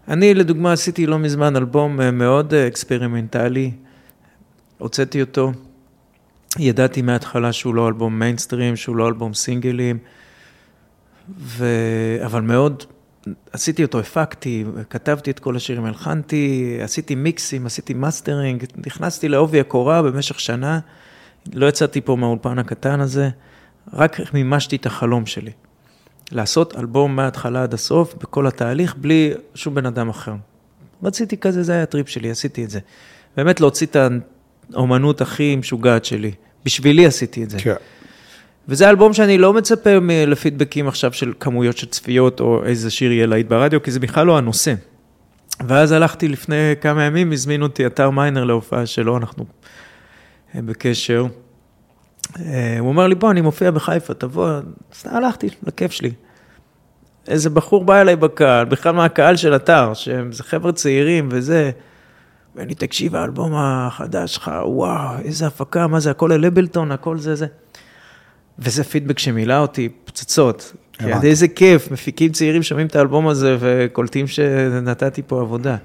אני, 0.07 0.33
לדוגמה, 0.33 0.73
עשיתי 0.73 1.05
לא 1.05 1.19
מזמן 1.19 1.55
אלבום 1.55 2.01
אה, 2.01 2.11
מאוד 2.11 2.53
אה, 2.53 2.67
אקספרימנטלי, 2.67 3.71
הוצאתי 4.77 5.21
אותו, 5.21 5.51
ידעתי 6.59 7.01
מההתחלה 7.01 7.53
שהוא 7.53 7.75
לא 7.75 7.87
אלבום 7.87 8.19
מיינסטרים, 8.19 8.75
שהוא 8.75 8.95
לא 8.95 9.07
אלבום 9.07 9.33
סינגלים, 9.33 9.97
ו... 11.39 11.65
אבל 12.25 12.41
מאוד, 12.41 12.83
עשיתי 13.51 13.83
אותו, 13.83 13.99
הפקתי, 13.99 14.65
כתבתי 14.89 15.31
את 15.31 15.39
כל 15.39 15.55
השירים, 15.55 15.85
הלחנתי, 15.85 16.77
עשיתי 16.81 17.15
מיקסים, 17.15 17.65
עשיתי 17.65 17.93
מאסטרינג, 17.93 18.63
נכנסתי 18.85 19.29
לעובי 19.29 19.59
הקורה 19.59 20.01
במשך 20.01 20.39
שנה, 20.39 20.79
לא 21.53 21.65
יצאתי 21.65 22.01
פה 22.01 22.15
מהאולפן 22.15 22.59
הקטן 22.59 22.99
הזה, 22.99 23.29
רק 23.93 24.33
מימשתי 24.33 24.75
את 24.75 24.85
החלום 24.85 25.25
שלי. 25.25 25.51
לעשות 26.31 26.77
אלבום 26.77 27.15
מההתחלה 27.15 27.63
עד 27.63 27.73
הסוף, 27.73 28.15
בכל 28.15 28.47
התהליך, 28.47 28.95
בלי 28.95 29.33
שום 29.55 29.75
בן 29.75 29.85
אדם 29.85 30.09
אחר. 30.09 30.35
רציתי 31.03 31.37
כזה, 31.37 31.63
זה 31.63 31.71
היה 31.71 31.83
הטריפ 31.83 32.09
שלי, 32.09 32.31
עשיתי 32.31 32.63
את 32.63 32.69
זה. 32.69 32.79
באמת 33.37 33.61
להוציא 33.61 33.87
את 33.87 33.97
האומנות 34.73 35.21
הכי 35.21 35.55
משוגעת 35.55 36.05
שלי. 36.05 36.31
בשבילי 36.65 37.05
עשיתי 37.05 37.43
את 37.43 37.49
זה. 37.49 37.57
כן. 37.59 37.75
וזה 38.67 38.89
אלבום 38.89 39.13
שאני 39.13 39.37
לא 39.37 39.53
מצפה 39.53 39.89
לפידבקים 40.27 40.87
עכשיו 40.87 41.13
של 41.13 41.33
כמויות 41.39 41.77
של 41.77 41.87
צפיות, 41.87 42.39
או 42.39 42.65
איזה 42.65 42.89
שיר 42.89 43.11
יהיה 43.11 43.25
להיט 43.25 43.47
ברדיו, 43.47 43.83
כי 43.83 43.91
זה 43.91 43.99
בכלל 43.99 44.25
לא 44.25 44.37
הנושא. 44.37 44.73
ואז 45.67 45.91
הלכתי 45.91 46.27
לפני 46.27 46.73
כמה 46.81 47.03
ימים, 47.03 47.31
הזמין 47.31 47.61
אותי 47.61 47.85
אתר 47.85 48.09
מיינר 48.09 48.43
להופעה 48.43 48.85
שלו, 48.85 49.17
אנחנו 49.17 49.45
אה, 50.55 50.61
בקשר. 50.61 51.25
אה, 52.39 52.75
הוא 52.79 52.87
אומר 52.89 53.07
לי, 53.07 53.15
בוא, 53.15 53.31
אני 53.31 53.41
מופיע 53.41 53.71
בחיפה, 53.71 54.13
תבוא. 54.13 54.47
אז 54.47 55.03
הלכתי, 55.05 55.49
לכיף 55.63 55.91
שלי. 55.91 56.11
איזה 57.27 57.49
בחור 57.49 57.85
בא 57.85 58.01
אליי 58.01 58.15
בקהל, 58.15 58.65
בכלל 58.65 58.91
מהקהל 58.91 59.35
של 59.35 59.55
אתר, 59.55 59.93
שהם 59.93 60.29
חבר'ה 60.39 60.71
צעירים 60.71 61.29
וזה. 61.31 61.71
ואני, 62.55 62.75
תקשיב, 62.75 63.15
האלבום 63.15 63.51
החדש 63.55 64.33
שלך, 64.33 64.51
וואו, 64.65 65.19
איזה 65.23 65.47
הפקה, 65.47 65.87
מה 65.87 65.99
זה, 65.99 66.11
הכל 66.11 66.31
אלבלטון, 66.31 66.91
הכל 66.91 67.17
זה, 67.17 67.35
זה. 67.35 67.45
וזה 68.59 68.83
פידבק 68.83 69.19
שמילא 69.19 69.57
אותי 69.59 69.89
פצצות. 70.05 70.73
כי 70.93 71.03
הבנתי. 71.05 71.27
איזה 71.27 71.47
כיף, 71.47 71.91
מפיקים 71.91 72.31
צעירים 72.31 72.63
שומעים 72.63 72.87
את 72.87 72.95
האלבום 72.95 73.27
הזה 73.27 73.57
וקולטים 73.59 74.27
שנתתי 74.27 75.21
פה 75.27 75.41
עבודה. 75.41 75.75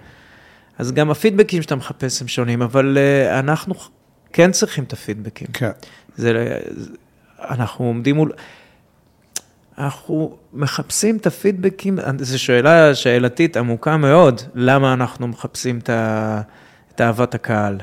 אז 0.79 0.93
גם 0.93 1.11
הפידבקים 1.11 1.63
שאתה 1.63 1.77
מחפש 1.77 2.23
הם 2.23 2.29
שונים, 2.29 2.63
אבל 2.63 2.99
uh, 2.99 3.39
אנחנו 3.39 3.75
כן 4.33 4.51
צריכים 4.51 4.85
את 4.85 4.93
הפידבקים. 4.93 5.47
כן. 5.53 5.71
זה, 6.17 6.57
זה- 6.77 6.91
אנחנו 7.51 7.85
עומדים 7.85 8.17
מול... 8.17 8.33
אנחנו 9.79 10.37
מחפשים 10.53 11.17
את 11.17 11.27
הפידבקים, 11.27 11.99
זו 12.19 12.43
שאלה 12.43 12.95
שאלתית 12.95 13.57
עמוקה 13.57 13.97
מאוד, 13.97 14.41
למה 14.55 14.93
אנחנו 14.93 15.29
מחפשים 15.29 15.79
את, 15.79 15.91
ה, 15.91 16.41
את 16.95 17.01
אהבת 17.01 17.35
הקהל. 17.35 17.79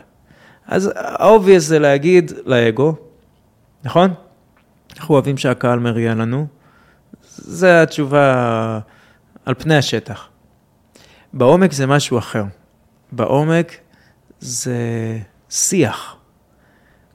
אז 0.67 0.91
ה-obvious 0.95 1.59
זה 1.59 1.79
להגיד 1.79 2.31
לאגו, 2.45 2.95
נכון? 3.83 4.13
אנחנו 4.99 5.15
אוהבים 5.15 5.37
שהקהל 5.37 5.79
מריע 5.79 6.15
לנו, 6.15 6.47
זו 7.37 7.67
התשובה 7.67 8.79
על 9.45 9.53
פני 9.53 9.75
השטח. 9.75 10.27
בעומק 11.33 11.71
זה 11.71 11.87
משהו 11.87 12.17
אחר. 12.17 12.43
בעומק 13.11 13.77
זה 14.39 14.77
שיח. 15.49 16.15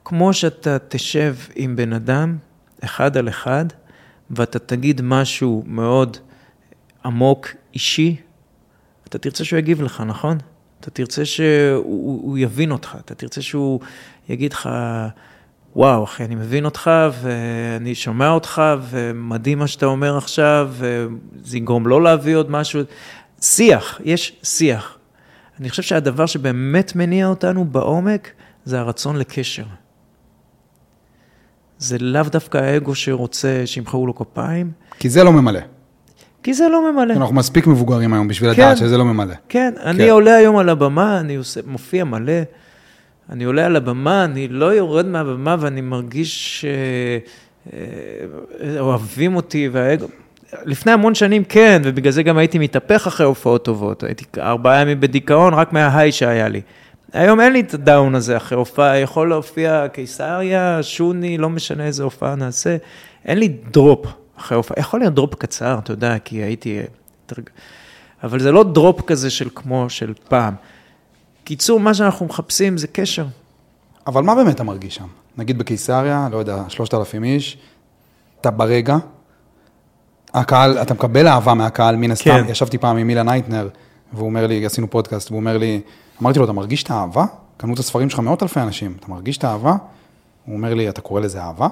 כמו 0.05 0.33
שאתה 0.33 0.77
תשב 0.89 1.37
עם 1.55 1.77
בן 1.77 1.93
אדם, 1.93 2.37
אחד 2.85 3.17
על 3.17 3.29
אחד, 3.29 3.65
ואתה 4.31 4.59
תגיד 4.59 5.01
משהו 5.05 5.63
מאוד 5.67 6.17
עמוק, 7.05 7.49
אישי, 7.75 8.17
אתה 9.09 9.19
תרצה 9.19 9.45
שהוא 9.45 9.59
יגיב 9.59 9.83
לך, 9.83 10.03
נכון? 10.07 10.39
אתה 10.81 10.91
תרצה 10.91 11.25
שהוא 11.25 12.39
יבין 12.39 12.71
אותך, 12.71 12.97
אתה 13.05 13.15
תרצה 13.15 13.43
שהוא 13.43 13.81
יגיד 14.29 14.53
לך, 14.53 14.69
וואו, 15.77 16.05
אחי, 16.05 16.25
אני 16.25 16.35
מבין 16.35 16.65
אותך, 16.65 16.91
ואני 17.23 17.95
שומע 17.95 18.31
אותך, 18.31 18.63
ומדהים 18.81 19.59
מה 19.59 19.67
שאתה 19.67 19.87
אומר 19.87 20.17
עכשיו, 20.17 20.71
וזה 20.73 21.57
יגרום 21.57 21.87
לא 21.87 22.03
להביא 22.03 22.37
עוד 22.37 22.51
משהו. 22.51 22.81
שיח, 23.41 24.01
יש 24.05 24.37
שיח. 24.43 24.99
אני 25.61 25.71
חושב 25.71 25.83
שהדבר 25.83 26.27
שבאמת 26.27 26.97
מניע 26.97 27.27
אותנו 27.27 27.65
בעומק, 27.65 28.31
זה 28.65 28.81
הרצון 28.81 29.17
לקשר. 29.17 29.65
זה 31.79 31.97
לאו 32.01 32.23
דווקא 32.23 32.59
האגו 32.59 32.95
שרוצה 32.95 33.63
שימחאו 33.67 34.07
לו 34.07 34.15
כפיים. 34.15 34.71
כי 34.99 35.09
זה 35.09 35.25
לא 35.25 35.33
ממלא. 35.33 35.61
כי 36.43 36.55
זה 36.55 36.69
לא 36.69 36.93
ממלא. 36.93 37.15
אנחנו 37.15 37.35
מספיק 37.35 37.67
מבוגרים 37.67 38.15
היום 38.15 38.29
בשביל 38.29 38.55
כן, 38.55 38.63
לדעת 38.63 38.77
שזה 38.77 38.99
לא 38.99 39.05
ממלא. 39.05 39.35
כן, 39.49 39.75
אני 39.83 39.99
כן. 39.99 40.11
עולה 40.11 40.35
היום 40.37 40.57
על 40.57 40.69
הבמה, 40.69 41.21
אני 41.21 41.35
עושה, 41.35 41.61
מופיע 41.67 42.05
מלא. 42.05 42.33
אני 43.31 43.45
עולה 43.45 43.67
על 43.67 43.77
הבמה, 43.77 44.25
אני 44.25 44.49
לא 44.49 44.75
יורד 44.75 45.07
מהבמה 45.07 45.57
ואני 45.59 45.81
מרגיש 45.81 46.65
שאוהבים 48.61 49.31
אה, 49.33 49.37
אותי 49.37 49.69
והאגו. 49.73 50.07
לפני 50.65 50.93
המון 50.93 51.15
שנים 51.15 51.45
כן, 51.45 51.83
ובגלל 51.85 52.13
זה 52.13 52.23
גם 52.23 52.39
הייתי 52.39 52.59
מתהפך 52.59 53.07
אחרי 53.07 53.27
הופעות 53.27 53.65
טובות. 53.65 54.03
הייתי 54.03 54.25
ארבעה 54.39 54.81
ימים 54.81 55.01
בדיכאון 55.01 55.55
רק 55.55 55.73
מה 55.73 55.86
high 55.86 56.13
שהיה 56.13 56.49
לי. 56.49 56.61
היום 57.13 57.41
אין 57.41 57.53
לי 57.53 57.61
את 57.61 57.75
ה 57.75 57.83
down 57.83 58.15
הזה 58.15 58.37
אחרי 58.37 58.59
הופעה, 58.59 58.99
יכול 58.99 59.29
להופיע 59.29 59.89
קיסריה, 59.89 60.83
שוני, 60.83 61.39
לא 61.39 61.51
משנה 61.51 61.87
איזה 61.87 62.03
הופעה 62.03 62.35
נעשה. 62.35 62.77
אין 63.25 63.39
לי 63.39 63.49
drop 63.49 64.07
אחרי 64.37 64.57
הופעה. 64.57 64.81
יכול 64.81 65.01
להיות 65.01 65.15
drop 65.15 65.35
קצר, 65.35 65.79
אתה 65.79 65.93
יודע, 65.93 66.19
כי 66.19 66.37
הייתי... 66.37 66.81
אבל 68.25 68.41
זה 68.41 68.53
לא 68.53 68.65
drop 68.65 69.01
כזה 69.01 69.31
של 69.31 69.49
כמו 69.55 69.91
של 69.91 70.13
פעם. 70.29 70.55
קיצור, 71.45 71.81
מה 71.81 71.95
שאנחנו 71.95 72.27
מחפשים 72.27 72.79
זה 72.79 72.87
קשר. 72.87 73.27
אבל 74.07 74.23
מה 74.23 74.35
באמת 74.35 74.55
אתה 74.55 74.65
מרגיש 74.65 74.95
שם? 74.95 75.07
נגיד 75.37 75.59
בקיסריה, 75.59 76.29
לא 76.33 76.37
יודע, 76.37 76.63
שלושת 76.69 76.95
אלפים 76.95 77.25
איש, 77.25 77.59
אתה 78.41 78.51
ברגע, 78.51 78.97
הקהל, 80.35 80.79
אתה 80.83 80.95
מקבל 80.95 81.29
אהבה 81.29 81.55
מהקהל, 81.55 81.97
מן 81.97 82.11
הסתם. 82.11 82.31
כן. 82.31 82.45
ישבתי 82.49 82.79
פעם 82.79 82.97
עם 82.97 83.11
אילן 83.11 83.29
הייטנר, 83.29 83.69
והוא 84.13 84.27
אומר 84.27 84.47
לי, 84.47 84.67
עשינו 84.67 84.91
פודקאסט, 84.91 85.31
והוא 85.31 85.41
אומר 85.41 85.59
לי, 85.59 85.81
אמרתי 86.23 86.39
לו, 86.39 86.45
אתה 86.45 86.53
מרגיש 86.53 86.83
את 86.83 86.91
האהבה? 86.91 87.25
קנו 87.57 87.75
את 87.75 87.79
הספרים 87.79 88.11
שלך 88.11 88.21
מאות 88.21 88.43
אלפי 88.43 88.61
אנשים, 88.61 88.97
אתה 89.01 89.07
מרגיש 89.09 89.37
את 89.37 89.45
האהבה? 89.45 89.77
הוא 90.45 90.57
אומר 90.57 90.75
לי, 90.75 90.89
אתה 90.89 91.01
קורא 91.01 91.21
לזה 91.21 91.43
אהבה? 91.43 91.69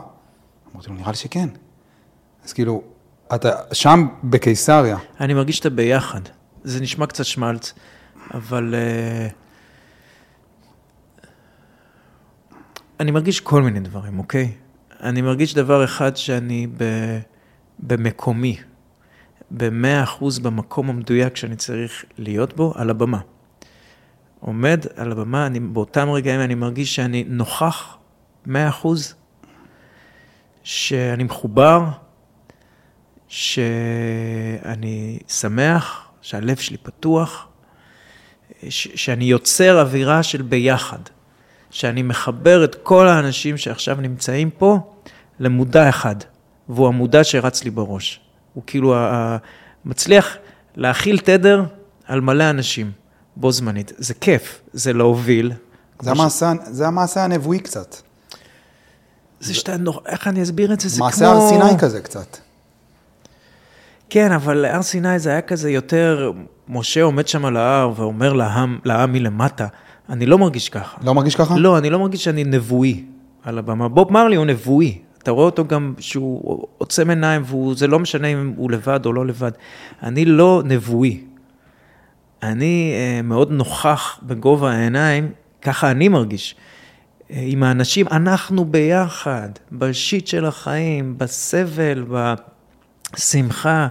אמרתי 0.74 0.88
לו, 0.88 0.94
נראה 0.94 1.10
לי 1.10 1.16
שכן. 1.16 1.48
אז 2.44 2.52
כאילו, 2.52 2.82
אתה 3.34 3.50
שם 3.72 4.06
בקיסריה. 4.24 4.96
אני 5.20 5.34
מרגיש 5.34 5.56
שאתה 5.56 5.70
ביחד. 5.70 6.20
זה 6.64 6.80
נשמע 6.80 7.06
קצת 7.06 7.24
שמאלץ, 7.24 7.72
אבל... 8.34 8.74
Uh... 8.74 9.41
אני 13.02 13.10
מרגיש 13.10 13.40
כל 13.40 13.62
מיני 13.62 13.80
דברים, 13.80 14.18
אוקיי? 14.18 14.52
אני 15.00 15.22
מרגיש 15.22 15.54
דבר 15.54 15.84
אחד 15.84 16.16
שאני 16.16 16.66
ב... 16.76 16.84
במקומי, 17.78 18.56
במאה 19.50 20.02
אחוז 20.02 20.38
במקום 20.38 20.90
המדויק 20.90 21.36
שאני 21.36 21.56
צריך 21.56 22.04
להיות 22.18 22.56
בו, 22.56 22.72
על 22.76 22.90
הבמה. 22.90 23.20
עומד 24.40 24.84
על 24.96 25.12
הבמה, 25.12 25.46
אני, 25.46 25.60
באותם 25.60 26.10
רגעים 26.10 26.40
אני 26.40 26.54
מרגיש 26.54 26.94
שאני 26.94 27.24
נוכח 27.28 27.96
מאה 28.46 28.68
אחוז, 28.68 29.14
שאני 30.62 31.24
מחובר, 31.24 31.84
שאני 33.28 35.18
שמח, 35.28 36.10
שהלב 36.20 36.56
שלי 36.56 36.76
פתוח, 36.76 37.48
ש, 38.68 38.88
שאני 38.94 39.24
יוצר 39.24 39.80
אווירה 39.80 40.22
של 40.22 40.42
ביחד, 40.42 41.00
שאני 41.72 42.02
מחבר 42.02 42.64
את 42.64 42.76
כל 42.82 43.08
האנשים 43.08 43.56
שעכשיו 43.56 43.96
נמצאים 44.00 44.50
פה 44.50 44.78
למודע 45.40 45.88
אחד, 45.88 46.16
והוא 46.68 46.88
המודע 46.88 47.24
שרץ 47.24 47.64
לי 47.64 47.70
בראש. 47.70 48.20
הוא 48.54 48.62
כאילו 48.66 48.94
מצליח 49.84 50.36
להכיל 50.76 51.18
תדר 51.18 51.64
על 52.06 52.20
מלא 52.20 52.50
אנשים 52.50 52.92
בו 53.36 53.52
זמנית. 53.52 53.92
זה 53.98 54.14
כיף, 54.14 54.60
זה 54.72 54.92
להוביל. 54.92 55.52
זה 56.02 56.10
המעשה, 56.10 56.52
ש... 56.52 56.68
זה 56.68 56.86
המעשה 56.86 57.24
הנבואי 57.24 57.58
קצת. 57.58 57.96
זה 59.40 59.54
שאתה, 59.54 59.76
נור... 59.76 60.00
איך 60.06 60.28
אני 60.28 60.42
אסביר 60.42 60.72
את 60.72 60.80
זה? 60.80 60.88
זה 60.88 60.96
כמו... 60.96 61.06
מעשה 61.06 61.28
הר 61.28 61.48
סיני 61.48 61.78
כזה 61.78 62.00
קצת. 62.00 62.36
כן, 64.10 64.32
אבל 64.32 64.64
הר 64.64 64.82
סיני 64.82 65.18
זה 65.18 65.30
היה 65.30 65.40
כזה 65.40 65.70
יותר, 65.70 66.32
משה 66.68 67.02
עומד 67.02 67.28
שם 67.28 67.44
על 67.44 67.56
ההר 67.56 67.92
ואומר 67.96 68.32
לעם, 68.32 68.78
לעם 68.84 69.12
מלמטה, 69.12 69.66
אני 70.12 70.26
לא 70.26 70.38
מרגיש 70.38 70.68
ככה. 70.68 70.98
לא 71.04 71.14
מרגיש 71.14 71.34
ככה? 71.34 71.56
לא, 71.58 71.78
אני 71.78 71.90
לא 71.90 71.98
מרגיש 71.98 72.24
שאני 72.24 72.44
נבואי 72.44 73.04
על 73.42 73.58
הבמה. 73.58 73.88
בוב 73.88 74.12
מרלי 74.12 74.36
הוא 74.36 74.46
נבואי, 74.46 74.98
אתה 75.18 75.30
רואה 75.30 75.44
אותו 75.44 75.64
גם 75.64 75.94
שהוא 75.98 76.66
עוצם 76.78 77.10
עיניים, 77.10 77.42
וזה 77.54 77.86
לא 77.86 77.98
משנה 77.98 78.28
אם 78.28 78.52
הוא 78.56 78.70
לבד 78.70 79.06
או 79.06 79.12
לא 79.12 79.26
לבד. 79.26 79.50
אני 80.02 80.24
לא 80.24 80.62
נבואי. 80.64 81.20
אני 82.42 82.94
uh, 82.94 83.26
מאוד 83.26 83.50
נוכח 83.50 84.20
בגובה 84.22 84.72
העיניים, 84.72 85.30
ככה 85.62 85.90
אני 85.90 86.08
מרגיש. 86.08 86.54
Uh, 86.54 87.32
עם 87.36 87.62
האנשים, 87.62 88.08
אנחנו 88.08 88.64
ביחד, 88.64 89.48
בשיט 89.72 90.26
של 90.26 90.44
החיים, 90.44 91.18
בסבל, 91.18 92.04
בשמחה, 93.14 93.88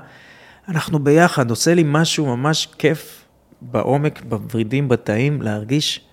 אנחנו 0.68 1.00
ביחד. 1.00 1.50
עושה 1.50 1.74
לי 1.74 1.84
משהו 1.86 2.26
ממש 2.26 2.68
כיף 2.78 3.26
בעומק, 3.62 4.22
בוורידים, 4.30 4.88
בתאים, 4.88 5.42
להרגיש 5.42 6.11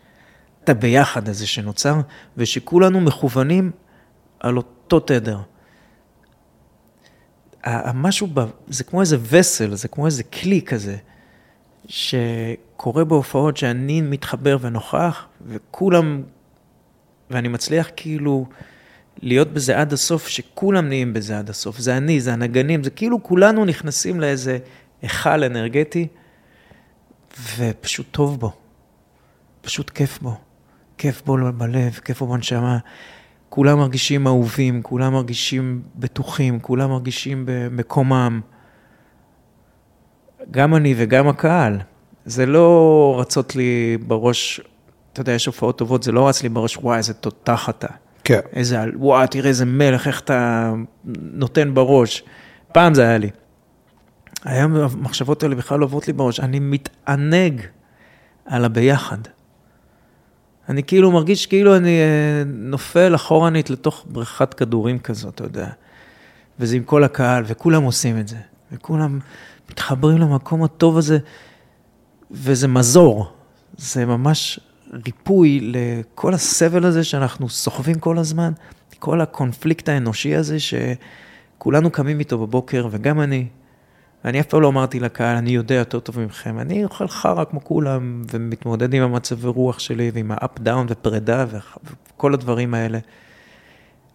את 0.65 0.69
הביחד 0.69 1.29
הזה 1.29 1.47
שנוצר, 1.47 2.01
ושכולנו 2.37 3.01
מכוונים 3.01 3.71
על 4.41 4.57
אותו... 4.57 4.79
תדר. 4.91 5.39
המשהו, 7.65 8.29
זה 8.69 8.85
כמו 8.85 9.01
איזה 9.01 9.17
וסל, 9.31 9.75
זה 9.75 9.89
כמו 9.89 10.07
איזה 10.07 10.23
כלי 10.23 10.63
כזה, 10.63 10.97
שקורה 11.87 13.05
בהופעות 13.05 13.57
שאני 13.57 14.01
מתחבר 14.01 14.57
ונוכח, 14.61 15.27
וכולם, 15.47 16.23
ואני 17.31 17.49
מצליח 17.49 17.91
כאילו 17.97 18.47
להיות 19.23 19.53
בזה 19.53 19.81
עד 19.81 19.93
הסוף, 19.93 20.29
שכולם 20.29 20.89
נהיים 20.89 21.13
בזה 21.13 21.39
עד 21.39 21.51
הסוף. 21.51 21.79
זה 21.79 21.97
אני, 21.97 22.21
זה 22.21 22.33
הנגנים, 22.33 22.85
זה 22.85 22.91
כאילו 22.91 23.23
כולנו 23.23 23.65
נכנסים 23.65 24.21
לאיזה 24.21 24.59
היכל 25.03 25.45
אנרגטי, 25.45 26.09
ופשוט 27.57 28.07
טוב 28.11 28.41
בו. 28.41 28.53
פשוט 29.61 29.91
כיף 29.91 30.19
בו. 30.23 30.37
כיף 30.99 31.23
בו 31.27 31.37
בלב, 31.57 31.93
כיף 32.05 32.21
בו 32.21 32.27
בנשמה. 32.27 32.79
כולם 33.49 33.79
מרגישים 33.79 34.27
אהובים, 34.27 34.83
כולם 34.83 35.13
מרגישים 35.13 35.83
בטוחים, 35.97 36.61
כולם 36.61 36.91
מרגישים 36.91 37.43
במקומם. 37.47 38.41
גם 40.51 40.75
אני 40.75 40.95
וגם 40.97 41.29
הקהל. 41.29 41.79
זה 42.25 42.47
לא 42.47 43.17
רצות 43.21 43.57
לי 43.57 43.99
בראש, 44.07 44.61
אתה 45.13 45.21
יודע, 45.21 45.33
יש 45.33 45.47
הופעות 45.47 45.79
טובות, 45.79 46.03
זה 46.03 46.13
לא 46.13 46.29
רץ 46.29 46.43
לי 46.43 46.49
בראש, 46.49 46.77
וואי, 46.77 46.99
איזה 46.99 47.15
תותח 47.15 47.69
אתה. 47.69 47.89
כן. 48.25 48.41
איזה, 48.53 48.79
וואי, 48.95 49.27
תראה 49.29 49.49
איזה 49.49 49.65
מלך, 49.65 50.07
איך 50.07 50.21
אתה 50.21 50.73
נותן 51.33 51.75
בראש. 51.75 52.23
פעם 52.73 52.95
זה 52.95 53.03
היה 53.03 53.19
לי. 53.19 53.31
היום 54.45 54.75
המחשבות 54.77 55.43
האלה 55.43 55.55
בכלל 55.55 55.79
לא 55.79 55.85
עוברות 55.85 56.07
לי 56.07 56.13
בראש. 56.13 56.41
אני 56.41 56.59
מתענג 56.61 57.61
על 58.47 58.65
הביחד. 58.65 59.19
אני 60.69 60.83
כאילו 60.83 61.11
מרגיש 61.11 61.47
כאילו 61.47 61.77
אני 61.77 61.99
אה, 62.01 62.43
נופל 62.47 63.14
אחורנית 63.14 63.71
לתוך 63.71 64.05
בריכת 64.09 64.55
כדורים 64.55 64.99
כזאת, 64.99 65.35
אתה 65.35 65.45
יודע. 65.45 65.69
וזה 66.61 66.77
עם 66.77 66.83
כל 66.83 67.05
הקהל, 67.05 67.45
וכולם 67.47 67.83
עושים 67.83 68.19
את 68.19 68.29
זה. 68.29 68.37
וכולם 68.73 69.19
מתחברים 69.71 70.19
למקום 70.19 70.64
הטוב 70.64 70.99
הזה, 70.99 71.19
וזה 72.31 72.69
מזור. 72.69 73.33
זה 73.77 74.07
ממש 74.07 74.61
ריפוי 75.07 75.61
לכל 75.62 76.35
הסבל 76.35 76.85
הזה 76.85 77.05
שאנחנו 77.05 77.49
סוחבים 77.49 77.99
כל 77.99 78.19
הזמן, 78.19 78.53
כל 78.99 79.21
הקונפליקט 79.21 79.89
האנושי 79.89 80.35
הזה, 80.35 80.57
כולנו 81.59 81.91
קמים 81.91 82.19
איתו 82.19 82.39
בבוקר, 82.39 82.89
וגם 82.91 83.21
אני. 83.21 83.47
ואני 84.25 84.41
אף 84.41 84.47
פעם 84.47 84.61
לא 84.61 84.69
אמרתי 84.69 85.01
לקהל, 85.01 85.37
אני 85.37 85.51
יודע 85.51 85.75
יותר 85.75 86.01
טוב 86.01 86.21
מכם. 86.21 86.59
אני 86.59 86.85
אוכל 86.85 87.09
חרא 87.09 87.45
כמו 87.45 87.64
כולם, 87.64 88.23
ומתמודד 88.33 88.95
עם 88.95 89.03
המצבי 89.03 89.49
רוח 89.49 89.79
שלי, 89.79 90.11
ועם 90.14 90.31
ה 90.35 90.43
up 90.43 90.59
down 90.61 90.87
ופרידה, 90.89 91.47
וכל 91.51 92.35
הדברים 92.35 92.75
האלה. 92.75 92.99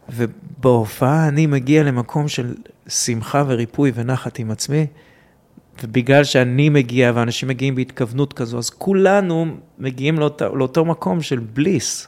ובהופעה 0.09 1.27
אני 1.27 1.45
מגיע 1.45 1.83
למקום 1.83 2.27
של 2.27 2.55
שמחה 2.87 3.43
וריפוי 3.47 3.91
ונחת 3.95 4.39
עם 4.39 4.51
עצמי, 4.51 4.87
ובגלל 5.83 6.23
שאני 6.23 6.69
מגיע 6.69 7.11
ואנשים 7.15 7.49
מגיעים 7.49 7.75
בהתכוונות 7.75 8.33
כזו, 8.33 8.57
אז 8.57 8.69
כולנו 8.69 9.45
מגיעים 9.79 10.19
לאותו, 10.19 10.55
לאותו 10.55 10.85
מקום 10.85 11.21
של 11.21 11.39
בליס. 11.39 12.07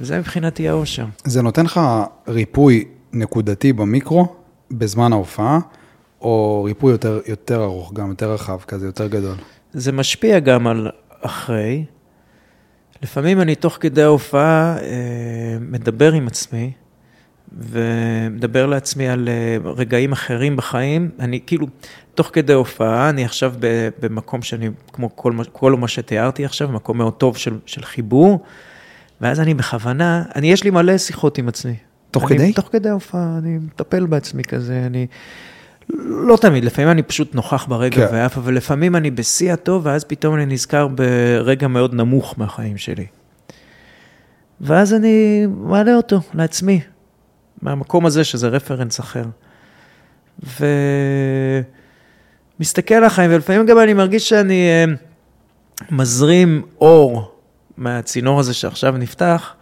וזה 0.00 0.18
מבחינתי 0.18 0.68
האושר. 0.68 1.04
זה 1.24 1.42
נותן 1.42 1.64
לך 1.64 1.80
ריפוי 2.28 2.84
נקודתי 3.12 3.72
במיקרו, 3.72 4.36
בזמן 4.70 5.12
ההופעה, 5.12 5.58
או 6.20 6.62
ריפוי 6.64 6.92
יותר, 6.92 7.20
יותר 7.26 7.64
ארוך, 7.64 7.92
גם 7.92 8.08
יותר 8.10 8.32
רחב, 8.32 8.58
כזה 8.60 8.86
יותר 8.86 9.06
גדול? 9.08 9.36
זה 9.72 9.92
משפיע 9.92 10.38
גם 10.38 10.66
על 10.66 10.90
אחרי. 11.20 11.84
לפעמים 13.02 13.40
אני 13.40 13.54
תוך 13.54 13.78
כדי 13.80 14.02
ההופעה 14.02 14.76
אה, 14.78 15.58
מדבר 15.60 16.12
עם 16.12 16.26
עצמי, 16.26 16.72
ומדבר 17.58 18.66
לעצמי 18.66 19.08
על 19.08 19.28
אה, 19.28 19.70
רגעים 19.70 20.12
אחרים 20.12 20.56
בחיים. 20.56 21.10
אני 21.20 21.40
כאילו, 21.46 21.66
תוך 22.14 22.30
כדי 22.32 22.52
הופעה, 22.52 23.10
אני 23.10 23.24
עכשיו 23.24 23.54
במקום 24.00 24.42
שאני, 24.42 24.70
כמו 24.92 25.16
כל, 25.16 25.32
כל 25.52 25.72
מה 25.72 25.88
שתיארתי 25.88 26.44
עכשיו, 26.44 26.68
מקום 26.68 26.98
מאוד 26.98 27.12
טוב 27.12 27.36
של, 27.36 27.58
של 27.66 27.84
חיבור, 27.84 28.44
ואז 29.20 29.40
אני 29.40 29.54
בכוונה, 29.54 30.22
אני, 30.36 30.52
יש 30.52 30.64
לי 30.64 30.70
מלא 30.70 30.98
שיחות 30.98 31.38
עם 31.38 31.48
עצמי. 31.48 31.76
תוך 32.10 32.30
אני, 32.30 32.38
כדי? 32.38 32.52
תוך 32.52 32.68
כדי 32.72 32.88
ההופעה, 32.88 33.38
אני 33.38 33.58
מטפל 33.58 34.06
בעצמי 34.06 34.44
כזה, 34.44 34.82
אני... 34.86 35.06
לא 35.96 36.36
תמיד, 36.36 36.64
לפעמים 36.64 36.90
אני 36.90 37.02
פשוט 37.02 37.34
נוכח 37.34 37.66
ברגע 37.68 38.08
כן. 38.08 38.14
ועף, 38.14 38.38
אבל 38.38 38.54
לפעמים 38.54 38.96
אני 38.96 39.10
בשיא 39.10 39.52
הטוב, 39.52 39.86
ואז 39.86 40.04
פתאום 40.04 40.34
אני 40.34 40.46
נזכר 40.46 40.88
ברגע 40.88 41.68
מאוד 41.68 41.94
נמוך 41.94 42.34
מהחיים 42.38 42.76
שלי. 42.76 43.06
ואז 44.60 44.94
אני 44.94 45.46
מעלה 45.46 45.94
אותו 45.94 46.20
לעצמי, 46.34 46.80
מהמקום 47.62 48.06
הזה 48.06 48.24
שזה 48.24 48.48
רפרנס 48.48 49.00
אחר. 49.00 49.24
ומסתכל 52.58 52.94
על 52.94 53.04
החיים, 53.04 53.30
ולפעמים 53.32 53.66
גם 53.66 53.78
אני 53.78 53.94
מרגיש 53.94 54.28
שאני 54.28 54.68
אה, 54.68 54.84
מזרים 55.90 56.62
אור 56.80 57.34
מהצינור 57.76 58.40
הזה 58.40 58.54
שעכשיו 58.54 58.92
נפתח, 58.96 59.54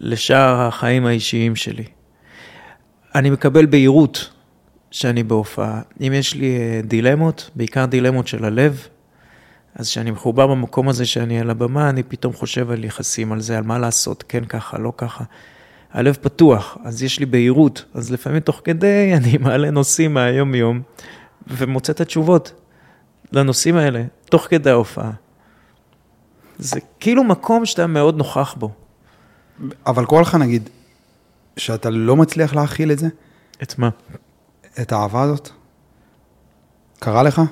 לשאר 0.00 0.60
החיים 0.60 1.06
האישיים 1.06 1.56
שלי. 1.56 1.84
אני 3.14 3.30
מקבל 3.30 3.66
בהירות 3.66 4.30
שאני 4.90 5.22
בהופעה. 5.22 5.80
אם 6.00 6.12
יש 6.12 6.34
לי 6.34 6.56
אה, 6.56 6.80
דילמות, 6.84 7.50
בעיקר 7.54 7.86
דילמות 7.86 8.28
של 8.28 8.44
הלב, 8.44 8.86
אז 9.74 9.88
כשאני 9.88 10.10
מחובר 10.10 10.46
במקום 10.46 10.88
הזה 10.88 11.06
שאני 11.06 11.40
על 11.40 11.50
הבמה, 11.50 11.90
אני 11.90 12.02
פתאום 12.02 12.32
חושב 12.32 12.70
על 12.70 12.84
יחסים, 12.84 13.32
על 13.32 13.40
זה, 13.40 13.58
על 13.58 13.64
מה 13.64 13.78
לעשות, 13.78 14.24
כן 14.28 14.44
ככה, 14.44 14.78
לא 14.78 14.92
ככה. 14.96 15.24
הלב 15.92 16.18
פתוח, 16.20 16.78
אז 16.84 17.02
יש 17.02 17.20
לי 17.20 17.26
בהירות, 17.26 17.84
אז 17.94 18.12
לפעמים 18.12 18.40
תוך 18.40 18.60
כדי 18.64 19.10
אני 19.18 19.38
מעלה 19.38 19.70
נושאים 19.70 20.14
מהיום-יום, 20.14 20.82
ומוצא 21.46 21.92
את 21.92 22.00
התשובות 22.00 22.52
לנושאים 23.32 23.76
האלה, 23.76 24.04
תוך 24.24 24.46
כדי 24.50 24.70
ההופעה. 24.70 25.10
זה 26.58 26.80
כאילו 27.00 27.24
מקום 27.24 27.66
שאתה 27.66 27.86
מאוד 27.86 28.16
נוכח 28.16 28.54
בו. 28.58 28.70
אבל 29.86 30.04
קורה 30.04 30.22
לך 30.22 30.34
נגיד, 30.34 30.68
שאתה 31.56 31.90
לא 31.90 32.16
מצליח 32.16 32.54
להכיל 32.54 32.92
את 32.92 32.98
זה? 32.98 33.08
את 33.62 33.78
מה? 33.78 33.88
את 34.80 34.92
האהבה 34.92 35.22
הזאת? 35.22 35.48
קרה 36.98 37.22
לך? 37.22 37.42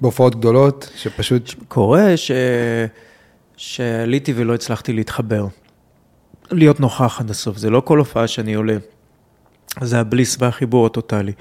בהופעות 0.00 0.34
גדולות, 0.36 0.90
שפשוט... 0.96 1.54
קורה 1.68 2.16
ש... 2.16 2.30
שעליתי 3.56 4.32
ולא 4.36 4.54
הצלחתי 4.54 4.92
להתחבר. 4.92 5.46
להיות 6.50 6.80
נוכח 6.80 7.20
עד 7.20 7.30
הסוף, 7.30 7.56
זה 7.56 7.70
לא 7.70 7.80
כל 7.80 7.98
הופעה 7.98 8.28
שאני 8.28 8.54
עולה. 8.54 8.76
זה 9.80 10.00
הבליס 10.00 10.36
והחיבור 10.38 10.86
הטוטלי. 10.86 11.32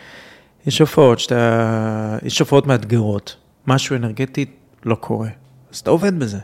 יש 0.65 0.79
הופעות 0.79 1.19
שאתה... 1.19 2.17
יש 2.23 2.39
הופעות 2.39 2.67
מאתגרות, 2.67 3.35
משהו 3.67 3.95
אנרגטי 3.95 4.45
לא 4.85 4.95
קורה. 4.95 5.29
אז 5.73 5.79
אתה 5.79 5.89
עובד 5.89 6.19
בזה, 6.19 6.39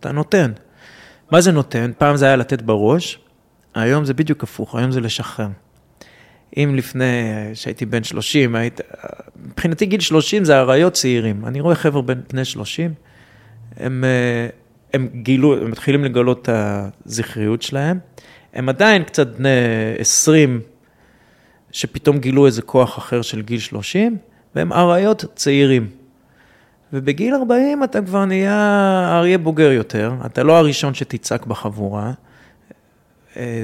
אתה 0.00 0.12
נותן. 0.12 0.52
מה 1.30 1.40
זה 1.40 1.52
נותן? 1.52 1.90
פעם 1.98 2.16
זה 2.16 2.26
היה 2.26 2.36
לתת 2.36 2.62
בראש, 2.62 3.18
היום 3.74 4.04
זה 4.04 4.14
בדיוק 4.14 4.42
הפוך, 4.42 4.74
היום 4.74 4.90
זה 4.90 5.00
לשחרר. 5.00 5.48
אם 6.56 6.74
לפני 6.74 7.04
שהייתי 7.54 7.86
בן 7.86 8.04
30, 8.04 8.54
היית, 8.54 8.80
מבחינתי 9.46 9.86
גיל 9.86 10.00
30 10.00 10.44
זה 10.44 10.58
אריות 10.58 10.92
צעירים. 10.92 11.46
אני 11.46 11.60
רואה 11.60 11.74
חבר'ה 11.74 12.02
בני 12.02 12.44
30, 12.44 12.94
הם, 13.76 14.04
הם 14.94 15.08
גילו, 15.14 15.56
הם 15.56 15.70
מתחילים 15.70 16.04
לגלות 16.04 16.42
את 16.42 16.48
הזכריות 17.06 17.62
שלהם. 17.62 17.98
הם 18.54 18.68
עדיין 18.68 19.02
קצת 19.02 19.26
בני 19.26 19.48
20, 19.98 20.60
שפתאום 21.72 22.18
גילו 22.18 22.46
איזה 22.46 22.62
כוח 22.62 22.98
אחר 22.98 23.22
של 23.22 23.42
גיל 23.42 23.58
30, 23.58 24.16
והם 24.54 24.72
אריות 24.72 25.24
צעירים. 25.34 25.88
ובגיל 26.92 27.34
40 27.34 27.84
אתה 27.84 28.02
כבר 28.02 28.24
נהיה 28.24 29.18
אריה 29.18 29.38
בוגר 29.38 29.72
יותר, 29.72 30.12
אתה 30.26 30.42
לא 30.42 30.56
הראשון 30.56 30.94
שתצעק 30.94 31.46
בחבורה, 31.46 32.06
אה, 32.06 32.12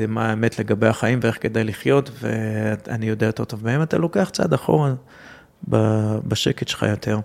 מה 0.08 0.30
האמת 0.30 0.58
לגבי 0.58 0.86
החיים 0.86 1.18
ואיך 1.22 1.42
כדאי 1.42 1.64
לחיות, 1.64 2.10
ואני 2.20 3.06
יודע 3.06 3.26
יותר 3.26 3.44
טוב 3.44 3.64
מהם, 3.64 3.82
אתה 3.82 3.98
לוקח 3.98 4.30
צעד 4.32 4.52
אחורה 4.52 4.94
בשקט 6.28 6.68
שלך 6.68 6.82
יותר. 6.82 7.18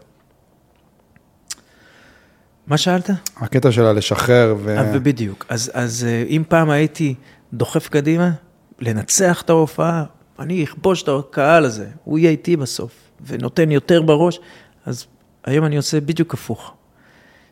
מה 2.68 2.78
שאלת? 2.78 3.10
הקטע 3.38 3.72
שלה 3.72 3.94
לשחרר 3.94 4.56
ו... 4.60 4.78
אה, 4.78 4.92
ובדיוק. 4.94 5.46
אז, 5.50 5.72
אז 5.74 6.06
אה, 6.10 6.24
אם 6.28 6.44
פעם 6.48 6.70
הייתי 6.70 7.16
דוחף 7.54 7.88
קדימה, 7.90 8.32
לנצח 8.80 9.42
את 9.42 9.50
ההופעה, 9.50 10.04
אני 10.40 10.64
אכבוש 10.64 11.04
את 11.04 11.10
הקהל 11.10 11.66
הזה, 11.66 11.88
הוא 12.04 12.20
יהיה 12.20 12.32
איתי 12.32 12.58
בסוף, 12.58 12.92
ונותן 13.26 13.72
יותר 13.72 14.02
בראש, 14.02 14.40
אז 14.86 15.06
היום 15.46 15.66
אני 15.66 15.78
עושה 15.78 16.02
בדיוק 16.02 16.34
הפוך. 16.34 16.74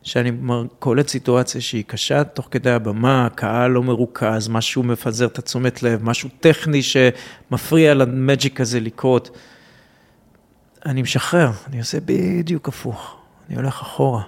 שאני 0.06 0.32
קולט 0.80 1.08
סיטואציה 1.08 1.62
שהיא 1.62 1.84
קשה, 1.88 2.24
תוך 2.24 2.48
כדי 2.52 2.72
הבמה, 2.72 3.26
הקהל 3.26 3.72
לא 3.72 3.84
מרוכז, 3.84 4.48
משהו 4.48 4.84
מפזר 4.84 5.26
את 5.26 5.40
התשומת 5.40 5.84
לב, 5.84 6.04
משהו 6.04 6.30
טכני 6.40 6.82
שמפריע 6.82 7.94
למג'יק 7.94 8.62
הזה 8.62 8.80
לקרות. 8.80 9.38
אני 10.86 11.02
משחרר, 11.02 11.52
אני 11.68 11.80
עושה 11.80 11.98
בדיוק 12.06 12.68
הפוך, 12.68 13.18
אני 13.48 13.56
הולך 13.56 13.82
אחורה. 13.82 14.22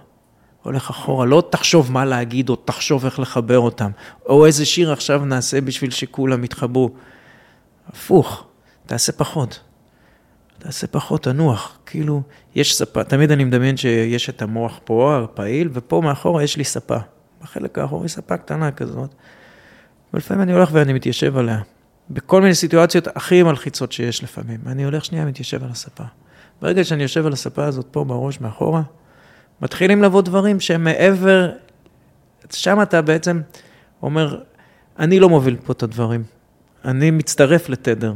הולך 0.63 0.89
אחורה, 0.89 1.25
לא 1.25 1.43
תחשוב 1.49 1.91
מה 1.91 2.05
להגיד 2.05 2.49
או 2.49 2.55
תחשוב 2.55 3.05
איך 3.05 3.19
לחבר 3.19 3.59
אותם, 3.59 3.91
או 4.25 4.45
איזה 4.45 4.65
שיר 4.65 4.91
עכשיו 4.91 5.25
נעשה 5.25 5.61
בשביל 5.61 5.91
שכולם 5.91 6.43
יתחברו. 6.43 6.89
הפוך, 7.87 8.47
תעשה 8.85 9.11
פחות. 9.11 9.59
תעשה 10.67 10.87
פחות, 10.87 11.23
תנוח, 11.23 11.77
כאילו, 11.85 12.21
יש 12.55 12.75
ספה, 12.75 13.03
תמיד 13.03 13.31
אני 13.31 13.43
מדמיין 13.43 13.77
שיש 13.77 14.29
את 14.29 14.41
המוח 14.41 14.79
פה, 14.83 15.19
הפעיל, 15.23 15.69
ופה 15.73 16.01
מאחורה 16.05 16.43
יש 16.43 16.57
לי 16.57 16.63
ספה. 16.63 16.97
בחלק 17.41 17.77
האחורי 17.77 18.09
ספה 18.09 18.37
קטנה 18.37 18.71
כזאת, 18.71 19.09
ולפעמים 20.13 20.43
אני 20.43 20.53
הולך 20.53 20.69
ואני 20.73 20.93
מתיישב 20.93 21.37
עליה. 21.37 21.59
בכל 22.09 22.41
מיני 22.41 22.55
סיטואציות 22.55 23.07
הכי 23.15 23.43
מלחיצות 23.43 23.91
שיש 23.91 24.23
לפעמים. 24.23 24.59
אני 24.65 24.83
הולך 24.83 25.05
שנייה, 25.05 25.25
מתיישב 25.25 25.63
על 25.63 25.69
הספה. 25.69 26.03
ברגע 26.61 26.83
שאני 26.83 27.03
יושב 27.03 27.25
על 27.25 27.33
הספה 27.33 27.65
הזאת 27.65 27.87
פה 27.91 28.03
בראש 28.03 28.41
מאחורה, 28.41 28.81
מתחילים 29.61 30.03
לבוא 30.03 30.21
דברים 30.21 30.59
שהם 30.59 30.83
מעבר, 30.83 31.51
שם 32.51 32.81
אתה 32.81 33.01
בעצם 33.01 33.41
אומר, 34.01 34.41
אני 34.99 35.19
לא 35.19 35.29
מוביל 35.29 35.55
פה 35.65 35.73
את 35.73 35.83
הדברים, 35.83 36.23
אני 36.85 37.11
מצטרף 37.11 37.69
לתדר. 37.69 38.13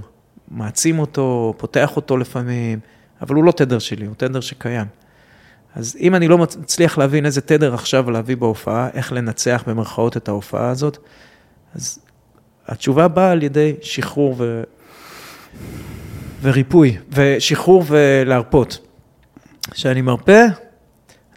מעצים 0.51 0.99
אותו, 0.99 1.53
פותח 1.57 1.95
אותו 1.95 2.17
לפעמים, 2.17 2.79
אבל 3.21 3.35
הוא 3.35 3.43
לא 3.43 3.51
תדר 3.51 3.79
שלי, 3.79 4.05
הוא 4.05 4.15
תדר 4.17 4.39
שקיים. 4.39 4.85
אז 5.75 5.97
אם 5.99 6.15
אני 6.15 6.27
לא 6.27 6.37
מצליח 6.37 6.97
להבין 6.97 7.25
איזה 7.25 7.41
תדר 7.41 7.73
עכשיו 7.73 8.11
להביא 8.11 8.37
בהופעה, 8.37 8.89
איך 8.93 9.13
לנצח 9.13 9.63
במרכאות 9.67 10.17
את 10.17 10.27
ההופעה 10.27 10.69
הזאת, 10.69 10.97
אז 11.75 11.99
התשובה 12.67 13.07
באה 13.07 13.31
על 13.31 13.43
ידי 13.43 13.73
שחרור 13.81 14.35
ו... 14.37 14.63
וריפוי, 16.41 16.97
ושחרור 17.11 17.83
ולהרפות. 17.87 18.87
כשאני 19.71 20.01
מרפא, 20.01 20.45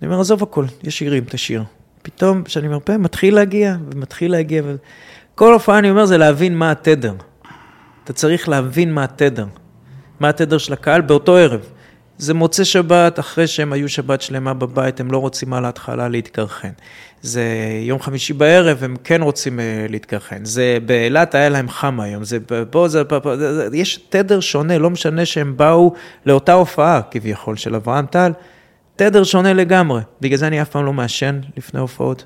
אני 0.01 0.09
אומר, 0.09 0.21
עזוב 0.21 0.43
הכל, 0.43 0.65
יש 0.83 0.99
שירים, 0.99 1.25
תשאיר. 1.27 1.65
פתאום 2.03 2.43
כשאני 2.43 2.69
מרפא, 2.69 2.97
מתחיל 2.99 3.35
להגיע, 3.35 3.77
ומתחיל 3.93 4.33
להגיע, 4.33 4.63
וכל 4.65 5.53
הופעה 5.53 5.79
אני 5.79 5.91
אומר 5.91 6.07
זה 6.07 6.19
להבין 6.19 6.57
מה 6.57 6.71
התדר. 6.71 7.15
אתה 8.05 8.13
צריך 8.13 8.49
להבין 8.49 8.93
מה 8.93 9.05
התדר, 9.05 9.47
מה 10.21 10.29
התדר 10.29 10.59
של 10.59 10.73
הקהל 10.73 11.01
באותו 11.01 11.37
ערב. 11.37 11.61
זה 12.19 12.35
מוצא 12.35 12.65
שבת, 12.65 13.19
אחרי 13.19 13.47
שהם 13.47 13.73
היו 13.73 13.89
שבת 13.89 14.21
שלמה 14.21 14.55
בבית, 14.55 15.01
הם 15.01 15.11
לא 15.11 15.19
רוצים 15.19 15.53
על 15.53 15.65
ההתחלה 15.65 16.09
להתקרחן. 16.09 16.71
זה 17.23 17.45
יום 17.83 18.01
חמישי 18.01 18.33
בערב, 18.33 18.85
הם 18.85 18.97
כן 19.05 19.23
רוצים 19.23 19.61
אה, 19.61 19.87
להתקרחן. 19.89 20.45
זה 20.45 20.79
באילת 20.87 21.35
היה 21.35 21.49
להם 21.49 21.69
חם 21.69 22.01
היום, 22.01 22.25
זה 22.25 22.39
פה, 22.71 22.89
זה 22.89 23.05
פה, 23.05 23.21
פה, 23.21 23.37
זה, 23.37 23.69
יש 23.73 23.97
תדר 23.97 24.41
שונה, 24.41 24.79
לא 24.79 24.91
משנה 24.91 25.27
שהם 25.27 25.57
באו 25.57 25.93
לאותה 26.27 26.53
הופעה 26.53 27.01
כביכול 27.11 27.57
של 27.57 27.75
אברהם 27.75 28.07
טל, 28.07 28.33
תדר 28.97 29.25
שונה 29.25 29.53
לגמרי. 29.53 30.01
בגלל 30.21 30.39
זה 30.39 30.47
אני 30.47 30.63
אף 30.63 30.71
פעם 30.71 30.85
לא 30.85 30.93
מעשן 30.93 31.41
לפני 31.57 31.81
הופעות, 31.81 32.25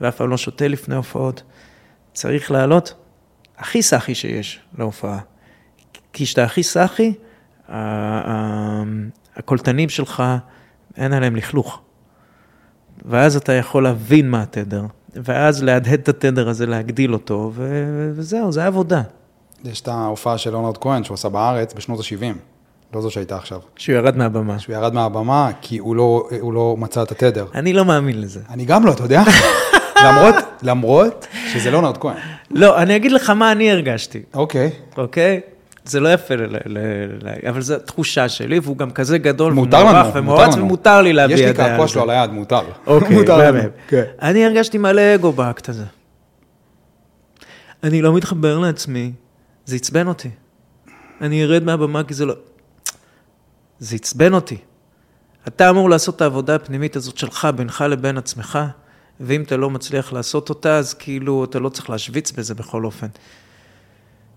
ואף 0.00 0.16
פעם 0.16 0.30
לא 0.30 0.36
שותה 0.36 0.68
לפני 0.68 0.96
הופעות. 0.96 1.42
צריך 2.12 2.50
לעלות 2.50 2.94
הכי 3.60 3.82
סאחי 3.82 4.14
שיש 4.14 4.60
להופעה. 4.78 5.18
כי 6.12 6.24
כשאתה 6.24 6.44
הכי 6.44 6.62
סאחי, 6.62 7.12
הקולטנים 9.36 9.88
שלך, 9.88 10.22
אין 10.96 11.12
עליהם 11.12 11.36
לכלוך. 11.36 11.80
ואז 13.04 13.36
אתה 13.36 13.52
יכול 13.52 13.82
להבין 13.82 14.30
מה 14.30 14.42
התדר, 14.42 14.84
ואז 15.14 15.62
להדהד 15.62 16.00
את 16.00 16.08
התדר 16.08 16.48
הזה, 16.48 16.66
להגדיל 16.66 17.12
אותו, 17.12 17.50
ו- 17.54 18.12
וזהו, 18.14 18.52
זה 18.52 18.66
עבודה. 18.66 19.02
יש 19.64 19.80
את 19.80 19.88
ההופעה 19.88 20.38
של 20.38 20.50
ליאונרד 20.50 20.76
כהן 20.76 21.04
שהוא 21.04 21.14
עשה 21.14 21.28
בארץ 21.28 21.74
בשנות 21.74 22.00
ה-70, 22.00 22.36
לא 22.94 23.00
זו 23.00 23.10
שהייתה 23.10 23.36
עכשיו. 23.36 23.60
שהוא 23.76 23.96
ירד 23.96 24.16
מהבמה. 24.16 24.58
שהוא 24.58 24.76
ירד 24.76 24.94
מהבמה 24.94 25.50
כי 25.60 25.78
הוא 25.78 25.96
לא, 25.96 26.28
הוא 26.40 26.52
לא 26.52 26.76
מצא 26.78 27.02
את 27.02 27.12
התדר. 27.12 27.46
אני 27.54 27.72
לא 27.72 27.84
מאמין 27.84 28.20
לזה. 28.20 28.40
אני 28.50 28.64
גם 28.64 28.86
לא, 28.86 28.92
אתה 28.92 29.02
יודע? 29.02 29.22
למרות, 30.04 30.34
למרות 30.62 31.26
שזה 31.52 31.70
ליאונרד 31.70 31.96
כהן. 31.96 32.16
לא, 32.50 32.82
אני 32.82 32.96
אגיד 32.96 33.12
לך 33.12 33.30
מה 33.30 33.52
אני 33.52 33.70
הרגשתי, 33.70 34.22
אוקיי. 34.34 34.70
אוקיי? 34.96 35.40
זה 35.84 36.00
לא 36.00 36.12
יפה, 36.12 36.34
ל- 36.36 36.56
ל- 36.66 36.78
ל- 37.22 37.48
אבל 37.48 37.60
זו 37.60 37.78
תחושה 37.78 38.28
שלי, 38.28 38.58
והוא 38.58 38.76
גם 38.76 38.90
כזה 38.90 39.18
גדול, 39.18 39.52
מותר 39.52 39.76
ומוערך 40.14 40.54
לנו. 40.56 40.64
ומותר 40.64 41.02
לי 41.02 41.12
להביע 41.12 41.36
יש 41.36 41.42
לי 41.42 41.52
דעה 41.52 41.68
קעקוע. 41.68 41.88
שלו 41.88 42.02
על 42.02 42.10
היד, 42.10 42.30
מותר. 42.30 42.60
אוקיי, 42.86 43.16
מותר 43.16 43.38
לנו. 43.38 43.60
כן. 43.88 44.02
אני 44.22 44.44
הרגשתי 44.44 44.78
מלא 44.78 45.14
אגו 45.14 45.32
באקט 45.32 45.68
הזה. 45.68 45.84
אני 47.84 48.02
לא 48.02 48.14
מתחבר 48.14 48.58
לעצמי, 48.58 49.12
זה 49.64 49.76
עצבן 49.76 50.06
אותי. 50.06 50.30
אני 51.20 51.44
ארד 51.44 51.64
מהבמה 51.64 52.04
כי 52.04 52.14
זה 52.14 52.24
לא... 52.26 52.34
זה 53.78 53.96
עצבן 53.96 54.34
אותי. 54.34 54.56
אתה 55.48 55.70
אמור 55.70 55.90
לעשות 55.90 56.16
את 56.16 56.20
העבודה 56.22 56.54
הפנימית 56.54 56.96
הזאת 56.96 57.18
שלך, 57.18 57.48
בינך 57.56 57.84
לבין 57.88 58.18
עצמך, 58.18 58.58
ואם 59.20 59.42
אתה 59.42 59.56
לא 59.56 59.70
מצליח 59.70 60.12
לעשות 60.12 60.48
אותה, 60.48 60.76
אז 60.76 60.94
כאילו 60.94 61.44
אתה 61.44 61.58
לא 61.58 61.68
צריך 61.68 61.90
להשוויץ 61.90 62.32
בזה 62.32 62.54
בכל 62.54 62.84
אופן. 62.84 63.06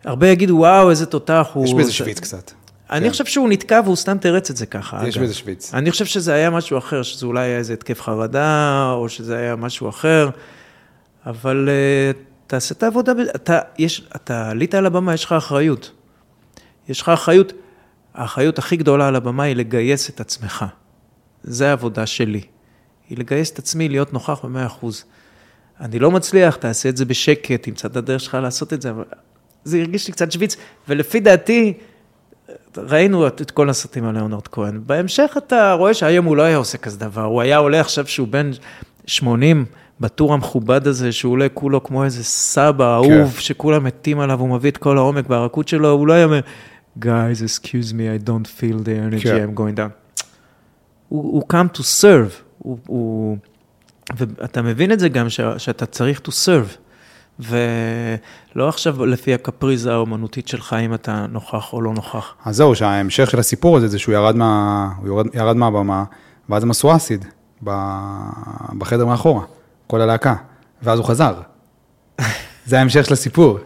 הרבה 0.04 0.28
יגידו, 0.28 0.56
וואו, 0.58 0.90
איזה 0.90 1.06
תותח 1.06 1.48
הוא... 1.54 1.66
יש 1.66 1.74
בזה 1.74 1.84
זה- 1.84 1.94
שוויץ 1.94 2.20
קצת. 2.20 2.52
אני 2.92 3.06
כן. 3.06 3.10
חושב 3.12 3.26
שהוא 3.26 3.50
נתקע 3.50 3.82
והוא 3.84 3.96
סתם 3.96 4.18
תירץ 4.18 4.50
את 4.50 4.58
זה 4.58 4.66
ככה. 4.66 5.08
יש. 5.08 5.18
בזה 5.18 5.34
שוויץ. 5.34 5.74
אני 5.74 5.92
חושב 5.92 6.06
שזה 6.06 6.34
היה 6.34 6.50
משהו 6.50 6.78
אחר, 6.78 7.04
שזה 7.04 7.26
אולי 7.26 7.42
היה 7.46 7.58
איזה 7.58 7.74
התקף 7.74 8.02
חרדה, 8.02 8.92
או 8.94 9.10
שזה 9.10 9.38
היה 9.38 9.56
משהו 9.56 9.90
אחר, 9.90 10.30
אבל 11.26 11.70
uh, 11.70 12.18
תעשה 12.48 12.76
את 12.78 12.84
העבודה, 12.84 13.12
אתה, 13.36 13.60
יש, 13.80 14.08
אתה 14.16 14.50
עלית 14.50 14.76
על 14.76 14.86
הבמה, 14.86 15.14
יש 15.14 15.26
לך 15.26 15.32
אחריות. 15.32 15.92
יש 16.90 17.02
לך 17.02 17.10
אחריות, 17.10 17.54
האחריות 18.14 18.60
הכי 18.60 18.76
גדולה 18.78 19.08
על 19.08 19.16
הבמה 19.16 19.44
היא 19.44 19.56
לגייס 19.56 20.10
את 20.10 20.20
עצמך. 20.20 20.66
זה 21.44 21.70
העבודה 21.70 22.06
שלי. 22.06 22.42
היא 23.10 23.18
לגייס 23.18 23.52
את 23.52 23.60
עצמי, 23.60 23.90
להיות 23.90 24.14
נוכח 24.14 24.46
במאה 24.46 24.66
אחוז. 24.66 25.04
אני 25.82 26.00
לא 26.00 26.12
מצליח, 26.12 26.56
תעשה 26.56 26.90
את 26.90 26.98
זה 26.98 27.06
בשקט, 27.06 27.64
תמצא 27.64 27.88
את 27.88 27.96
הדרך 27.96 28.22
שלך 28.22 28.38
לעשות 28.42 28.74
את 28.74 28.82
זה, 28.82 28.90
אבל 28.90 29.04
זה 29.64 29.78
הרגיש 29.78 30.08
לי 30.08 30.14
קצת 30.14 30.32
שוויץ, 30.32 30.56
ולפי 30.88 31.20
דעתי, 31.20 31.74
ראינו 32.78 33.28
את, 33.28 33.42
את 33.42 33.52
כל 33.52 33.70
הסרטים 33.70 34.06
על 34.06 34.16
ליאונרד 34.16 34.48
כהן. 34.48 34.82
בהמשך 34.86 35.34
אתה 35.38 35.74
רואה 35.74 35.94
שהיום 35.94 36.26
הוא 36.26 36.38
לא 36.38 36.42
היה 36.42 36.58
עושה 36.58 36.78
כזה 36.78 37.00
דבר, 37.00 37.24
הוא 37.24 37.42
היה 37.42 37.58
עולה 37.58 37.80
עכשיו 37.80 38.08
שהוא 38.08 38.28
בן 38.28 38.52
80, 39.06 39.66
בטור 40.00 40.34
המכובד 40.34 40.88
הזה, 40.88 41.12
שהוא 41.12 41.32
עולה 41.32 41.50
כולו 41.50 41.84
כמו 41.84 42.04
איזה 42.04 42.24
סבא 42.24 42.96
אהוב, 42.96 43.36
שכולם 43.40 43.84
מתים 43.84 44.20
עליו, 44.20 44.40
הוא 44.40 44.50
מביא 44.50 44.72
את 44.72 44.78
כל 44.78 44.98
העומק 44.98 45.30
והרכות 45.30 45.68
שלו, 45.68 45.92
הוא 45.92 46.08
לא 46.08 46.14
היה 46.14 46.26
אומר, 46.26 46.40
guys, 47.00 47.40
excuse 47.46 47.92
me, 47.92 48.22
I 48.22 48.28
don't 48.28 48.62
feel 48.62 48.86
the 48.86 49.20
energy, 49.20 49.24
כן. 49.24 49.46
I'm 49.46 49.60
going 49.60 49.78
down. 49.78 49.92
הוא, 51.10 51.24
הוא 51.34 51.44
come 51.54 51.78
to 51.78 51.82
serve, 51.82 52.43
הוא, 52.64 52.78
הוא, 52.88 53.38
ואתה 54.18 54.62
מבין 54.62 54.92
את 54.92 55.00
זה 55.00 55.10
גם, 55.10 55.30
ש, 55.30 55.40
שאתה 55.58 55.86
צריך 55.86 56.22
to 56.28 56.32
serve. 56.32 56.78
ולא 57.40 58.70
עכשיו 58.70 59.06
לפי 59.06 59.34
הקפריזה 59.34 59.94
האומנותית 59.94 60.48
שלך, 60.48 60.76
אם 60.86 60.94
אתה 60.94 61.26
נוכח 61.30 61.74
או 61.74 61.82
לא 61.82 61.94
נוכח. 61.94 62.34
אז 62.46 62.56
זהו, 62.56 62.76
שההמשך 62.76 63.30
של 63.30 63.40
הסיפור 63.40 63.78
הזה 63.78 63.88
זה 63.88 64.00
שהוא 64.00 64.16
ירד, 64.16 64.36
מה, 64.36 64.90
הוא 64.98 65.08
ירד, 65.08 65.36
ירד 65.36 65.56
מהבמה, 65.56 66.04
ואז 66.50 66.64
הם 66.64 66.72
עשו 66.72 66.96
אסיד 66.96 67.26
בחדר 68.78 69.06
מאחורה, 69.06 69.46
כל 69.88 70.02
הלהקה, 70.02 70.36
ואז 70.84 71.00
הוא 71.00 71.08
חזר. 71.08 71.36
זה 72.66 72.80
ההמשך 72.80 73.06
של 73.06 73.14
הסיפור. 73.14 73.60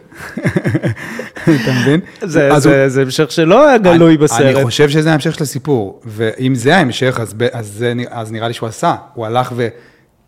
אתה 1.42 1.72
מבין? 1.82 2.00
זה, 2.22 2.50
זה, 2.58 2.88
זה 2.88 3.02
המשך 3.02 3.30
שלא 3.30 3.68
היה 3.68 3.78
גלוי 3.78 4.08
אני, 4.08 4.16
בסרט. 4.16 4.56
אני 4.56 4.64
חושב 4.64 4.88
שזה 4.88 5.10
ההמשך 5.10 5.34
של 5.34 5.42
הסיפור, 5.42 6.00
ואם 6.04 6.54
זה 6.54 6.76
ההמשך, 6.76 7.18
אז, 7.20 7.34
אז, 7.52 7.84
אז 8.10 8.32
נראה 8.32 8.48
לי 8.48 8.54
שהוא 8.54 8.68
עשה. 8.68 8.94
הוא 9.14 9.26
הלך 9.26 9.52
ו, 9.56 9.68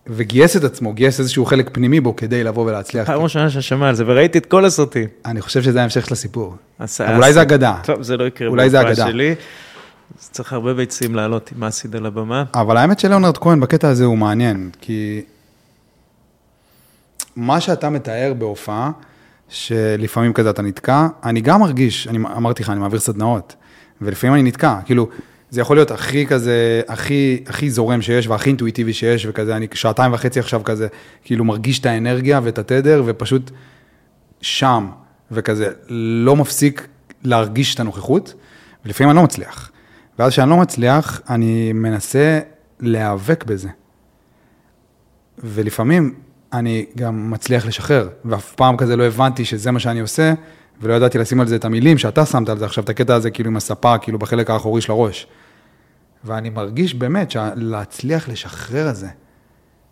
וגייס 0.06 0.56
את 0.56 0.64
עצמו, 0.64 0.92
גייס 0.92 1.20
איזשהו 1.20 1.44
חלק 1.46 1.70
פנימי 1.72 2.00
בו 2.00 2.16
כדי 2.16 2.44
לבוא 2.44 2.66
ולהצליח. 2.66 3.06
פעם 3.06 3.22
ראשונה 3.22 3.50
שאני 3.50 3.62
שומע 3.62 3.88
על 3.88 3.94
זה, 3.94 4.04
וראיתי 4.06 4.38
את 4.38 4.46
כל 4.46 4.64
הסרטים. 4.64 5.08
אני 5.26 5.40
חושב 5.40 5.62
שזה 5.62 5.80
ההמשך 5.80 6.06
של 6.06 6.12
הסיפור. 6.12 6.56
אולי 7.16 7.32
זה 7.32 7.42
אגדה. 7.42 7.74
טוב, 7.84 8.02
זה 8.02 8.16
לא 8.16 8.24
יקרה 8.24 8.48
אולי 8.48 8.70
זה 8.70 8.76
בהופעה 8.76 8.92
אגדה. 8.92 9.06
שלי. 9.06 9.34
צריך 10.18 10.52
הרבה 10.52 10.74
ביצים 10.74 11.14
לעלות 11.14 11.50
עם 11.56 11.64
אסיד 11.64 11.96
על 11.96 12.06
הבמה. 12.06 12.44
אבל 12.54 12.76
האמת 12.76 13.00
שלאונרד 13.00 13.38
כהן 13.38 13.60
בקטע 13.60 13.88
הזה 13.88 14.04
הוא 14.04 14.18
מעניין, 14.18 14.70
כי 14.80 15.22
מה 17.37 17.61
שאתה 17.61 17.91
מתאר 17.91 18.33
בהופעה, 18.39 18.91
שלפעמים 19.49 20.33
כזה 20.33 20.51
אתה 20.51 20.62
נתקע, 20.62 21.09
אני 21.24 21.41
גם 21.41 21.61
מרגיש, 21.61 22.09
אני 22.09 22.18
אמרתי 22.18 22.62
לך, 22.62 22.70
אני 22.70 22.81
מעביר 22.81 22.99
סדנאות, 22.99 23.57
ולפעמים 24.01 24.35
אני 24.35 24.43
נתקע, 24.43 24.78
כאילו, 24.85 25.09
זה 25.51 25.61
יכול 25.61 25.76
להיות 25.76 25.91
הכי 25.91 26.26
כזה, 26.26 26.83
הכי, 26.89 27.45
הכי 27.47 27.70
זורם 27.70 28.03
שיש 28.03 28.26
והכי 28.26 28.51
אינטואיטיבי 28.51 28.93
שיש, 28.93 29.26
וכזה, 29.26 29.57
אני 29.57 29.66
שעתיים 29.74 30.12
וחצי 30.12 30.41
עכשיו 30.41 30.61
כזה, 30.64 30.89
כאילו 31.24 31.45
מרגיש 31.45 31.78
את 31.78 31.87
האנרגיה 31.87 32.41
ואת 32.43 32.59
התדר, 32.59 33.03
ופשוט 33.07 33.51
שם, 34.41 34.89
וכזה, 35.31 35.70
לא 36.24 36.37
מפסיק 36.37 36.89
להרגיש 37.24 37.74
את 37.74 37.81
הנוכחות, 37.81 38.35
ולפעמים 38.85 39.11
אני 39.11 39.16
לא 39.16 39.22
מצליח. 39.22 39.70
ואז 40.18 40.33
כשאני 40.33 40.51
לא 40.51 40.57
מצליח, 40.57 41.20
אני 41.31 41.72
מנסה 41.72 42.41
להיאבק 42.81 43.45
בזה. 43.45 43.68
ולפעמים 45.39 46.14
אני 46.53 46.86
גם 46.96 47.30
מצליח 47.30 47.66
לשחרר, 47.66 48.09
ואף 48.24 48.55
פעם 48.55 48.76
כזה 48.76 48.96
לא 48.96 49.05
הבנתי 49.05 49.44
שזה 49.44 49.70
מה 49.70 49.80
שאני 49.80 50.01
עושה, 50.01 50.32
ולא 50.80 50.94
ידעתי 50.94 51.18
לשים 51.18 51.40
על 51.40 51.46
זה 51.46 51.57
את 51.57 51.64
המילים 51.64 51.98
שאתה 51.98 52.26
שמת 52.26 52.48
על 52.48 52.59
זה 52.59 52.64
עכשיו, 52.64 52.84
את 52.84 52.88
הקטע 52.88 53.14
הזה 53.14 53.30
כאילו 53.30 53.51
עם 53.51 53.57
הספה, 53.57 53.98
כאילו 53.98 54.18
בחלק 54.18 54.51
האחורי 54.51 54.80
של 54.80 54.92
הראש. 54.92 55.26
ואני 56.24 56.51
מרגיש 56.51 56.94
באמת 56.94 57.30
שלהצליח 57.30 58.28
לשחרר 58.28 58.90
את 58.90 58.96
זה, 58.96 59.09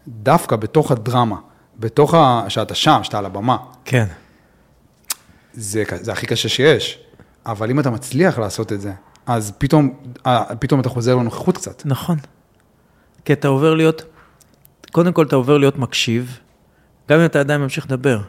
דווקא 0.09 0.57
בתוך 0.57 0.91
הדרמה, 0.91 1.37
בתוך 1.79 2.15
ה... 2.15 2.45
שאתה 2.49 2.75
שם, 2.75 3.01
שאתה 3.03 3.19
על 3.19 3.27
הבמה, 3.27 3.57
כן. 3.85 4.07
זה, 5.53 5.85
זה 6.01 6.13
הכי 6.13 6.27
קשה 6.27 6.49
שיש. 6.49 6.99
אבל 7.47 7.71
אם 7.71 7.81
אתה 7.81 7.91
מצליח 7.91 8.39
לעשות 8.39 8.73
את 8.73 8.81
זה, 8.81 8.93
אז 9.27 9.53
פתאום, 9.59 9.95
אה, 10.27 10.45
פתאום 10.59 10.81
אתה 10.81 10.89
חוזר 10.89 11.17
לנוכחות 11.17 11.57
קצת. 11.57 11.83
נכון. 11.87 12.19
כי 13.25 13.33
אתה 13.33 13.49
עובר 13.49 13.75
להיות, 13.75 14.03
קודם 14.93 15.13
כל 15.13 15.27
אתה 15.27 15.37
עובר 15.37 15.59
להיות 15.59 15.79
מקשיב, 15.79 16.39
גם 17.09 17.21
אם 17.21 17.25
אתה 17.25 17.41
עדיין 17.41 17.61
ממשיך 17.61 17.87
לדבר. 17.87 18.21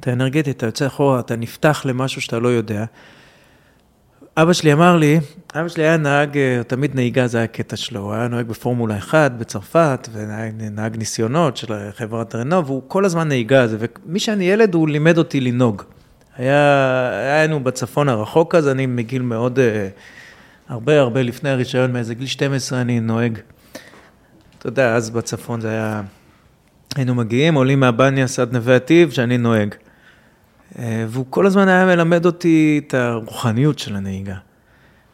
אתה 0.00 0.12
אנרגטי, 0.12 0.50
אתה 0.50 0.66
יוצא 0.66 0.86
אחורה, 0.86 1.20
אתה 1.20 1.36
נפתח 1.36 1.82
למשהו 1.84 2.20
שאתה 2.20 2.38
לא 2.38 2.48
יודע. 2.48 2.84
אבא 4.36 4.52
שלי 4.52 4.72
אמר 4.72 4.96
לי, 4.96 5.20
אבא 5.54 5.68
שלי 5.68 5.82
היה 5.82 5.96
נהג, 5.96 6.38
אה, 6.38 6.60
תמיד 6.66 6.94
נהיגה 6.94 7.26
זה 7.26 7.38
היה 7.38 7.44
הקטע 7.44 7.76
שלו, 7.76 8.00
הוא 8.00 8.12
היה 8.12 8.28
נוהג 8.28 8.46
בפורמולה 8.46 8.98
1 8.98 9.32
בצרפת, 9.32 10.08
ונהג 10.12 10.96
ניסיונות 10.96 11.56
של 11.56 11.90
חברת 11.96 12.34
רנו, 12.34 12.66
והוא 12.66 12.82
כל 12.88 13.04
הזמן 13.04 13.28
נהיגה 13.28 13.66
זה, 13.66 13.76
ומי 14.06 14.18
שאני 14.18 14.44
ילד 14.44 14.74
הוא 14.74 14.88
לימד 14.88 15.18
אותי 15.18 15.40
לנהוג. 15.40 15.82
היה, 16.36 17.10
היינו 17.38 17.64
בצפון 17.64 18.08
הרחוק 18.08 18.54
אז, 18.54 18.68
אני 18.68 18.86
מגיל 18.86 19.22
מאוד, 19.22 19.58
אה, 19.58 19.88
הרבה 20.68 21.00
הרבה 21.00 21.22
לפני 21.22 21.50
הרישיון, 21.50 21.92
מאיזה 21.92 22.14
גיל 22.14 22.26
12 22.26 22.80
אני 22.80 23.00
נוהג. 23.00 23.38
אתה 24.58 24.68
יודע, 24.68 24.94
אז 24.94 25.10
בצפון 25.10 25.60
זה 25.60 25.68
היה, 25.68 26.02
היינו 26.96 27.14
מגיעים, 27.14 27.54
עולים 27.54 27.80
מהבניאס 27.80 28.38
עד 28.38 28.52
נווה 28.52 28.76
עתיב, 28.76 29.10
שאני 29.10 29.38
נוהג. 29.38 29.74
אה, 30.78 31.04
והוא 31.08 31.26
כל 31.30 31.46
הזמן 31.46 31.68
היה 31.68 31.86
מלמד 31.86 32.26
אותי 32.26 32.80
את 32.86 32.94
הרוחניות 32.94 33.78
של 33.78 33.96
הנהיגה. 33.96 34.36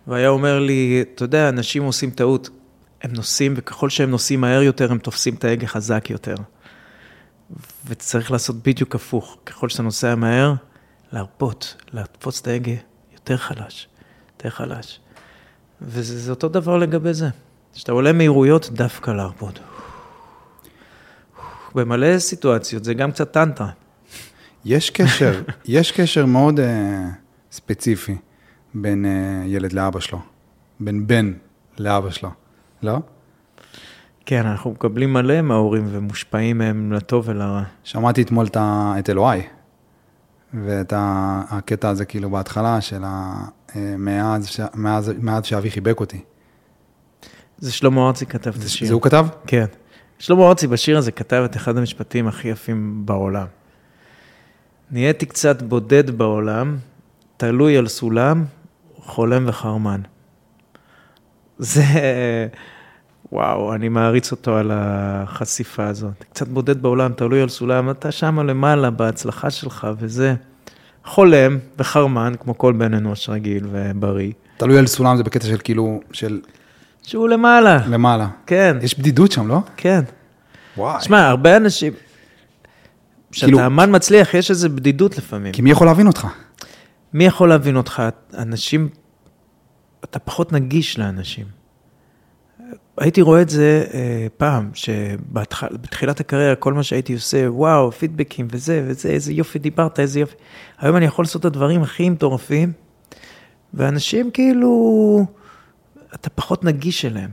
והיה 0.06 0.28
אומר 0.28 0.58
לי, 0.58 1.04
אתה 1.14 1.24
יודע, 1.24 1.48
אנשים 1.48 1.82
עושים 1.82 2.10
טעות, 2.10 2.50
הם 3.02 3.12
נוסעים, 3.12 3.54
וככל 3.56 3.90
שהם 3.90 4.10
נוסעים 4.10 4.40
מהר 4.40 4.62
יותר, 4.62 4.92
הם 4.92 4.98
תופסים 4.98 5.34
את 5.34 5.44
ההגה 5.44 5.66
חזק 5.66 6.10
יותר. 6.10 6.34
וצריך 7.86 8.30
לעשות 8.30 8.56
בדיוק 8.62 8.94
הפוך. 8.94 9.38
ככל 9.46 9.68
שאתה 9.68 9.82
נוסע 9.82 10.14
מהר, 10.14 10.54
להרפות, 11.12 11.76
להרפוץ 11.92 12.40
את 12.40 12.46
ההגה 12.46 12.72
יותר 13.12 13.36
חלש, 13.36 13.88
יותר 14.36 14.50
חלש. 14.50 15.00
וזה 15.82 16.18
זה 16.18 16.30
אותו 16.30 16.48
דבר 16.48 16.78
לגבי 16.78 17.14
זה. 17.14 17.28
כשאתה 17.74 17.92
עולה 17.92 18.12
מהירויות, 18.12 18.70
דווקא 18.72 19.10
להרפות. 19.10 19.60
במלא 21.76 22.18
סיטואציות, 22.18 22.84
זה 22.84 22.94
גם 22.94 23.12
קצת 23.12 23.32
טנטרה. 23.32 23.70
יש 24.64 24.90
קשר, 24.90 25.42
יש 25.64 25.92
קשר 25.92 26.26
מאוד 26.26 26.60
uh, 26.60 26.62
ספציפי 27.52 28.16
בין 28.74 29.04
uh, 29.04 29.48
ילד 29.48 29.72
לאבא 29.72 30.00
שלו, 30.00 30.18
בין 30.80 31.06
בן 31.06 31.32
לאבא 31.78 32.10
שלו, 32.10 32.30
לא? 32.82 32.98
כן, 34.26 34.46
אנחנו 34.46 34.70
מקבלים 34.70 35.12
מלא 35.12 35.42
מההורים 35.42 35.86
ומושפעים 35.90 36.58
מהם 36.58 36.92
לטוב 36.92 37.28
ולרע. 37.28 37.62
שמעתי 37.84 38.22
אתמול 38.22 38.46
את, 38.56 39.10
אלוהי, 39.10 39.42
ואת 40.54 40.92
הקטע 40.96 41.88
הזה 41.88 42.04
כאילו 42.04 42.30
בהתחלה 42.30 42.80
של 42.80 43.02
ה... 43.04 43.34
אה, 43.76 43.94
מאז, 43.98 44.46
ש- 44.46 44.60
מאז, 44.74 45.12
מאז 45.18 45.44
שאבי 45.44 45.70
חיבק 45.70 46.00
אותי. 46.00 46.20
זה 47.58 47.72
שלמה 47.72 48.06
ארצי 48.06 48.26
כתב 48.26 48.52
את 48.58 48.64
השיר. 48.64 48.88
זה 48.88 48.94
הוא 48.94 49.02
כתב? 49.02 49.26
כן. 49.46 49.64
שלמה 50.18 50.48
ארצי 50.48 50.66
בשיר 50.66 50.98
הזה 50.98 51.12
כתב 51.12 51.42
את 51.44 51.56
אחד 51.56 51.76
המשפטים 51.76 52.28
הכי 52.28 52.48
יפים 52.48 53.02
בעולם. 53.06 53.46
נהייתי 54.90 55.26
קצת 55.26 55.62
בודד 55.62 56.10
בעולם, 56.10 56.76
תלוי 57.36 57.76
על 57.76 57.88
סולם, 57.88 58.44
חולם 58.96 59.44
וחרמן. 59.48 60.00
זה, 61.58 61.82
וואו, 63.32 63.74
אני 63.74 63.88
מעריץ 63.88 64.32
אותו 64.32 64.56
על 64.56 64.70
החשיפה 64.74 65.86
הזאת. 65.86 66.24
קצת 66.30 66.48
בודד 66.48 66.82
בעולם, 66.82 67.12
תלוי 67.12 67.42
על 67.42 67.48
סולם, 67.48 67.90
אתה 67.90 68.12
שמה 68.12 68.42
למעלה 68.42 68.90
בהצלחה 68.90 69.50
שלך 69.50 69.88
וזה. 69.98 70.34
חולם 71.04 71.58
וחרמן, 71.78 72.32
כמו 72.40 72.58
כל 72.58 72.72
בן 72.72 72.94
אנוש 72.94 73.28
רגיל 73.28 73.66
ובריא, 73.70 74.32
תלוי 74.56 74.78
על 74.78 74.86
סולם 74.86 75.16
זה 75.16 75.22
בקטע 75.22 75.46
של 75.46 75.58
כאילו, 75.64 76.00
של 76.12 76.40
שהוא 77.06 77.28
למעלה. 77.28 77.78
למעלה. 77.86 78.28
כן, 78.46 78.76
יש 78.82 78.98
בדידות 78.98 79.32
שם, 79.32 79.48
לא? 79.48 79.58
כן. 79.76 80.00
וואי. 80.76 80.98
תשמע, 81.00 81.28
הרבה 81.28 81.56
אנשים, 81.56 81.92
כשאתה 83.30 83.46
כאילו- 83.46 83.66
אמן 83.66 83.94
מצליח, 83.96 84.34
יש 84.34 84.50
איזו 84.50 84.70
בדידות 84.70 85.18
לפעמים. 85.18 85.52
כי 85.52 85.62
מי 85.62 85.70
יכול 85.70 85.86
להבין 85.86 86.06
אותך? 86.06 86.26
מי 87.12 87.24
יכול 87.24 87.48
להבין 87.48 87.76
אותך? 87.76 88.02
אנשים, 88.38 88.88
אתה 90.04 90.18
פחות 90.18 90.52
נגיש 90.52 90.98
לאנשים. 90.98 91.46
הייתי 92.98 93.20
רואה 93.22 93.42
את 93.42 93.48
זה 93.48 93.84
אה, 93.94 94.26
פעם, 94.36 94.70
שבתחילת 94.74 96.20
הקריירה, 96.20 96.54
כל 96.54 96.72
מה 96.72 96.82
שהייתי 96.82 97.14
עושה, 97.14 97.46
וואו, 97.52 97.92
פידבקים 97.92 98.48
וזה 98.50 98.84
וזה, 98.86 99.08
איזה 99.08 99.32
יופי 99.32 99.58
דיברת, 99.58 100.00
איזה 100.00 100.20
יופי. 100.20 100.34
היום 100.78 100.96
אני 100.96 101.04
יכול 101.04 101.22
לעשות 101.22 101.40
את 101.40 101.44
הדברים 101.44 101.82
הכי 101.82 102.10
מטורפים, 102.10 102.72
ואנשים 103.74 104.30
כאילו, 104.30 105.26
אתה 106.14 106.30
פחות 106.30 106.64
נגיש 106.64 107.04
אליהם. 107.04 107.30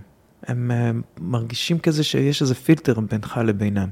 הם 0.48 0.72
אה, 0.72 0.92
מרגישים 1.20 1.80
כזה 1.80 2.04
שיש 2.04 2.42
איזה 2.42 2.56
פילטר 2.56 3.00
בינך 3.00 3.40
לבינם. 3.44 3.90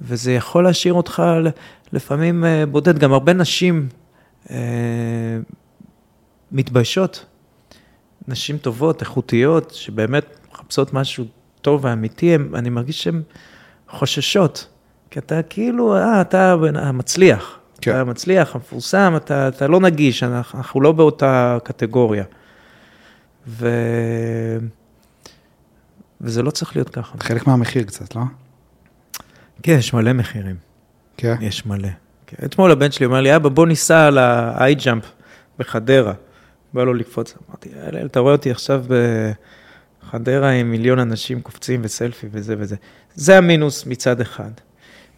וזה 0.00 0.32
יכול 0.32 0.64
להשאיר 0.64 0.94
אותך 0.94 1.22
לפעמים 1.92 2.44
אה, 2.44 2.66
בודד. 2.66 2.98
גם 2.98 3.12
הרבה 3.12 3.32
נשים 3.32 3.88
אה, 4.50 4.56
מתביישות, 6.52 7.24
נשים 8.28 8.58
טובות, 8.58 9.00
איכותיות, 9.00 9.70
שבאמת 9.70 10.24
מחפשות 10.52 10.94
משהו 10.94 11.24
טוב 11.60 11.84
ואמיתי, 11.84 12.34
הם, 12.34 12.54
אני 12.54 12.70
מרגיש 12.70 13.02
שהן 13.02 13.22
חוששות. 13.88 14.68
כי 15.10 15.18
אתה 15.18 15.42
כאילו, 15.42 15.96
אה, 15.96 16.20
אתה 16.20 16.52
המצליח. 16.74 17.58
כן. 17.80 17.90
כן. 17.90 17.90
אתה 17.90 18.00
המצליח, 18.00 18.54
המפורסם, 18.54 19.12
אתה, 19.16 19.48
אתה 19.48 19.66
לא 19.66 19.80
נגיש, 19.80 20.22
אנחנו, 20.22 20.58
אנחנו 20.58 20.80
לא 20.80 20.92
באותה 20.92 21.58
קטגוריה. 21.64 22.24
ו... 23.46 23.68
וזה 26.20 26.42
לא 26.42 26.50
צריך 26.50 26.76
להיות 26.76 26.88
ככה. 26.88 27.18
חלק 27.20 27.46
מהמחיר 27.46 27.82
קצת, 27.82 28.16
לא? 28.16 28.22
כן, 29.62 29.76
יש 29.78 29.94
מלא 29.94 30.12
מחירים. 30.12 30.56
כן. 31.16 31.34
יש 31.40 31.66
מלא. 31.66 31.88
כן. 32.26 32.36
אתמול 32.44 32.70
הבן 32.70 32.90
שלי 32.90 33.06
אומר 33.06 33.20
לי, 33.20 33.36
אבא, 33.36 33.48
בוא 33.48 33.66
ניסע 33.66 34.06
על 34.06 34.18
jump 34.84 35.06
בחדרה. 35.58 36.12
בא 36.72 36.84
לו 36.84 36.94
לקפוץ. 36.94 37.34
אמרתי, 37.48 37.70
הלל, 37.82 38.06
אתה 38.06 38.20
רואה 38.20 38.32
אותי 38.32 38.50
עכשיו 38.50 38.84
בחדרה 40.06 40.50
עם 40.50 40.70
מיליון 40.70 40.98
אנשים 40.98 41.40
קופצים 41.40 41.80
וסלפי 41.84 42.26
וזה 42.32 42.54
וזה. 42.58 42.76
זה 43.14 43.38
המינוס 43.38 43.86
מצד 43.86 44.20
אחד. 44.20 44.50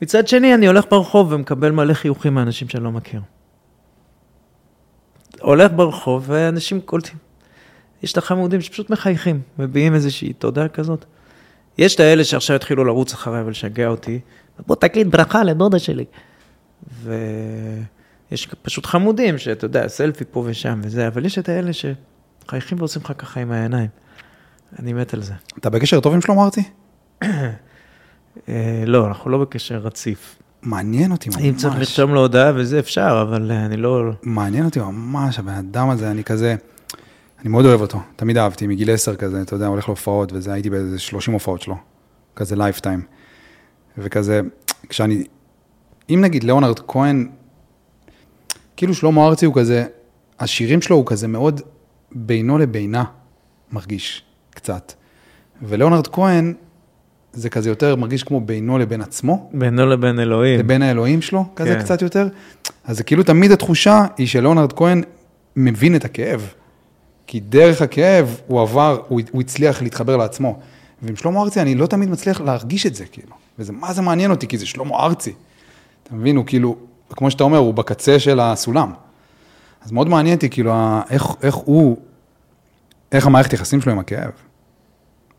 מצד 0.03 0.29
שני, 0.29 0.55
אני 0.55 0.67
הולך 0.67 0.85
ברחוב 0.91 1.33
ומקבל 1.33 1.71
מלא 1.71 1.95
חיוכים 1.95 2.35
מאנשים 2.35 2.69
שאני 2.69 2.85
לא 2.85 2.93
מכיר. 2.93 3.21
הולך 5.41 5.73
ברחוב 5.77 6.25
ואנשים 6.27 6.81
קולטים. 6.81 7.17
יש 8.03 8.13
את 8.13 8.19
החמודים 8.19 8.61
שפשוט 8.61 8.91
מחייכים, 8.91 9.41
מביעים 9.59 9.95
איזושהי 9.95 10.33
תודה 10.33 10.69
כזאת. 10.69 11.05
יש 11.79 11.95
את 11.95 12.01
האלה 12.01 12.25
שעכשיו 12.25 12.57
התחילו 12.57 12.85
לרוץ 12.85 13.13
אחריי 13.13 13.43
ולשגע 13.43 13.87
אותי, 13.89 14.21
בוא 14.67 14.77
תקליט 14.77 15.07
ברכה 15.07 15.45
לדודה 15.45 15.79
שלי. 15.79 16.05
ויש 17.03 18.49
פשוט 18.63 18.87
חמודים 18.87 19.39
שאתה 19.39 19.65
יודע, 19.65 19.89
סלפי 19.89 20.25
פה 20.31 20.45
ושם 20.47 20.81
וזה, 20.85 21.09
אבל 21.09 21.25
יש 21.27 21.39
את 21.39 21.49
האלה 21.49 21.71
שחייכים 21.73 22.79
ועושים 22.79 23.03
לך 23.05 23.13
ככה 23.19 23.41
עם 23.41 23.53
העיניים. 23.53 23.89
אני 24.79 24.93
מת 24.93 25.15
על 25.15 25.23
זה. 25.23 25.35
אתה 25.59 25.71
בקשר 25.71 26.01
טוב 26.01 26.15
עם 26.15 26.21
שלמה 26.21 26.45
ארצי? 26.45 26.63
אה, 28.49 28.85
לא, 28.87 29.07
אנחנו 29.07 29.31
לא 29.31 29.39
בקשר 29.39 29.79
רציף. 29.79 30.39
מעניין 30.63 31.13
אותי 31.13 31.31
ממש. 31.31 31.39
אם 31.43 31.55
צריך 31.55 31.75
לרשום 31.79 32.15
לו 32.15 32.21
הודעה 32.21 32.53
וזה 32.55 32.79
אפשר, 32.79 33.25
אבל 33.29 33.51
אה, 33.51 33.67
אני 33.67 33.77
לא... 33.77 34.11
מעניין 34.23 34.65
אותי 34.65 34.81
ממש, 34.81 35.39
הבן 35.39 35.53
אדם 35.55 35.91
הזה, 35.91 36.11
אני 36.11 36.25
כזה, 36.25 36.57
אני 37.43 37.51
מאוד 37.51 37.65
אוהב 37.65 37.81
אותו, 37.81 38.01
תמיד 38.17 38.37
אהבתי, 38.37 38.67
מגיל 38.67 38.91
10 38.91 39.17
כזה, 39.17 39.43
אתה 39.43 39.55
יודע, 39.55 39.67
הולך 39.67 39.89
להופעות 39.89 40.33
וזה, 40.33 40.53
הייתי 40.53 40.71
באיזה 40.71 40.99
30 40.99 41.35
הופעות 41.35 41.63
שלו, 41.63 41.77
כזה 42.37 42.57
lifetime. 42.57 43.03
וכזה, 43.99 44.41
כשאני, 44.89 45.25
אם 46.11 46.21
נגיד 46.21 46.45
ליאונרד 46.45 46.79
כהן, 46.89 47.29
כאילו 48.77 48.95
שלמה 48.95 49.27
ארצי 49.27 49.47
הוא 49.47 49.55
כזה, 49.55 49.85
השירים 50.41 50.83
שלו 50.83 50.97
הוא 50.97 51.07
כזה 51.07 51.29
מאוד 51.29 51.61
בינו 52.13 52.59
לבינה, 52.59 53.05
מרגיש 53.73 54.25
קצת. 54.51 54.93
וליאונרד 55.63 56.07
כהן, 56.07 56.55
זה 57.33 57.51
כזה 57.51 57.69
יותר 57.69 57.97
מרגיש 57.97 58.23
כמו 58.23 58.41
בינו 58.41 58.79
לבין 58.79 59.01
עצמו, 59.01 59.51
בינו 59.55 59.87
לבין 59.87 60.21
אלוהים. 60.21 60.61
לבין 60.61 60.83
האלוהים 60.83 61.23
שלו, 61.23 61.45
כזה 61.57 61.75
כן. 61.75 61.81
קצת 61.81 62.03
יותר. 62.03 62.29
אז 62.85 62.97
זה 62.97 63.05
כאילו 63.05 63.23
תמיד 63.23 63.53
התחושה 63.53 64.05
היא 64.19 64.27
שלאונרד 64.27 64.73
כהן 64.73 65.03
מבין 65.57 65.97
את 65.97 66.05
הכאב. 66.05 66.53
כי 67.27 67.41
דרך 67.41 67.83
הכאב 67.83 68.41
הוא 68.47 68.61
עבר, 68.61 69.01
הוא, 69.09 69.21
הוא 69.31 69.41
הצליח 69.41 69.83
להתחבר 69.83 70.17
לעצמו. 70.17 70.59
ועם 71.03 71.17
שלמה 71.17 71.41
ארצי 71.41 71.61
אני 71.61 71.75
לא 71.75 71.87
תמיד 71.87 72.11
מצליח 72.11 72.41
להרגיש 72.41 72.87
את 72.87 72.95
זה, 72.95 73.05
כאילו. 73.07 73.33
וזה, 73.59 73.73
מה 73.73 73.93
זה 73.93 74.03
מעניין 74.03 74.31
אותי? 74.31 74.47
כי 74.47 74.59
זה 74.59 74.67
שלמה 74.67 74.97
ארצי. 74.97 75.33
אתה 76.03 76.15
מבין? 76.15 76.37
הוא 76.37 76.47
כאילו, 76.47 76.77
כמו 77.11 77.31
שאתה 77.31 77.45
אומר, 77.45 77.59
הוא 77.59 77.75
בקצה 77.75 78.19
של 78.19 78.41
הסולם. 78.41 78.93
אז 79.85 79.93
מאוד 79.93 80.09
מעניין 80.09 80.35
אותי, 80.35 80.51
כאילו, 80.51 80.75
איך, 81.11 81.27
איך 81.43 81.55
הוא, 81.55 81.97
איך 83.13 83.27
המערכת 83.27 83.53
יחסים 83.53 83.81
שלו 83.81 83.93
עם 83.93 83.99
הכאב. 83.99 84.31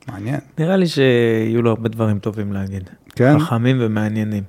מעניין. 0.07 0.39
נראה 0.57 0.75
לי 0.75 0.88
שיהיו 0.88 1.61
לו 1.61 1.69
הרבה 1.69 1.89
דברים 1.89 2.19
טובים 2.19 2.53
להגיד. 2.53 2.89
כן? 3.15 3.39
חכמים 3.39 3.77
ומעניינים. 3.79 4.43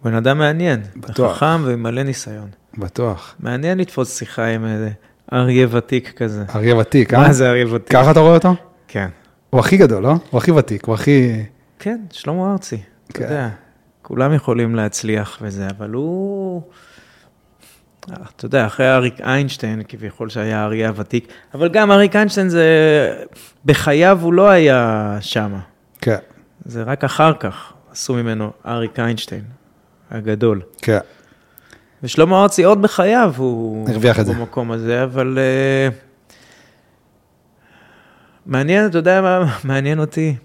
הוא 0.00 0.10
בן 0.10 0.16
אדם 0.16 0.38
מעניין. 0.38 0.80
בטוח. 0.96 1.36
חכם 1.36 1.62
ועם 1.64 1.82
מלא 1.82 2.02
ניסיון. 2.02 2.48
בטוח. 2.78 3.34
מעניין 3.40 3.78
לתפוס 3.78 4.18
שיחה 4.18 4.46
עם 4.46 4.66
איזה 4.66 4.90
אריה 5.32 5.66
ותיק 5.70 6.12
כזה. 6.16 6.44
אריה 6.54 6.76
ותיק, 6.76 7.14
אה? 7.14 7.18
מה 7.18 7.32
זה 7.32 7.50
אריה 7.50 7.74
ותיק? 7.74 7.96
ככה 7.96 8.10
אתה 8.10 8.20
רואה 8.20 8.34
אותו? 8.34 8.54
כן. 8.88 9.08
הוא 9.50 9.60
הכי 9.60 9.76
גדול, 9.76 10.02
לא? 10.02 10.14
הוא 10.30 10.38
הכי 10.38 10.50
ותיק, 10.50 10.84
הוא 10.84 10.94
הכי... 10.94 11.44
כן, 11.78 12.00
שלמה 12.10 12.52
ארצי. 12.52 12.78
אתה 13.06 13.18
כן. 13.18 13.24
יודע, 13.24 13.48
כולם 14.02 14.34
יכולים 14.34 14.74
להצליח 14.74 15.38
וזה, 15.42 15.68
אבל 15.78 15.90
הוא... 15.90 16.62
אתה 18.36 18.46
יודע, 18.46 18.66
אחרי 18.66 18.94
אריק 18.94 19.20
איינשטיין, 19.20 19.82
כביכול 19.88 20.28
שהיה 20.28 20.60
האריה 20.60 20.88
הוותיק, 20.88 21.32
אבל 21.54 21.68
גם 21.68 21.92
אריק 21.92 22.16
איינשטיין 22.16 22.48
זה... 22.48 22.64
בחייו 23.64 24.18
הוא 24.22 24.32
לא 24.32 24.48
היה 24.48 25.18
שמה. 25.20 25.60
כן, 26.00 26.18
זה 26.64 26.82
רק 26.82 27.04
אחר 27.04 27.32
כך 27.40 27.72
עשו 27.90 28.14
ממנו 28.14 28.50
אריק 28.66 28.98
איינשטיין 28.98 29.44
הגדול. 30.10 30.62
כן. 30.82 30.98
ושלמה 32.02 32.42
ארצי 32.42 32.64
עוד 32.64 32.82
בחייו 32.82 33.34
הוא 33.36 33.88
הרוויח 33.90 34.20
את 34.20 34.26
זה. 34.26 34.32
במקום 34.34 34.72
הזה, 34.72 35.04
אבל 35.04 35.38
uh, 35.38 35.94
מעניין, 38.46 38.86
אתה 38.86 38.98
יודע 38.98 39.20
מה 39.20 39.56
מעניין 39.64 39.98
אותי? 39.98 40.36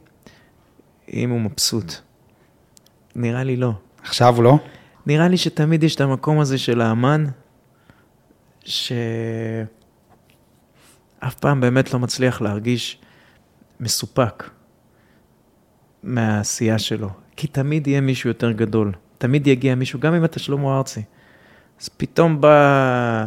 אם 1.13 1.29
הוא 1.29 1.39
מבסוט. 1.39 1.93
נראה 3.15 3.43
לי 3.43 3.57
לא. 3.57 3.73
עכשיו 4.03 4.41
לא? 4.41 4.57
נראה 5.05 5.27
לי 5.27 5.37
שתמיד 5.37 5.83
יש 5.83 5.95
את 5.95 6.01
המקום 6.01 6.39
הזה 6.39 6.57
של 6.57 6.81
האמן, 6.81 7.25
שאף 8.63 8.95
פעם 11.39 11.61
באמת 11.61 11.93
לא 11.93 11.99
מצליח 11.99 12.41
להרגיש 12.41 12.97
מסופק 13.79 14.49
מהעשייה 16.03 16.79
שלו. 16.79 17.09
כי 17.35 17.47
תמיד 17.47 17.87
יהיה 17.87 18.01
מישהו 18.01 18.27
יותר 18.27 18.51
גדול. 18.51 18.91
תמיד 19.17 19.47
יגיע 19.47 19.75
מישהו, 19.75 19.99
גם 19.99 20.13
אם 20.13 20.25
אתה 20.25 20.39
שלמה 20.39 20.77
ארצי. 20.77 21.01
אז 21.81 21.89
פתאום 21.89 22.41
בא 22.41 23.25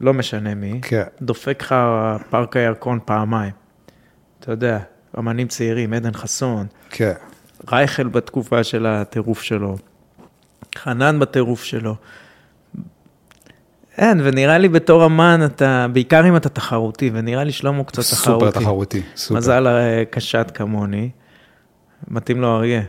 לא 0.00 0.14
משנה 0.14 0.54
מי, 0.54 0.80
כן. 0.82 1.02
דופק 1.22 1.62
לך 1.62 1.74
פארק 2.30 2.56
הירקון 2.56 2.98
פעמיים. 3.04 3.52
אתה 4.40 4.52
יודע, 4.52 4.78
אמנים 5.18 5.48
צעירים, 5.48 5.92
עדן 5.92 6.12
חסון, 6.12 6.66
כן. 6.90 7.12
רייכל 7.72 8.08
בתקופה 8.08 8.64
של 8.64 8.86
הטירוף 8.86 9.42
שלו, 9.42 9.76
חנן 10.78 11.18
בטירוף 11.18 11.64
שלו. 11.64 11.94
אין, 13.98 14.20
ונראה 14.24 14.58
לי 14.58 14.68
בתור 14.68 15.06
אמן 15.06 15.40
אתה, 15.44 15.86
בעיקר 15.92 16.28
אם 16.28 16.36
אתה 16.36 16.48
תחרותי, 16.48 17.10
ונראה 17.12 17.44
לי 17.44 17.52
שלמה 17.52 17.84
קצת 17.84 18.02
תחרותי. 18.02 18.46
סופר 18.46 18.50
תחרותי, 18.50 19.02
סופר. 19.16 19.34
מזל 19.34 19.66
אה, 19.66 20.02
קשת 20.10 20.50
כמוני, 20.54 21.10
מתאים 22.08 22.40
לו 22.40 22.56
אריה. 22.56 22.82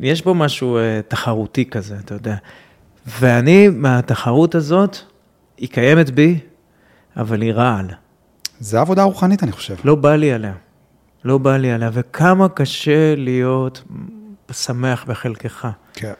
יש 0.00 0.22
בו 0.22 0.34
משהו 0.34 0.76
אה, 0.76 1.00
תחרותי 1.08 1.64
כזה, 1.70 1.96
אתה 2.04 2.14
יודע. 2.14 2.36
ואני, 3.06 3.68
מהתחרות 3.68 4.54
הזאת, 4.54 4.96
היא 5.56 5.68
קיימת 5.68 6.10
בי, 6.10 6.38
אבל 7.16 7.42
היא 7.42 7.52
רעל. 7.52 7.86
זה 8.60 8.80
עבודה 8.80 9.02
רוחנית, 9.02 9.42
אני 9.42 9.52
חושב. 9.52 9.76
לא 9.84 9.94
בא 9.94 10.16
לי 10.16 10.32
עליה. 10.32 10.54
לא 11.24 11.38
בא 11.38 11.56
לי 11.56 11.72
עליה, 11.72 11.90
וכמה 11.92 12.48
קשה 12.48 13.14
להיות 13.16 13.84
שמח 14.52 15.04
בחלקך. 15.04 15.68
כן. 15.92 16.12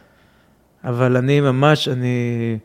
אבל 0.85 1.17
אני 1.17 1.41
ממש, 1.41 1.89
אני 1.89 2.59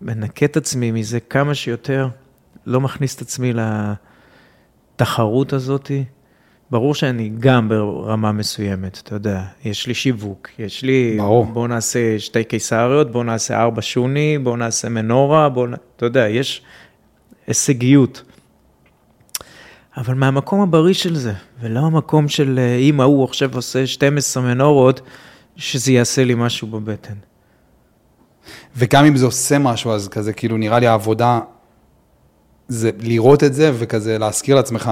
מנקה 0.00 0.46
את 0.46 0.56
עצמי 0.56 0.90
מזה 0.90 1.20
כמה 1.20 1.54
שיותר, 1.54 2.08
לא 2.66 2.80
מכניס 2.80 3.16
את 3.16 3.20
עצמי 3.20 3.52
לתחרות 4.96 5.52
הזאת. 5.52 5.90
ברור 6.70 6.94
שאני 6.94 7.30
גם 7.38 7.68
ברמה 7.68 8.32
מסוימת, 8.32 9.00
אתה 9.04 9.14
יודע, 9.14 9.42
יש 9.64 9.86
לי 9.86 9.94
שיווק, 9.94 10.48
יש 10.58 10.82
לי, 10.82 11.14
ברור. 11.18 11.44
בוא 11.46 11.68
נעשה 11.68 12.18
שתי 12.18 12.44
קיסריות, 12.44 13.10
בוא 13.12 13.24
נעשה 13.24 13.60
ארבע 13.62 13.82
שוני, 13.82 14.38
בוא 14.38 14.56
נעשה 14.56 14.88
מנורה, 14.88 15.48
בוא, 15.48 15.68
נ- 15.68 15.74
אתה 15.96 16.06
יודע, 16.06 16.28
יש 16.28 16.62
הישגיות. 17.46 18.22
אבל 19.96 20.14
מהמקום 20.14 20.60
הבריא 20.60 20.94
של 20.94 21.16
זה, 21.16 21.32
ולא 21.60 21.80
המקום 21.80 22.28
של 22.28 22.58
אה, 22.58 22.76
אם 22.76 23.00
ההוא 23.00 23.24
עכשיו 23.24 23.50
עושה 23.54 23.86
12 23.86 24.42
מנורות, 24.42 25.00
שזה 25.56 25.92
יעשה 25.92 26.24
לי 26.24 26.34
משהו 26.34 26.68
בבטן. 26.68 27.14
וגם 28.76 29.04
אם 29.04 29.16
זה 29.16 29.24
עושה 29.26 29.58
משהו, 29.58 29.90
אז 29.92 30.08
כזה, 30.08 30.32
כאילו, 30.32 30.56
נראה 30.56 30.78
לי 30.78 30.86
העבודה, 30.86 31.40
זה 32.68 32.90
לראות 33.00 33.44
את 33.44 33.54
זה 33.54 33.70
וכזה 33.74 34.18
להזכיר 34.18 34.56
לעצמך. 34.56 34.90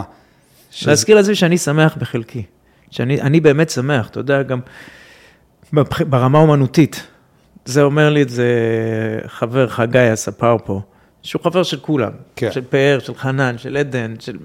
שזה- 0.72 0.90
להזכיר 0.90 1.16
לעצמי 1.16 1.34
שאני 1.34 1.58
שמח 1.58 1.96
בחלקי, 1.96 2.42
שאני 2.90 3.20
אני 3.22 3.40
באמת 3.40 3.70
שמח, 3.70 4.08
אתה 4.08 4.20
יודע, 4.20 4.42
גם 4.42 4.60
ברמה 6.08 6.38
האומנותית. 6.38 7.06
זה 7.64 7.82
אומר 7.82 8.10
לי 8.10 8.22
את 8.22 8.28
זה 8.28 8.48
חבר 9.26 9.68
חגי 9.68 9.98
הספר 9.98 10.56
פה, 10.64 10.80
שהוא 11.22 11.42
חבר 11.42 11.62
של 11.62 11.80
כולם, 11.80 12.10
כן. 12.36 12.52
של 12.52 12.64
פאר, 12.64 12.98
של 12.98 13.14
חנן, 13.14 13.58
של 13.58 13.76
עדן, 13.76 14.14
של... 14.18 14.36
הוא 14.36 14.42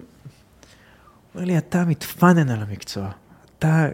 אומר 1.35 1.45
לי, 1.45 1.57
אתה 1.57 1.85
מתפנן 1.85 2.49
על 2.49 2.59
המקצוע, 2.69 3.09
אתה 3.59 3.87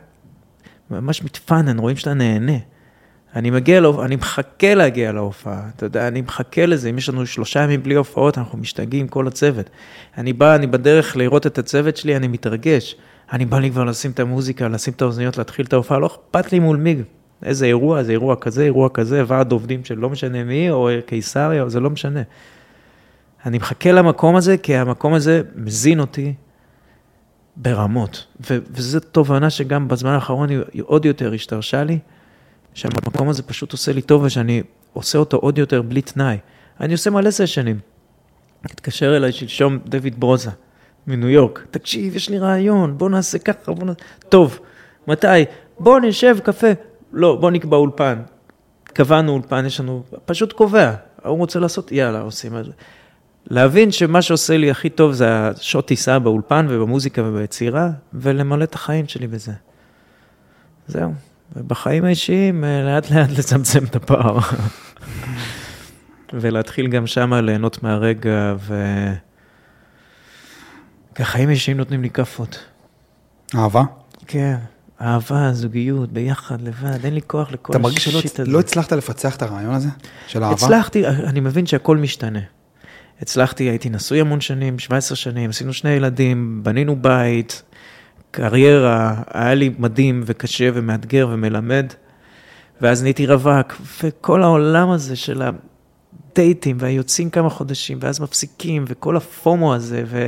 ממש 0.91 1.23
מתפנן, 1.23 1.79
רואים 1.79 1.97
שאתה 1.97 2.13
נהנה. 2.13 2.57
אני 3.35 3.49
מגיע, 3.49 3.81
להופ... 3.81 3.99
אני 3.99 4.15
מחכה 4.15 4.73
להגיע 4.73 5.11
להופעה, 5.11 5.69
אתה 5.75 5.85
יודע, 5.85 6.07
אני 6.07 6.21
מחכה 6.21 6.65
לזה, 6.65 6.89
אם 6.89 6.97
יש 6.97 7.09
לנו 7.09 7.25
שלושה 7.25 7.63
ימים 7.63 7.83
בלי 7.83 7.95
הופעות, 7.95 8.37
אנחנו 8.37 8.57
משתגעים, 8.57 9.07
כל 9.07 9.27
הצוות. 9.27 9.69
אני 10.17 10.33
בא, 10.33 10.55
אני 10.55 10.67
בדרך 10.67 11.17
לראות 11.17 11.47
את 11.47 11.57
הצוות 11.57 11.97
שלי, 11.97 12.15
אני 12.15 12.27
מתרגש. 12.27 12.95
אני 13.33 13.45
בא 13.45 13.59
לי 13.59 13.71
כבר 13.71 13.83
לשים 13.83 14.11
את 14.11 14.19
המוזיקה, 14.19 14.67
לשים 14.67 14.93
את 14.93 15.01
האוזניות, 15.01 15.37
להתחיל 15.37 15.65
את 15.65 15.73
ההופעה, 15.73 15.99
לא 15.99 16.07
אכפת 16.07 16.51
לי 16.51 16.59
מול 16.59 16.77
מי. 16.77 16.95
איזה 17.43 17.65
אירוע, 17.65 18.03
זה 18.03 18.11
אירוע 18.11 18.35
כזה, 18.35 18.63
אירוע 18.63 18.89
כזה, 18.93 19.23
ועד 19.27 19.51
עובדים 19.51 19.85
של 19.85 19.97
לא 19.97 20.09
משנה 20.09 20.43
מי, 20.43 20.69
או 20.69 20.89
קיסריה, 21.05 21.69
זה 21.69 21.79
לא 21.79 21.89
משנה. 21.89 22.21
אני 23.45 23.57
מחכה 23.57 23.91
למקום 23.91 24.35
הזה, 24.35 24.57
כי 24.57 24.75
המקום 24.75 25.13
הזה 25.13 25.41
מזין 25.55 25.99
אותי 25.99 26.33
ברמות. 27.55 28.27
ו- 28.49 28.57
וזו 28.71 28.99
תובנה 28.99 29.49
שגם 29.49 29.87
בזמן 29.87 30.11
האחרון 30.11 30.49
היא 30.49 30.83
עוד 30.85 31.05
יותר 31.05 31.33
השתרשה 31.33 31.83
לי, 31.83 31.99
שהמקום 32.73 33.29
הזה 33.29 33.43
פשוט 33.43 33.71
עושה 33.71 33.93
לי 33.93 34.01
טוב, 34.01 34.23
ושאני 34.23 34.63
עושה 34.93 35.17
אותו 35.17 35.37
עוד 35.37 35.57
יותר 35.57 35.81
בלי 35.81 36.01
תנאי. 36.01 36.37
אני 36.79 36.93
עושה 36.93 37.09
מלא 37.09 37.31
סשנים. 37.31 37.79
התקשר 38.63 39.17
אליי 39.17 39.31
שלשום 39.31 39.79
דויד 39.85 40.19
ברוזה 40.19 40.51
מניו 41.07 41.29
יורק, 41.29 41.65
תקשיב, 41.71 42.15
יש 42.15 42.29
לי 42.29 42.39
רעיון, 42.39 42.97
בוא 42.97 43.09
נעשה 43.09 43.39
ככה, 43.39 43.71
בוא 43.73 43.85
נעשה... 43.85 43.99
טוב, 44.29 44.59
מתי? 45.07 45.27
בוא 45.79 45.99
נשב, 45.99 46.37
קפה. 46.43 46.67
לא, 47.13 47.35
בוא 47.35 47.51
נקבע 47.51 47.77
אולפן. 47.77 48.21
קבענו 48.83 49.31
אולפן, 49.31 49.65
יש 49.65 49.79
לנו, 49.79 50.03
פשוט 50.25 50.53
קובע. 50.53 50.93
הוא 51.23 51.37
רוצה 51.37 51.59
לעשות, 51.59 51.91
יאללה, 51.91 52.21
עושים 52.21 52.57
את 52.57 52.65
זה. 52.65 52.71
להבין 53.45 53.91
שמה 53.91 54.21
שעושה 54.21 54.57
לי 54.57 54.71
הכי 54.71 54.89
טוב 54.89 55.11
זה 55.11 55.49
השעות 55.49 55.87
טיסה 55.87 56.19
באולפן 56.19 56.67
ובמוזיקה 56.69 57.21
וביצירה, 57.25 57.89
ולמלא 58.13 58.63
את 58.63 58.75
החיים 58.75 59.07
שלי 59.07 59.27
בזה. 59.27 59.51
זהו. 60.87 61.13
ובחיים 61.55 62.05
האישיים, 62.05 62.63
אה, 62.63 62.81
לאט 62.81 63.11
לאט 63.11 63.29
לצמצם 63.29 63.83
את 63.85 63.95
הפער. 63.95 64.39
ולהתחיל 66.33 66.87
גם 66.87 67.07
שמה 67.07 67.41
ליהנות 67.41 67.83
מהרגע, 67.83 68.55
ו... 68.59 68.83
כי 71.15 71.21
החיים 71.21 71.49
האישיים 71.49 71.77
נותנים 71.77 72.01
לי 72.01 72.09
כאפות. 72.09 72.65
אהבה? 73.55 73.83
כן, 74.27 74.55
אהבה, 75.01 75.53
זוגיות, 75.53 76.11
ביחד, 76.11 76.61
לבד, 76.61 77.05
אין 77.05 77.13
לי 77.13 77.21
כוח 77.27 77.51
לכל 77.51 77.73
אתה 77.73 77.79
מרגיש 77.79 78.05
שלא 78.05 78.19
השיט 78.19 78.39
הזה. 78.39 78.51
לא 78.51 78.59
הצלחת 78.59 78.91
לפצח 78.91 79.35
את 79.35 79.41
הרעיון 79.41 79.73
הזה? 79.73 79.89
של 80.27 80.43
אהבה? 80.43 80.55
הצלחתי, 80.55 81.07
אני 81.07 81.39
מבין 81.39 81.65
שהכל 81.65 81.97
משתנה. 81.97 82.39
הצלחתי, 83.21 83.63
הייתי 83.63 83.89
נשוי 83.89 84.21
המון 84.21 84.41
שנים, 84.41 84.79
17 84.79 85.15
שנים, 85.15 85.49
עשינו 85.49 85.73
שני 85.73 85.89
ילדים, 85.89 86.59
בנינו 86.63 87.01
בית, 87.01 87.63
קריירה, 88.33 89.15
היה 89.33 89.53
לי 89.53 89.71
מדהים 89.79 90.23
וקשה 90.25 90.69
ומאתגר 90.73 91.27
ומלמד, 91.31 91.85
ואז 92.81 93.03
נהייתי 93.03 93.27
רווק, 93.27 93.81
וכל 94.03 94.43
העולם 94.43 94.89
הזה 94.89 95.15
של 95.15 95.41
הדייטים, 95.41 96.77
והיוצאים 96.79 97.29
כמה 97.29 97.49
חודשים, 97.49 97.97
ואז 98.01 98.19
מפסיקים, 98.19 98.85
וכל 98.87 99.17
הפומו 99.17 99.73
הזה, 99.73 100.03
ו... 100.05 100.27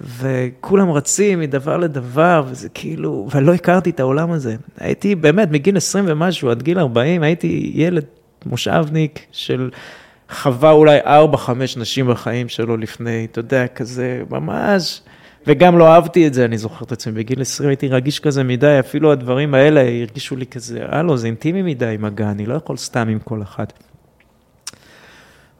וכולם 0.00 0.90
רצים 0.90 1.40
מדבר 1.40 1.76
לדבר, 1.76 2.42
וזה 2.48 2.68
כאילו, 2.68 3.28
ולא 3.34 3.54
הכרתי 3.54 3.90
את 3.90 4.00
העולם 4.00 4.32
הזה. 4.32 4.56
הייתי 4.78 5.14
באמת, 5.14 5.50
מגיל 5.50 5.76
20 5.76 6.04
ומשהו 6.08 6.50
עד 6.50 6.62
גיל 6.62 6.78
40, 6.78 7.22
הייתי 7.22 7.72
ילד 7.74 8.04
מושבניק 8.46 9.26
של 9.32 9.70
חווה 10.30 10.70
אולי 10.70 11.00
4-5 11.00 11.06
נשים 11.76 12.08
בחיים 12.08 12.48
שלו 12.48 12.76
לפני, 12.76 13.26
אתה 13.30 13.38
יודע, 13.38 13.66
כזה 13.66 14.22
ממש, 14.30 15.02
וגם 15.46 15.78
לא 15.78 15.88
אהבתי 15.94 16.26
את 16.26 16.34
זה, 16.34 16.44
אני 16.44 16.58
זוכר 16.58 16.84
את 16.84 16.92
עצמי, 16.92 17.12
בגיל 17.12 17.40
20 17.40 17.68
הייתי 17.68 17.88
רגיש 17.88 18.20
כזה 18.20 18.44
מדי, 18.44 18.76
אפילו 18.80 19.12
הדברים 19.12 19.54
האלה 19.54 19.80
הרגישו 19.80 20.36
לי 20.36 20.46
כזה, 20.46 20.84
הלו, 20.88 21.16
זה 21.16 21.26
אינטימי 21.26 21.62
מדי 21.62 21.96
מגע, 21.98 22.30
אני 22.30 22.46
לא 22.46 22.54
יכול 22.54 22.76
סתם 22.76 23.08
עם 23.08 23.18
כל 23.18 23.42
אחד. 23.42 23.66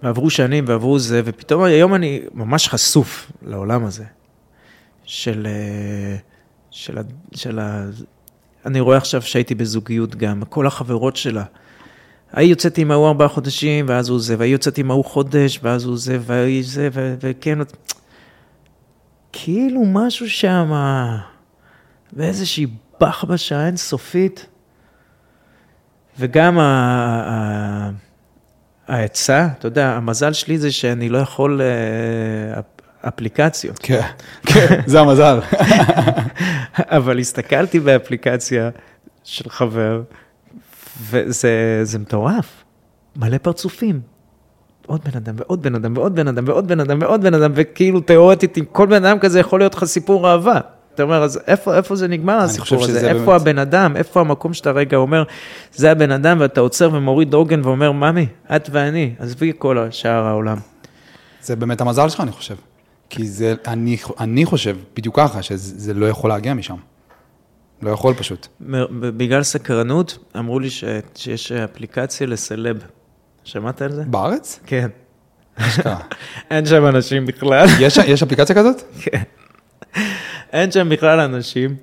ועברו 0.03 0.31
שנים 0.31 0.65
ועברו 0.69 0.99
זה, 0.99 1.23
ופתאום 1.25 1.63
היום 1.63 1.95
אני 1.95 2.23
ממש 2.35 2.69
חשוף 2.69 3.33
לעולם 3.43 3.85
הזה. 3.85 4.05
של, 5.07 5.47
אה, 5.51 6.17
של, 6.71 6.99
של 7.35 7.59
ה... 7.59 7.85
אני 8.67 8.81
רואה 8.81 8.97
עכשיו 8.97 9.23
שהייתי 9.23 9.55
בזוגיות 9.55 10.17
גם, 10.17 10.43
כל 10.49 10.67
החברות 10.67 11.17
שלה. 11.17 11.45
ההיא 12.33 12.51
יוצאת 12.51 12.79
עם 12.79 12.91
ההוא 12.91 13.09
ארבעה 13.09 13.29
חודשים, 13.29 13.85
ואז 13.89 14.09
הוא 14.09 14.21
זה, 14.21 14.35
והיא 14.39 14.53
יוצאת 14.53 14.79
עם 14.79 14.91
ההוא 14.91 15.05
חודש, 15.05 15.61
ואז 15.63 15.85
הוא 15.85 15.99
זה, 15.99 16.19
והיא 16.21 16.65
זה, 16.67 16.89
ו- 16.93 17.15
וכן, 17.21 17.59
כאילו 19.45 19.83
משהו 19.85 20.31
שם, 20.31 20.73
באיזושהי 22.13 22.67
בחבשה 23.01 23.67
אינסופית, 23.67 24.47
וגם 26.19 26.59
ה- 26.59 26.63
ה- 27.27 27.91
העצה, 28.89 29.49
אתה 29.59 29.67
יודע, 29.67 29.93
המזל 29.93 30.33
שלי 30.33 30.59
זה 30.59 30.73
שאני 30.73 31.09
לא 31.09 31.19
יכול 31.19 31.61
אה, 31.61 32.59
אפ- 32.61 32.65
אפליקציות. 33.09 33.79
כן, 33.79 34.01
כן, 34.47 34.81
זה 34.87 35.01
המזל. 35.01 35.39
אבל 36.99 37.19
הסתכלתי 37.19 37.81
באפליקציה 37.81 38.71
של 39.25 39.51
חבר, 39.51 40.03
וזה 41.03 41.51
זה 41.83 41.99
מטורף. 41.99 42.65
מלא 43.17 43.39
פרצופים. 43.39 44.01
עוד 44.87 45.01
בן 45.05 45.17
אדם, 45.17 45.35
ועוד 45.39 45.63
בן 45.63 45.75
אדם, 45.75 45.97
ועוד 45.97 46.15
בן 46.17 46.29
אדם, 46.29 46.45
ועוד 46.47 46.69
בן 46.69 46.81
אדם, 46.81 46.99
ועוד 47.01 47.23
בן 47.23 47.35
אדם, 47.35 47.53
וכאילו 47.55 48.01
תיאורטית, 48.01 48.57
עם 48.57 48.65
כל 48.73 48.87
בן 48.87 49.05
אדם 49.05 49.19
כזה 49.19 49.41
יכול 49.41 49.61
להיות 49.61 49.75
לך 49.75 49.85
סיפור 49.85 50.31
אהבה. 50.31 50.61
אתה 50.95 51.03
אומר, 51.03 51.23
אז 51.23 51.41
איפה, 51.47 51.77
איפה 51.77 51.97
זה 51.97 52.09
נגמר 52.09 52.35
הסיפור 52.35 52.85
הזה? 52.85 53.11
איפה 53.11 53.25
באמת- 53.27 53.41
הבן 53.41 53.59
אדם? 53.59 53.97
איפה 53.97 54.21
המקום 54.21 54.55
שאתה 54.55 54.71
רגע 54.71 54.97
אומר, 54.97 55.23
זה 55.75 55.91
הבן 55.91 56.11
אדם, 56.11 56.37
ואתה 56.41 56.61
עוצר 56.61 56.91
ומוריד 56.93 57.35
עוגן 57.35 57.61
ואומר, 57.65 57.93
ממי, 57.93 58.27
את 58.57 58.69
ואני, 58.73 59.15
עזבי 59.19 59.53
כל 59.59 59.87
שאר 59.91 60.25
העולם. 60.27 60.57
זה 61.43 61.57
באמת 61.57 61.81
המזל 61.81 62.09
שלך, 62.09 62.21
אני 62.21 62.33
חושב. 62.33 62.55
כי 63.11 63.27
זה, 63.27 63.55
אני, 63.67 63.97
אני 64.21 64.45
חושב 64.45 64.77
בדיוק 64.97 65.17
ככה, 65.17 65.43
שזה 65.43 65.75
זה 65.77 65.95
לא 65.95 66.09
יכול 66.09 66.31
להגיע 66.31 66.55
משם. 66.55 66.77
לא 67.83 67.91
יכול 67.91 68.15
פשוט. 68.15 68.47
בגלל 69.01 69.43
סקרנות, 69.43 70.19
אמרו 70.39 70.59
לי 70.61 70.71
ש, 70.71 70.85
שיש 71.15 71.53
אפליקציה 71.53 72.27
לסלב. 72.27 72.83
שמעת 73.47 73.83
על 73.83 73.93
זה? 73.93 74.03
בארץ? 74.07 74.61
כן. 74.67 74.89
אין 76.51 76.67
שם 76.67 76.87
אנשים 76.87 77.27
בכלל. 77.27 77.67
יש 77.81 77.97
יש 77.97 78.23
אפליקציה 78.23 78.57
כזאת? 78.57 78.83
כן. 79.05 79.23
אין 80.53 80.71
שם 80.71 80.89
בכלל 80.89 81.21
אנשים. 81.21 81.77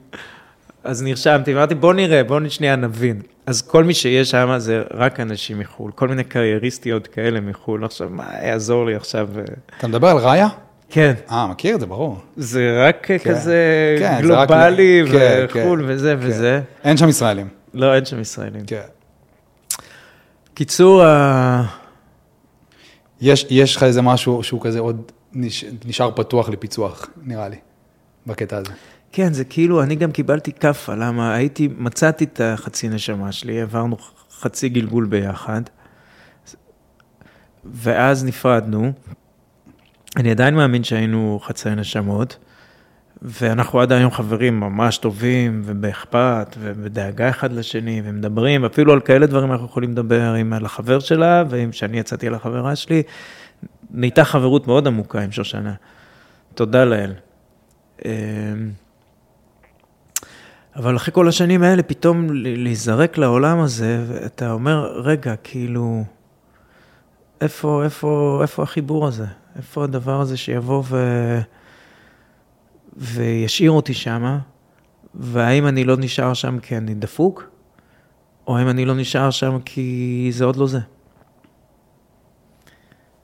אז 0.83 1.03
נרשמתי, 1.03 1.53
אמרתי, 1.53 1.75
בוא 1.75 1.93
נראה, 1.93 2.23
בוא 2.23 2.39
שנייה 2.49 2.75
נבין. 2.75 3.21
אז 3.45 3.61
כל 3.61 3.83
מי 3.83 3.93
שיש 3.93 4.31
שם 4.31 4.53
זה 4.57 4.81
רק 4.93 5.19
אנשים 5.19 5.59
מחו"ל, 5.59 5.91
כל 5.95 6.07
מיני 6.07 6.23
קרייריסטיות 6.23 7.07
כאלה 7.07 7.39
מחו"ל. 7.41 7.85
עכשיו, 7.85 8.09
מה 8.11 8.25
יעזור 8.43 8.85
לי 8.85 8.95
עכשיו? 8.95 9.27
אתה 9.77 9.87
מדבר 9.87 10.07
על 10.07 10.17
ראיה? 10.17 10.47
כן, 10.89 11.13
אה, 11.31 11.47
מכיר 11.47 11.75
את 11.75 11.79
זה, 11.79 11.85
ברור. 11.85 12.17
זה 12.37 12.87
רק 12.87 13.11
כזה 13.23 13.95
כן, 13.99 14.27
זה 14.27 14.33
רק- 14.33 14.47
גלובלי 14.49 15.03
כן, 15.11 15.45
וחו"ל 15.49 15.79
כן, 15.81 15.85
וזה 15.93 16.15
כן. 16.21 16.27
וזה. 16.27 16.61
אין 16.83 16.97
שם 16.97 17.09
ישראלים. 17.09 17.47
לא, 17.73 17.95
אין 17.95 18.05
שם 18.05 18.19
ישראלים. 18.19 18.61
כן. 18.67 18.81
קיצור, 20.53 21.03
ה- 21.03 21.63
יש, 23.21 23.45
יש 23.49 23.75
לך 23.75 23.83
איזה 23.83 24.01
משהו 24.01 24.43
שהוא 24.43 24.61
כזה 24.61 24.79
עוד 24.79 25.11
נש... 25.33 25.65
נשאר 25.85 26.11
פתוח 26.15 26.49
לפיצוח, 26.49 27.07
נראה 27.23 27.49
לי, 27.49 27.57
בקטע 28.27 28.57
הזה. 28.57 28.71
כן, 29.11 29.33
זה 29.33 29.43
כאילו, 29.45 29.83
אני 29.83 29.95
גם 29.95 30.11
קיבלתי 30.11 30.51
כאפה, 30.51 30.95
למה 30.95 31.33
הייתי, 31.33 31.69
מצאתי 31.77 32.23
את 32.23 32.41
החצי 32.43 32.89
נשמה 32.89 33.31
שלי, 33.31 33.61
עברנו 33.61 33.97
חצי 34.39 34.69
גלגול 34.69 35.05
ביחד, 35.05 35.61
ואז 37.65 38.25
נפרדנו. 38.25 38.91
אני 40.17 40.31
עדיין 40.31 40.55
מאמין 40.55 40.83
שהיינו 40.83 41.39
חצי 41.43 41.69
נשמות, 41.69 42.37
ואנחנו 43.25 43.81
עד 43.81 43.91
היום 43.91 44.11
חברים 44.11 44.59
ממש 44.59 44.97
טובים, 44.97 45.61
ובאכפת, 45.65 46.55
ובדאגה 46.59 47.29
אחד 47.29 47.53
לשני, 47.53 48.01
ומדברים, 48.05 48.65
אפילו 48.65 48.93
על 48.93 48.99
כאלה 48.99 49.25
דברים 49.25 49.51
אנחנו 49.51 49.65
יכולים 49.65 49.91
לדבר 49.91 50.33
עם 50.33 50.53
על 50.53 50.65
החבר 50.65 50.99
שלה, 50.99 51.43
ועם 51.49 51.71
שאני 51.71 51.99
יצאתי 51.99 52.27
על 52.27 52.35
החברה 52.35 52.75
שלי. 52.75 53.03
נהייתה 53.91 54.23
חברות 54.23 54.67
מאוד 54.67 54.87
עמוקה 54.87 55.21
עם 55.21 55.31
שושנה. 55.31 55.73
תודה 56.55 56.85
לאל. 56.85 57.13
אמ, 58.05 58.11
אבל 60.75 60.95
אחרי 60.95 61.13
כל 61.13 61.27
השנים 61.27 61.63
האלה, 61.63 61.83
פתאום 61.83 62.27
להיזרק 62.31 63.17
לעולם 63.17 63.59
הזה, 63.59 64.03
ואתה 64.07 64.51
אומר, 64.51 65.01
רגע, 65.01 65.35
כאילו, 65.43 66.03
איפה, 67.41 67.83
איפה, 67.83 68.39
איפה 68.41 68.63
החיבור 68.63 69.07
הזה? 69.07 69.25
איפה 69.55 69.83
הדבר 69.83 70.21
הזה 70.21 70.37
שיבוא 70.37 70.83
ו... 70.85 70.97
וישאיר 72.97 73.71
אותי 73.71 73.93
שמה? 73.93 74.39
והאם 75.15 75.67
אני 75.67 75.83
לא 75.83 75.97
נשאר 75.97 76.33
שם 76.33 76.59
כי 76.59 76.77
אני 76.77 76.93
דפוק? 76.93 77.43
או 78.47 78.57
האם 78.57 78.69
אני 78.69 78.85
לא 78.85 78.95
נשאר 78.95 79.29
שם 79.29 79.57
כי 79.65 80.29
זה 80.33 80.45
עוד 80.45 80.55
לא 80.55 80.67
זה? 80.67 80.79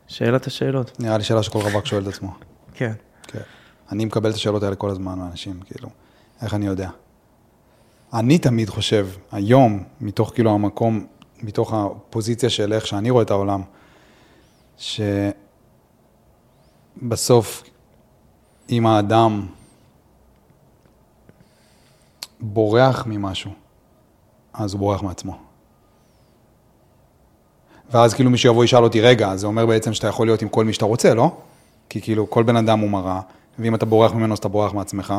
שאלת 0.07 0.47
השאלות, 0.47 0.99
נראה 0.99 1.17
לי 1.17 1.23
שאלה 1.23 1.43
שכל 1.43 1.59
רווק 1.59 1.85
שואל 1.85 2.03
את 2.03 2.07
עצמו. 2.07 2.33
כן. 2.73 2.93
כן. 3.27 3.39
אני 3.91 4.05
מקבל 4.05 4.29
את 4.29 4.35
השאלות 4.35 4.63
האלה 4.63 4.75
כל 4.75 4.89
הזמן 4.89 5.19
מאנשים, 5.19 5.59
כאילו, 5.59 5.89
איך 6.41 6.53
אני 6.53 6.65
יודע? 6.65 6.89
אני 8.13 8.37
תמיד 8.37 8.69
חושב, 8.69 9.07
היום, 9.31 9.83
מתוך 10.01 10.31
כאילו 10.33 10.51
המקום, 10.51 11.07
מתוך 11.43 11.73
הפוזיציה 11.73 12.49
של 12.49 12.73
איך 12.73 12.87
שאני 12.87 13.09
רואה 13.09 13.23
את 13.23 13.31
העולם, 13.31 13.61
שבסוף, 17.01 17.63
אם 18.69 18.85
האדם 18.85 19.47
בורח 22.39 23.03
ממשהו, 23.07 23.51
אז 24.53 24.73
הוא 24.73 24.79
בורח 24.79 25.03
מעצמו. 25.03 25.37
ואז 27.91 28.13
כאילו 28.13 28.29
מישהו 28.29 28.51
יבוא 28.51 28.63
ישאל 28.63 28.83
אותי, 28.83 29.01
רגע, 29.01 29.35
זה 29.35 29.47
אומר 29.47 29.65
בעצם 29.65 29.93
שאתה 29.93 30.07
יכול 30.07 30.27
להיות 30.27 30.41
עם 30.41 30.49
כל 30.49 30.65
מי 30.65 30.73
שאתה 30.73 30.85
רוצה, 30.85 31.13
לא? 31.13 31.31
כי 31.89 32.01
כאילו 32.01 32.29
כל 32.29 32.43
בן 32.43 32.55
אדם 32.55 32.79
הוא 32.79 32.89
מראה, 32.89 33.21
ואם 33.59 33.75
אתה 33.75 33.85
בורח 33.85 34.13
ממנו 34.13 34.33
אז 34.33 34.39
אתה 34.39 34.47
בורח 34.47 34.73
מעצמך. 34.73 35.13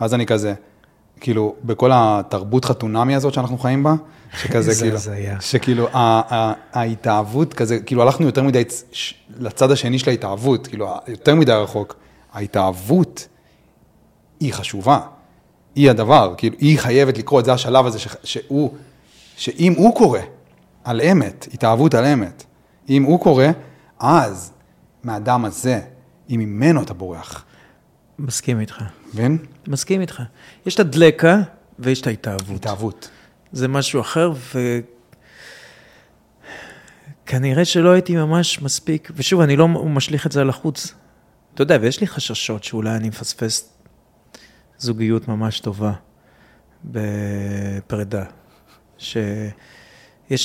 ואז 0.00 0.14
אני 0.14 0.26
כזה, 0.26 0.54
כאילו, 1.20 1.54
בכל 1.64 1.90
התרבות 1.94 2.64
חתונמי 2.64 3.14
הזאת 3.14 3.34
שאנחנו 3.34 3.58
חיים 3.58 3.82
בה, 3.82 3.94
שכזה 4.36 4.72
כאילו. 4.80 4.98
שכאילו 5.40 5.88
ההתאהבות 6.72 7.54
כזה, 7.54 7.80
כאילו 7.80 8.02
הלכנו 8.02 8.26
יותר 8.26 8.42
מדי 8.42 8.64
לצד 9.38 9.70
השני 9.70 9.98
של 9.98 10.10
ההתאהבות, 10.10 10.66
כאילו 10.66 10.88
יותר 11.08 11.34
מדי 11.34 11.52
רחוק. 11.52 11.96
ההתאהבות 12.32 13.28
היא 14.40 14.52
חשובה, 14.52 15.00
היא 15.76 15.90
הדבר, 15.90 16.34
כאילו 16.36 16.56
היא 16.58 16.78
חייבת 16.78 17.18
לקרות, 17.18 17.44
זה 17.44 17.52
השלב 17.52 17.86
הזה 17.86 17.98
ש- 17.98 18.16
שהוא, 18.24 18.74
שאם 19.36 19.74
הוא 19.76 19.94
קורא 19.96 20.20
על 20.84 21.00
אמת, 21.00 21.48
התאהבות 21.54 21.94
על 21.94 22.04
אמת, 22.04 22.44
אם 22.88 23.02
הוא 23.02 23.20
קורא, 23.20 23.44
אז 23.98 24.52
מהאדם 25.04 25.44
הזה, 25.44 25.80
אם 26.30 26.40
ממנו 26.40 26.82
אתה 26.82 26.94
בורח, 26.94 27.44
מסכים 28.18 28.60
איתך. 28.60 28.82
מבין? 29.14 29.38
מסכים 29.68 30.00
איתך. 30.00 30.22
יש 30.66 30.74
את 30.74 30.80
הדלקה 30.80 31.40
ויש 31.78 32.00
את 32.00 32.06
ההתאהבות. 32.06 32.56
התאהבות. 32.56 33.10
זה 33.52 33.68
משהו 33.68 34.00
אחר, 34.00 34.32
וכנראה 37.24 37.64
שלא 37.64 37.90
הייתי 37.90 38.16
ממש 38.16 38.62
מספיק, 38.62 39.10
ושוב, 39.14 39.40
אני 39.40 39.56
לא 39.56 39.68
משליך 39.68 40.26
את 40.26 40.32
זה 40.32 40.40
על 40.40 40.48
החוץ. 40.48 40.94
אתה 41.54 41.62
יודע, 41.62 41.78
ויש 41.80 42.00
לי 42.00 42.06
חששות 42.06 42.64
שאולי 42.64 42.90
אני 42.90 43.08
מפספס 43.08 43.75
זוגיות 44.78 45.28
ממש 45.28 45.60
טובה 45.60 45.92
בפרידה. 46.84 48.24
שיש 48.98 49.52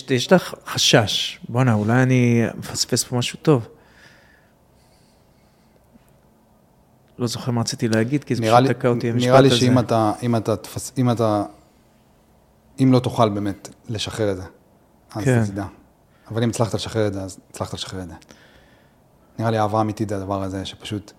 יש 0.10 0.28
את 0.28 0.32
החשש, 0.32 1.40
בואנה, 1.50 1.74
אולי 1.74 2.04
אני 2.04 2.44
מפספס 2.58 3.04
פה 3.04 3.18
משהו 3.18 3.40
טוב. 3.42 3.68
לא 7.20 7.28
זוכר 7.28 7.52
מה 7.52 7.62
רציתי 7.62 7.88
להגיד, 7.88 8.24
כי 8.24 8.36
זה 8.36 8.44
פשוט 8.44 8.72
תקע 8.72 8.88
אותי 8.88 9.10
המשפט 9.10 9.28
הזה. 9.28 9.30
נראה 9.30 9.42
לי 9.42 9.52
שאם 9.52 9.80
אתה, 9.80 10.12
אם 10.24 10.36
אתה, 10.36 10.56
תפס, 10.56 10.92
אם 10.98 11.12
אתה, 11.12 11.44
אם 12.80 12.92
לא 12.94 13.00
תוכל 13.00 13.30
באמת 13.30 13.70
לשחרר 13.90 14.32
את 14.32 14.38
זה, 14.38 14.44
אז 15.16 15.24
כן. 15.24 15.46
תדע. 15.46 15.66
אבל 16.32 16.44
אם 16.44 16.50
הצלחת 16.50 16.74
לשחרר 16.74 17.08
את 17.08 17.14
זה, 17.14 17.22
אז 17.22 17.40
הצלחת 17.50 17.74
לשחרר 17.74 18.02
את 18.02 18.08
זה. 18.08 18.14
נראה 19.40 19.52
לי 19.52 19.60
אהבה 19.60 19.82
אמיתית 19.82 20.10
זה 20.10 20.16
הדבר 20.16 20.44
הזה, 20.44 20.66
שפשוט, 20.66 21.12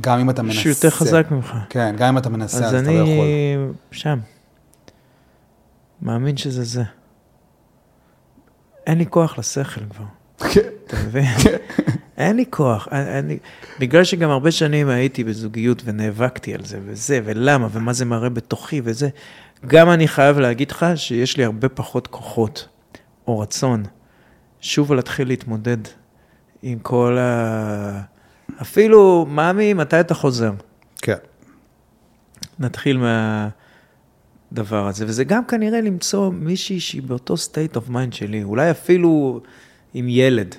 גם 0.00 0.18
אם 0.18 0.30
אתה 0.30 0.42
מנסה... 0.42 0.60
שהוא 0.60 0.70
יותר 0.70 0.90
חזק 0.90 1.26
ממך. 1.30 1.54
כן, 1.70 1.94
גם 1.98 2.08
אם 2.08 2.18
אתה 2.18 2.28
מנסה, 2.28 2.58
אז, 2.58 2.64
אז 2.64 2.82
אתה 2.82 2.90
לא 2.92 3.00
אני 3.00 3.10
יכול. 3.12 3.74
שם. 3.90 4.18
מאמין 6.02 6.36
שזה 6.36 6.64
זה. 6.64 6.82
אין 8.86 8.98
לי 8.98 9.06
כוח 9.10 9.38
לשכל 9.38 9.80
כבר, 9.90 10.04
כן. 10.52 10.68
אתה 10.86 10.96
מבין? 11.06 11.24
אין 12.16 12.36
לי 12.36 12.44
כוח. 12.50 12.88
לי... 13.24 13.38
בגלל 13.78 14.04
שגם 14.04 14.30
הרבה 14.30 14.50
שנים 14.50 14.88
הייתי 14.88 15.24
בזוגיות 15.24 15.82
ונאבקתי 15.84 16.54
על 16.54 16.64
זה, 16.64 16.78
וזה, 16.84 17.20
ולמה, 17.24 17.68
ומה 17.72 17.92
זה 17.92 18.04
מראה 18.04 18.28
בתוכי, 18.28 18.80
וזה. 18.84 19.08
גם 19.66 19.90
אני 19.90 20.08
חייב 20.08 20.38
להגיד 20.38 20.70
לך 20.70 20.86
שיש 20.94 21.36
לי 21.36 21.44
הרבה 21.44 21.68
פחות 21.68 22.06
כוחות, 22.06 22.68
או 23.26 23.38
רצון, 23.38 23.82
שוב 24.60 24.92
להתחיל 24.92 25.28
להתמודד 25.28 25.78
עם 26.62 26.78
כל 26.78 27.18
ה... 27.20 28.15
אפילו, 28.62 29.26
מאמי, 29.28 29.74
מתי 29.74 30.00
אתה 30.00 30.14
חוזר? 30.14 30.52
כן. 31.02 31.16
נתחיל 32.58 32.98
מהדבר 34.52 34.86
הזה, 34.88 35.04
וזה 35.08 35.24
גם 35.24 35.44
כנראה 35.44 35.80
למצוא 35.80 36.30
מישהי 36.32 36.80
שהיא 36.80 37.02
באותו 37.02 37.34
state 37.34 37.76
of 37.76 37.90
mind 37.90 38.14
שלי, 38.14 38.42
אולי 38.42 38.70
אפילו 38.70 39.40
עם 39.94 40.08
ילד. 40.08 40.54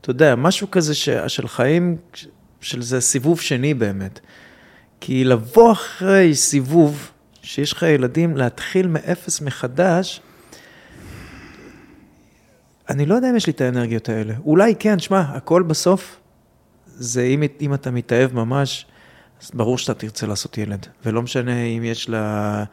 אתה 0.00 0.10
יודע, 0.10 0.34
משהו 0.34 0.70
כזה 0.70 0.94
ש, 0.94 1.08
של 1.08 1.48
חיים, 1.48 1.96
של 2.60 2.82
זה 2.82 3.00
סיבוב 3.00 3.40
שני 3.40 3.74
באמת. 3.74 4.20
כי 5.00 5.24
לבוא 5.24 5.72
אחרי 5.72 6.34
סיבוב, 6.34 7.10
שיש 7.42 7.72
לך 7.72 7.82
ילדים, 7.82 8.36
להתחיל 8.36 8.86
מאפס 8.86 9.40
מחדש, 9.40 10.20
אני 12.88 13.06
לא 13.06 13.14
יודע 13.14 13.30
אם 13.30 13.36
יש 13.36 13.46
לי 13.46 13.52
את 13.52 13.60
האנרגיות 13.60 14.08
האלה. 14.08 14.34
אולי 14.44 14.74
כן, 14.78 14.98
שמע, 14.98 15.20
הכל 15.20 15.62
בסוף, 15.62 16.16
זה 16.96 17.22
אם, 17.22 17.42
אם 17.60 17.74
אתה 17.74 17.90
מתאהב 17.90 18.34
ממש, 18.34 18.86
אז 19.42 19.50
ברור 19.54 19.78
שאתה 19.78 19.94
תרצה 19.94 20.26
לעשות 20.26 20.58
ילד. 20.58 20.86
ולא 21.06 21.22
משנה 21.22 21.62
אם 21.62 21.84
יש 21.84 22.08
לה, 22.08 22.64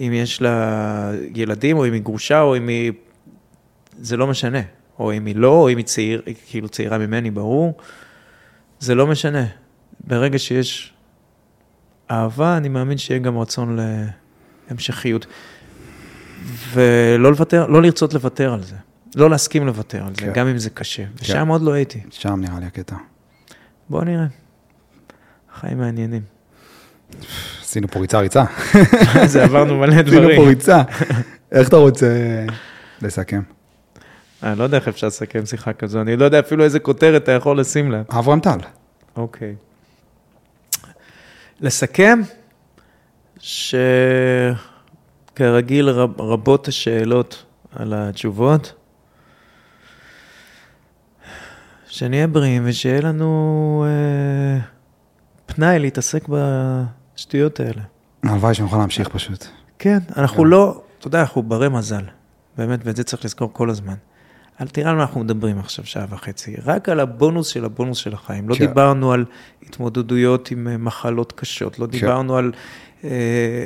אם 0.00 0.12
יש 0.14 0.42
לה 0.42 1.12
ילדים, 1.34 1.76
או 1.76 1.86
אם 1.86 1.92
היא 1.92 2.02
גרושה, 2.02 2.40
או 2.40 2.56
אם 2.56 2.68
היא... 2.68 2.92
זה 3.98 4.16
לא 4.16 4.26
משנה. 4.26 4.60
או 4.98 5.12
אם 5.12 5.26
היא 5.26 5.36
לא, 5.36 5.48
או 5.48 5.70
אם 5.70 5.76
היא 5.76 5.84
צעיר, 5.84 6.22
כאילו 6.46 6.68
צעירה 6.68 6.98
ממני, 6.98 7.30
ברור. 7.30 7.74
זה 8.78 8.94
לא 8.94 9.06
משנה. 9.06 9.46
ברגע 10.06 10.38
שיש 10.38 10.94
אהבה, 12.10 12.56
אני 12.56 12.68
מאמין 12.68 12.98
שיהיה 12.98 13.20
גם 13.20 13.38
רצון 13.38 13.78
להמשכיות. 14.70 15.26
ולא 16.72 17.30
לוותר, 17.30 17.66
לא 17.66 17.82
לרצות 17.82 18.14
לוותר 18.14 18.52
על 18.52 18.62
זה. 18.62 18.76
לא 19.16 19.30
להסכים 19.30 19.66
לוותר 19.66 20.06
על 20.06 20.14
זה, 20.14 20.20
כן. 20.20 20.32
גם 20.32 20.46
אם 20.46 20.58
זה 20.58 20.70
קשה. 20.70 21.04
ושם 21.20 21.48
עוד 21.48 21.62
לא 21.62 21.72
הייתי. 21.72 22.00
שם 22.10 22.40
נראה 22.40 22.60
לי 22.60 22.66
הקטע. 22.66 22.96
בוא 23.90 24.04
נראה. 24.04 24.26
חיים 25.60 25.78
מעניינים. 25.78 26.22
עשינו 27.62 27.88
פה 27.88 28.00
ריצה 28.00 28.20
ריצה. 28.20 28.44
זה 29.32 29.44
עברנו 29.44 29.78
מלא 29.78 29.92
עשינו 29.92 30.04
פה 30.04 30.10
דברים. 30.10 30.48
ריצה. 30.48 30.82
איך 31.52 31.68
אתה 31.68 31.76
רוצה 31.76 32.06
לסכם? 33.02 33.42
אני 34.42 34.58
לא 34.58 34.64
יודע 34.64 34.76
איך 34.78 34.88
אפשר 34.88 35.06
לסכם 35.06 35.46
שיחה 35.46 35.72
כזו, 35.72 36.00
אני 36.00 36.16
לא 36.16 36.24
יודע 36.24 36.40
אפילו 36.40 36.64
איזה 36.64 36.78
כותרת 36.78 37.22
אתה 37.22 37.32
יכול 37.32 37.60
לשים 37.60 37.92
לה. 37.92 38.02
אברהם 38.10 38.40
טל. 38.40 38.58
אוקיי. 39.16 39.54
לסכם, 41.60 42.20
שכרגיל 45.32 45.88
רב, 45.88 46.20
רבות 46.20 46.68
השאלות 46.68 47.44
על 47.72 47.92
התשובות. 47.96 48.72
שנהיה 51.96 52.26
בריאים 52.26 52.62
ושיהיה 52.66 53.00
לנו 53.00 53.84
אה, 53.86 54.60
פנאי 55.46 55.78
להתעסק 55.78 56.28
בשטויות 56.28 57.60
האלה. 57.60 57.82
הלוואי 58.22 58.54
שנוכל 58.54 58.76
להמשיך 58.76 59.08
פשוט. 59.08 59.44
כן, 59.78 59.98
אנחנו 60.16 60.44
לא, 60.44 60.82
אתה 60.98 61.06
יודע, 61.06 61.20
אנחנו 61.20 61.42
ברי 61.42 61.68
מזל, 61.68 62.02
באמת, 62.58 62.80
ואת 62.84 62.96
זה 62.96 63.04
צריך 63.04 63.24
לזכור 63.24 63.50
כל 63.52 63.70
הזמן. 63.70 63.94
אל 64.60 64.68
תראה 64.68 64.90
על 64.90 64.96
מה 64.96 65.02
אנחנו 65.02 65.20
מדברים 65.20 65.58
עכשיו 65.58 65.86
שעה 65.86 66.06
וחצי, 66.10 66.54
רק 66.64 66.88
על 66.88 67.00
הבונוס 67.00 67.48
של 67.48 67.64
הבונוס 67.64 67.98
של 67.98 68.14
החיים. 68.14 68.48
לא 68.48 68.54
כן. 68.54 68.66
דיברנו 68.66 69.12
על 69.12 69.24
התמודדויות 69.62 70.50
עם 70.50 70.68
אה, 70.68 70.76
מחלות 70.76 71.32
קשות, 71.32 71.78
לא 71.78 71.86
דיברנו 71.86 72.36
על 72.36 72.52
אה, 73.04 73.10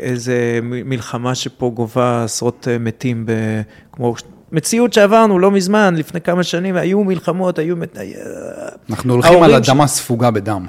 איזה 0.01 0.59
מלחמה 0.63 1.35
שפה 1.35 1.73
גובה 1.75 2.25
עשרות 2.25 2.69
אה, 2.71 2.79
מתים, 2.79 3.27
ב, 3.27 3.33
כמו 3.93 4.15
מציאות 4.53 4.93
שעברנו 4.93 5.39
לא 5.39 5.51
מזמן, 5.51 5.95
לפני 5.97 6.21
כמה 6.21 6.43
שנים, 6.43 6.77
היו 6.77 7.05
מלחמות, 7.05 7.59
היו... 7.59 7.77
היה- 7.95 8.19
אנחנו 8.91 9.13
הולכים 9.13 9.33
על 9.33 9.43
ההורים 9.51 9.65
ש- 9.65 9.69
אדמה 9.69 9.87
ספוגה 9.87 10.31
בדם. 10.31 10.67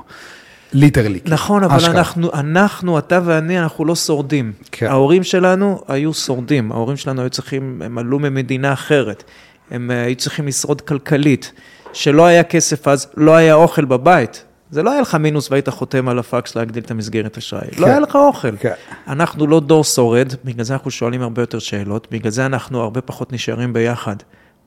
ליטרלי. 0.73 1.19
נכון, 1.25 1.63
אבל 1.63 1.75
אשכרה. 1.75 1.91
אנחנו, 1.99 2.29
אנחנו, 2.33 2.97
אתה 2.99 3.19
ואני, 3.25 3.59
אנחנו 3.59 3.85
לא 3.85 3.95
שורדים. 3.95 4.51
כן. 4.71 4.85
ההורים 4.87 5.23
שלנו 5.23 5.81
היו 5.87 6.13
שורדים, 6.13 6.71
ההורים 6.71 6.97
שלנו 6.97 7.21
היו 7.21 7.29
צריכים, 7.29 7.81
הם 7.85 7.97
עלו 7.97 8.19
ממדינה 8.19 8.73
אחרת, 8.73 9.23
הם 9.71 9.91
אה, 9.91 10.03
היו 10.03 10.15
צריכים 10.15 10.47
לשרוד 10.47 10.81
כלכלית. 10.81 11.51
שלא 11.93 12.25
היה 12.25 12.43
כסף 12.43 12.87
אז, 12.87 13.07
לא 13.17 13.35
היה 13.35 13.53
אוכל 13.53 13.85
בבית. 13.85 14.45
זה 14.71 14.83
לא 14.83 14.91
היה 14.91 15.01
לך 15.01 15.15
מינוס 15.15 15.51
והיית 15.51 15.69
חותם 15.69 16.07
על 16.07 16.19
הפקס 16.19 16.55
להגדיל 16.55 16.83
את 16.83 16.91
המסגרת 16.91 17.37
אשראי. 17.37 17.67
לא 17.71 17.85
כן. 17.85 17.91
היה 17.91 17.99
לך 17.99 18.15
אוכל. 18.15 18.57
כן. 18.57 18.73
אנחנו 19.07 19.47
לא 19.47 19.59
דור 19.59 19.83
שורד, 19.83 20.33
בגלל 20.43 20.63
זה 20.63 20.73
אנחנו 20.73 20.91
שואלים 20.91 21.21
הרבה 21.21 21.41
יותר 21.41 21.59
שאלות, 21.59 22.07
בגלל 22.11 22.31
זה 22.31 22.45
אנחנו 22.45 22.81
הרבה 22.81 23.01
פחות 23.01 23.33
נשארים 23.33 23.73
ביחד 23.73 24.15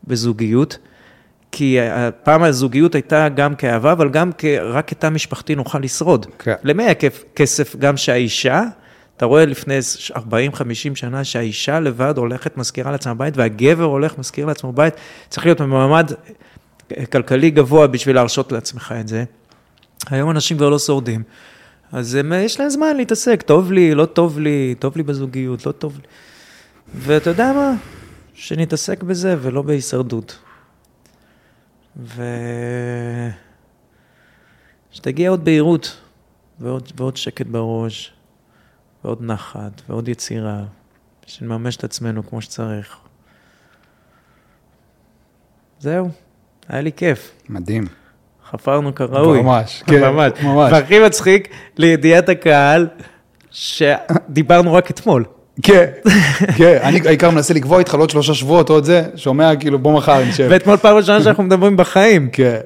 בזוגיות. 0.05 0.78
כי 1.52 1.78
פעם 2.22 2.43
הזוגיות 2.43 2.94
הייתה 2.94 3.28
גם 3.28 3.55
כאהבה, 3.55 3.93
אבל 3.93 4.09
גם 4.09 4.31
רק 4.62 4.89
כתא 4.89 5.09
משפחתי 5.09 5.55
נוכל 5.55 5.78
לשרוד. 5.78 6.26
כן. 6.39 6.55
למי 6.64 6.82
היה 6.82 6.94
כסף 7.36 7.76
גם 7.76 7.97
שהאישה, 7.97 8.62
אתה 9.16 9.26
רואה 9.26 9.47
לפני 9.47 9.78
40-50 10.12 10.16
שנה 10.94 11.24
שהאישה 11.24 11.81
לבד 11.81 12.18
הולכת, 12.18 12.56
מזכירה 12.56 12.93
לעצמה 12.93 13.14
בית, 13.14 13.36
והגבר 13.36 13.85
הולך, 13.85 14.18
מזכיר 14.18 14.47
לעצמו 14.47 14.72
בית, 14.72 14.94
צריך 15.28 15.47
להיות 15.47 15.60
במעמד 15.60 16.10
כלכלי 17.12 17.51
גבוה 17.51 17.86
בשביל 17.86 18.16
להרשות 18.16 18.52
לעצמך 18.52 18.94
את 19.01 19.09
זה. 19.09 19.24
היום 20.10 20.31
אנשים 20.31 20.56
כבר 20.56 20.68
לא 20.68 20.78
שורדים, 20.78 21.22
אז 21.93 22.14
הם, 22.14 22.32
יש 22.36 22.60
להם 22.60 22.70
זמן 22.70 22.97
להתעסק, 22.97 23.43
טוב 23.43 23.72
לי, 23.72 23.94
לא 23.94 24.06
טוב 24.06 24.39
לי, 24.39 24.74
טוב 24.78 24.97
לי 24.97 25.02
בזוגיות, 25.02 25.66
לא 25.66 25.72
טוב 25.72 25.97
לי. 25.97 26.06
ואתה 26.94 27.31
יודע 27.31 27.52
מה? 27.52 27.72
שנתעסק 28.35 29.02
בזה 29.02 29.36
ולא 29.40 29.62
בהישרדות. 29.62 30.39
ו... 31.97 32.22
שתגיע 34.90 35.31
עוד 35.31 35.44
בהירות, 35.44 35.97
ועוד, 36.60 36.93
ועוד 36.97 37.16
שקט 37.16 37.47
בראש, 37.47 38.12
ועוד 39.05 39.22
נחת, 39.22 39.82
ועוד 39.89 40.09
יצירה, 40.09 40.64
שנממש 41.26 41.76
את 41.76 41.85
עצמנו 41.85 42.26
כמו 42.26 42.43
שצריך. 42.43 42.97
זהו, 45.81 46.10
היה 46.68 46.81
לי 46.81 46.93
כיף. 46.93 47.32
מדהים. 47.48 48.03
חפרנו 48.51 48.95
כראוי. 48.95 49.43
ממש, 49.43 49.83
כן, 49.87 50.01
ממש. 50.01 50.33
ממש. 50.43 50.73
והכי 50.73 50.99
מצחיק, 50.99 51.49
לידיעת 51.77 52.29
הקהל, 52.29 52.89
שדיברנו 53.51 54.75
רק 54.75 54.91
אתמול. 54.91 55.25
כן, 55.62 55.91
כן, 56.57 56.79
אני 56.83 57.01
העיקר 57.07 57.31
מנסה 57.31 57.55
לקבוע 57.55 57.79
איתך 57.79 57.95
לעוד 57.95 58.11
שלושה 58.11 58.35
שבועות, 58.35 58.69
עוד 58.69 58.85
זה, 58.85 59.03
שומע 59.16 59.57
כאילו 59.57 59.79
בוא 59.79 59.97
מחר 59.97 60.25
נשב. 60.25 60.49
ואתמול 60.51 60.77
פעם 60.77 60.97
ראשונה 60.97 61.23
שאנחנו 61.23 61.43
מדברים 61.43 61.77
בחיים. 61.77 62.31
כן, 62.31 62.59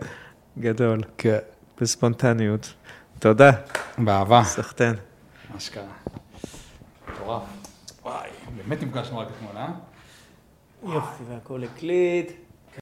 גדול, 0.58 1.00
כן. 1.18 1.36
בספונטניות. 1.80 2.72
תודה, 3.18 3.50
באהבה. 3.98 4.44
סחטיין. 4.44 4.94
אשכרה. 5.58 5.82
מטורף. 7.12 7.42
וואי, 8.04 8.28
באמת 8.56 8.82
נפגשנו 8.82 9.18
רק 9.18 9.26
אתמול, 9.36 9.52
אה? 9.56 9.68
יופי, 10.94 11.22
והכל 11.30 11.60
הקליט. 11.64 12.32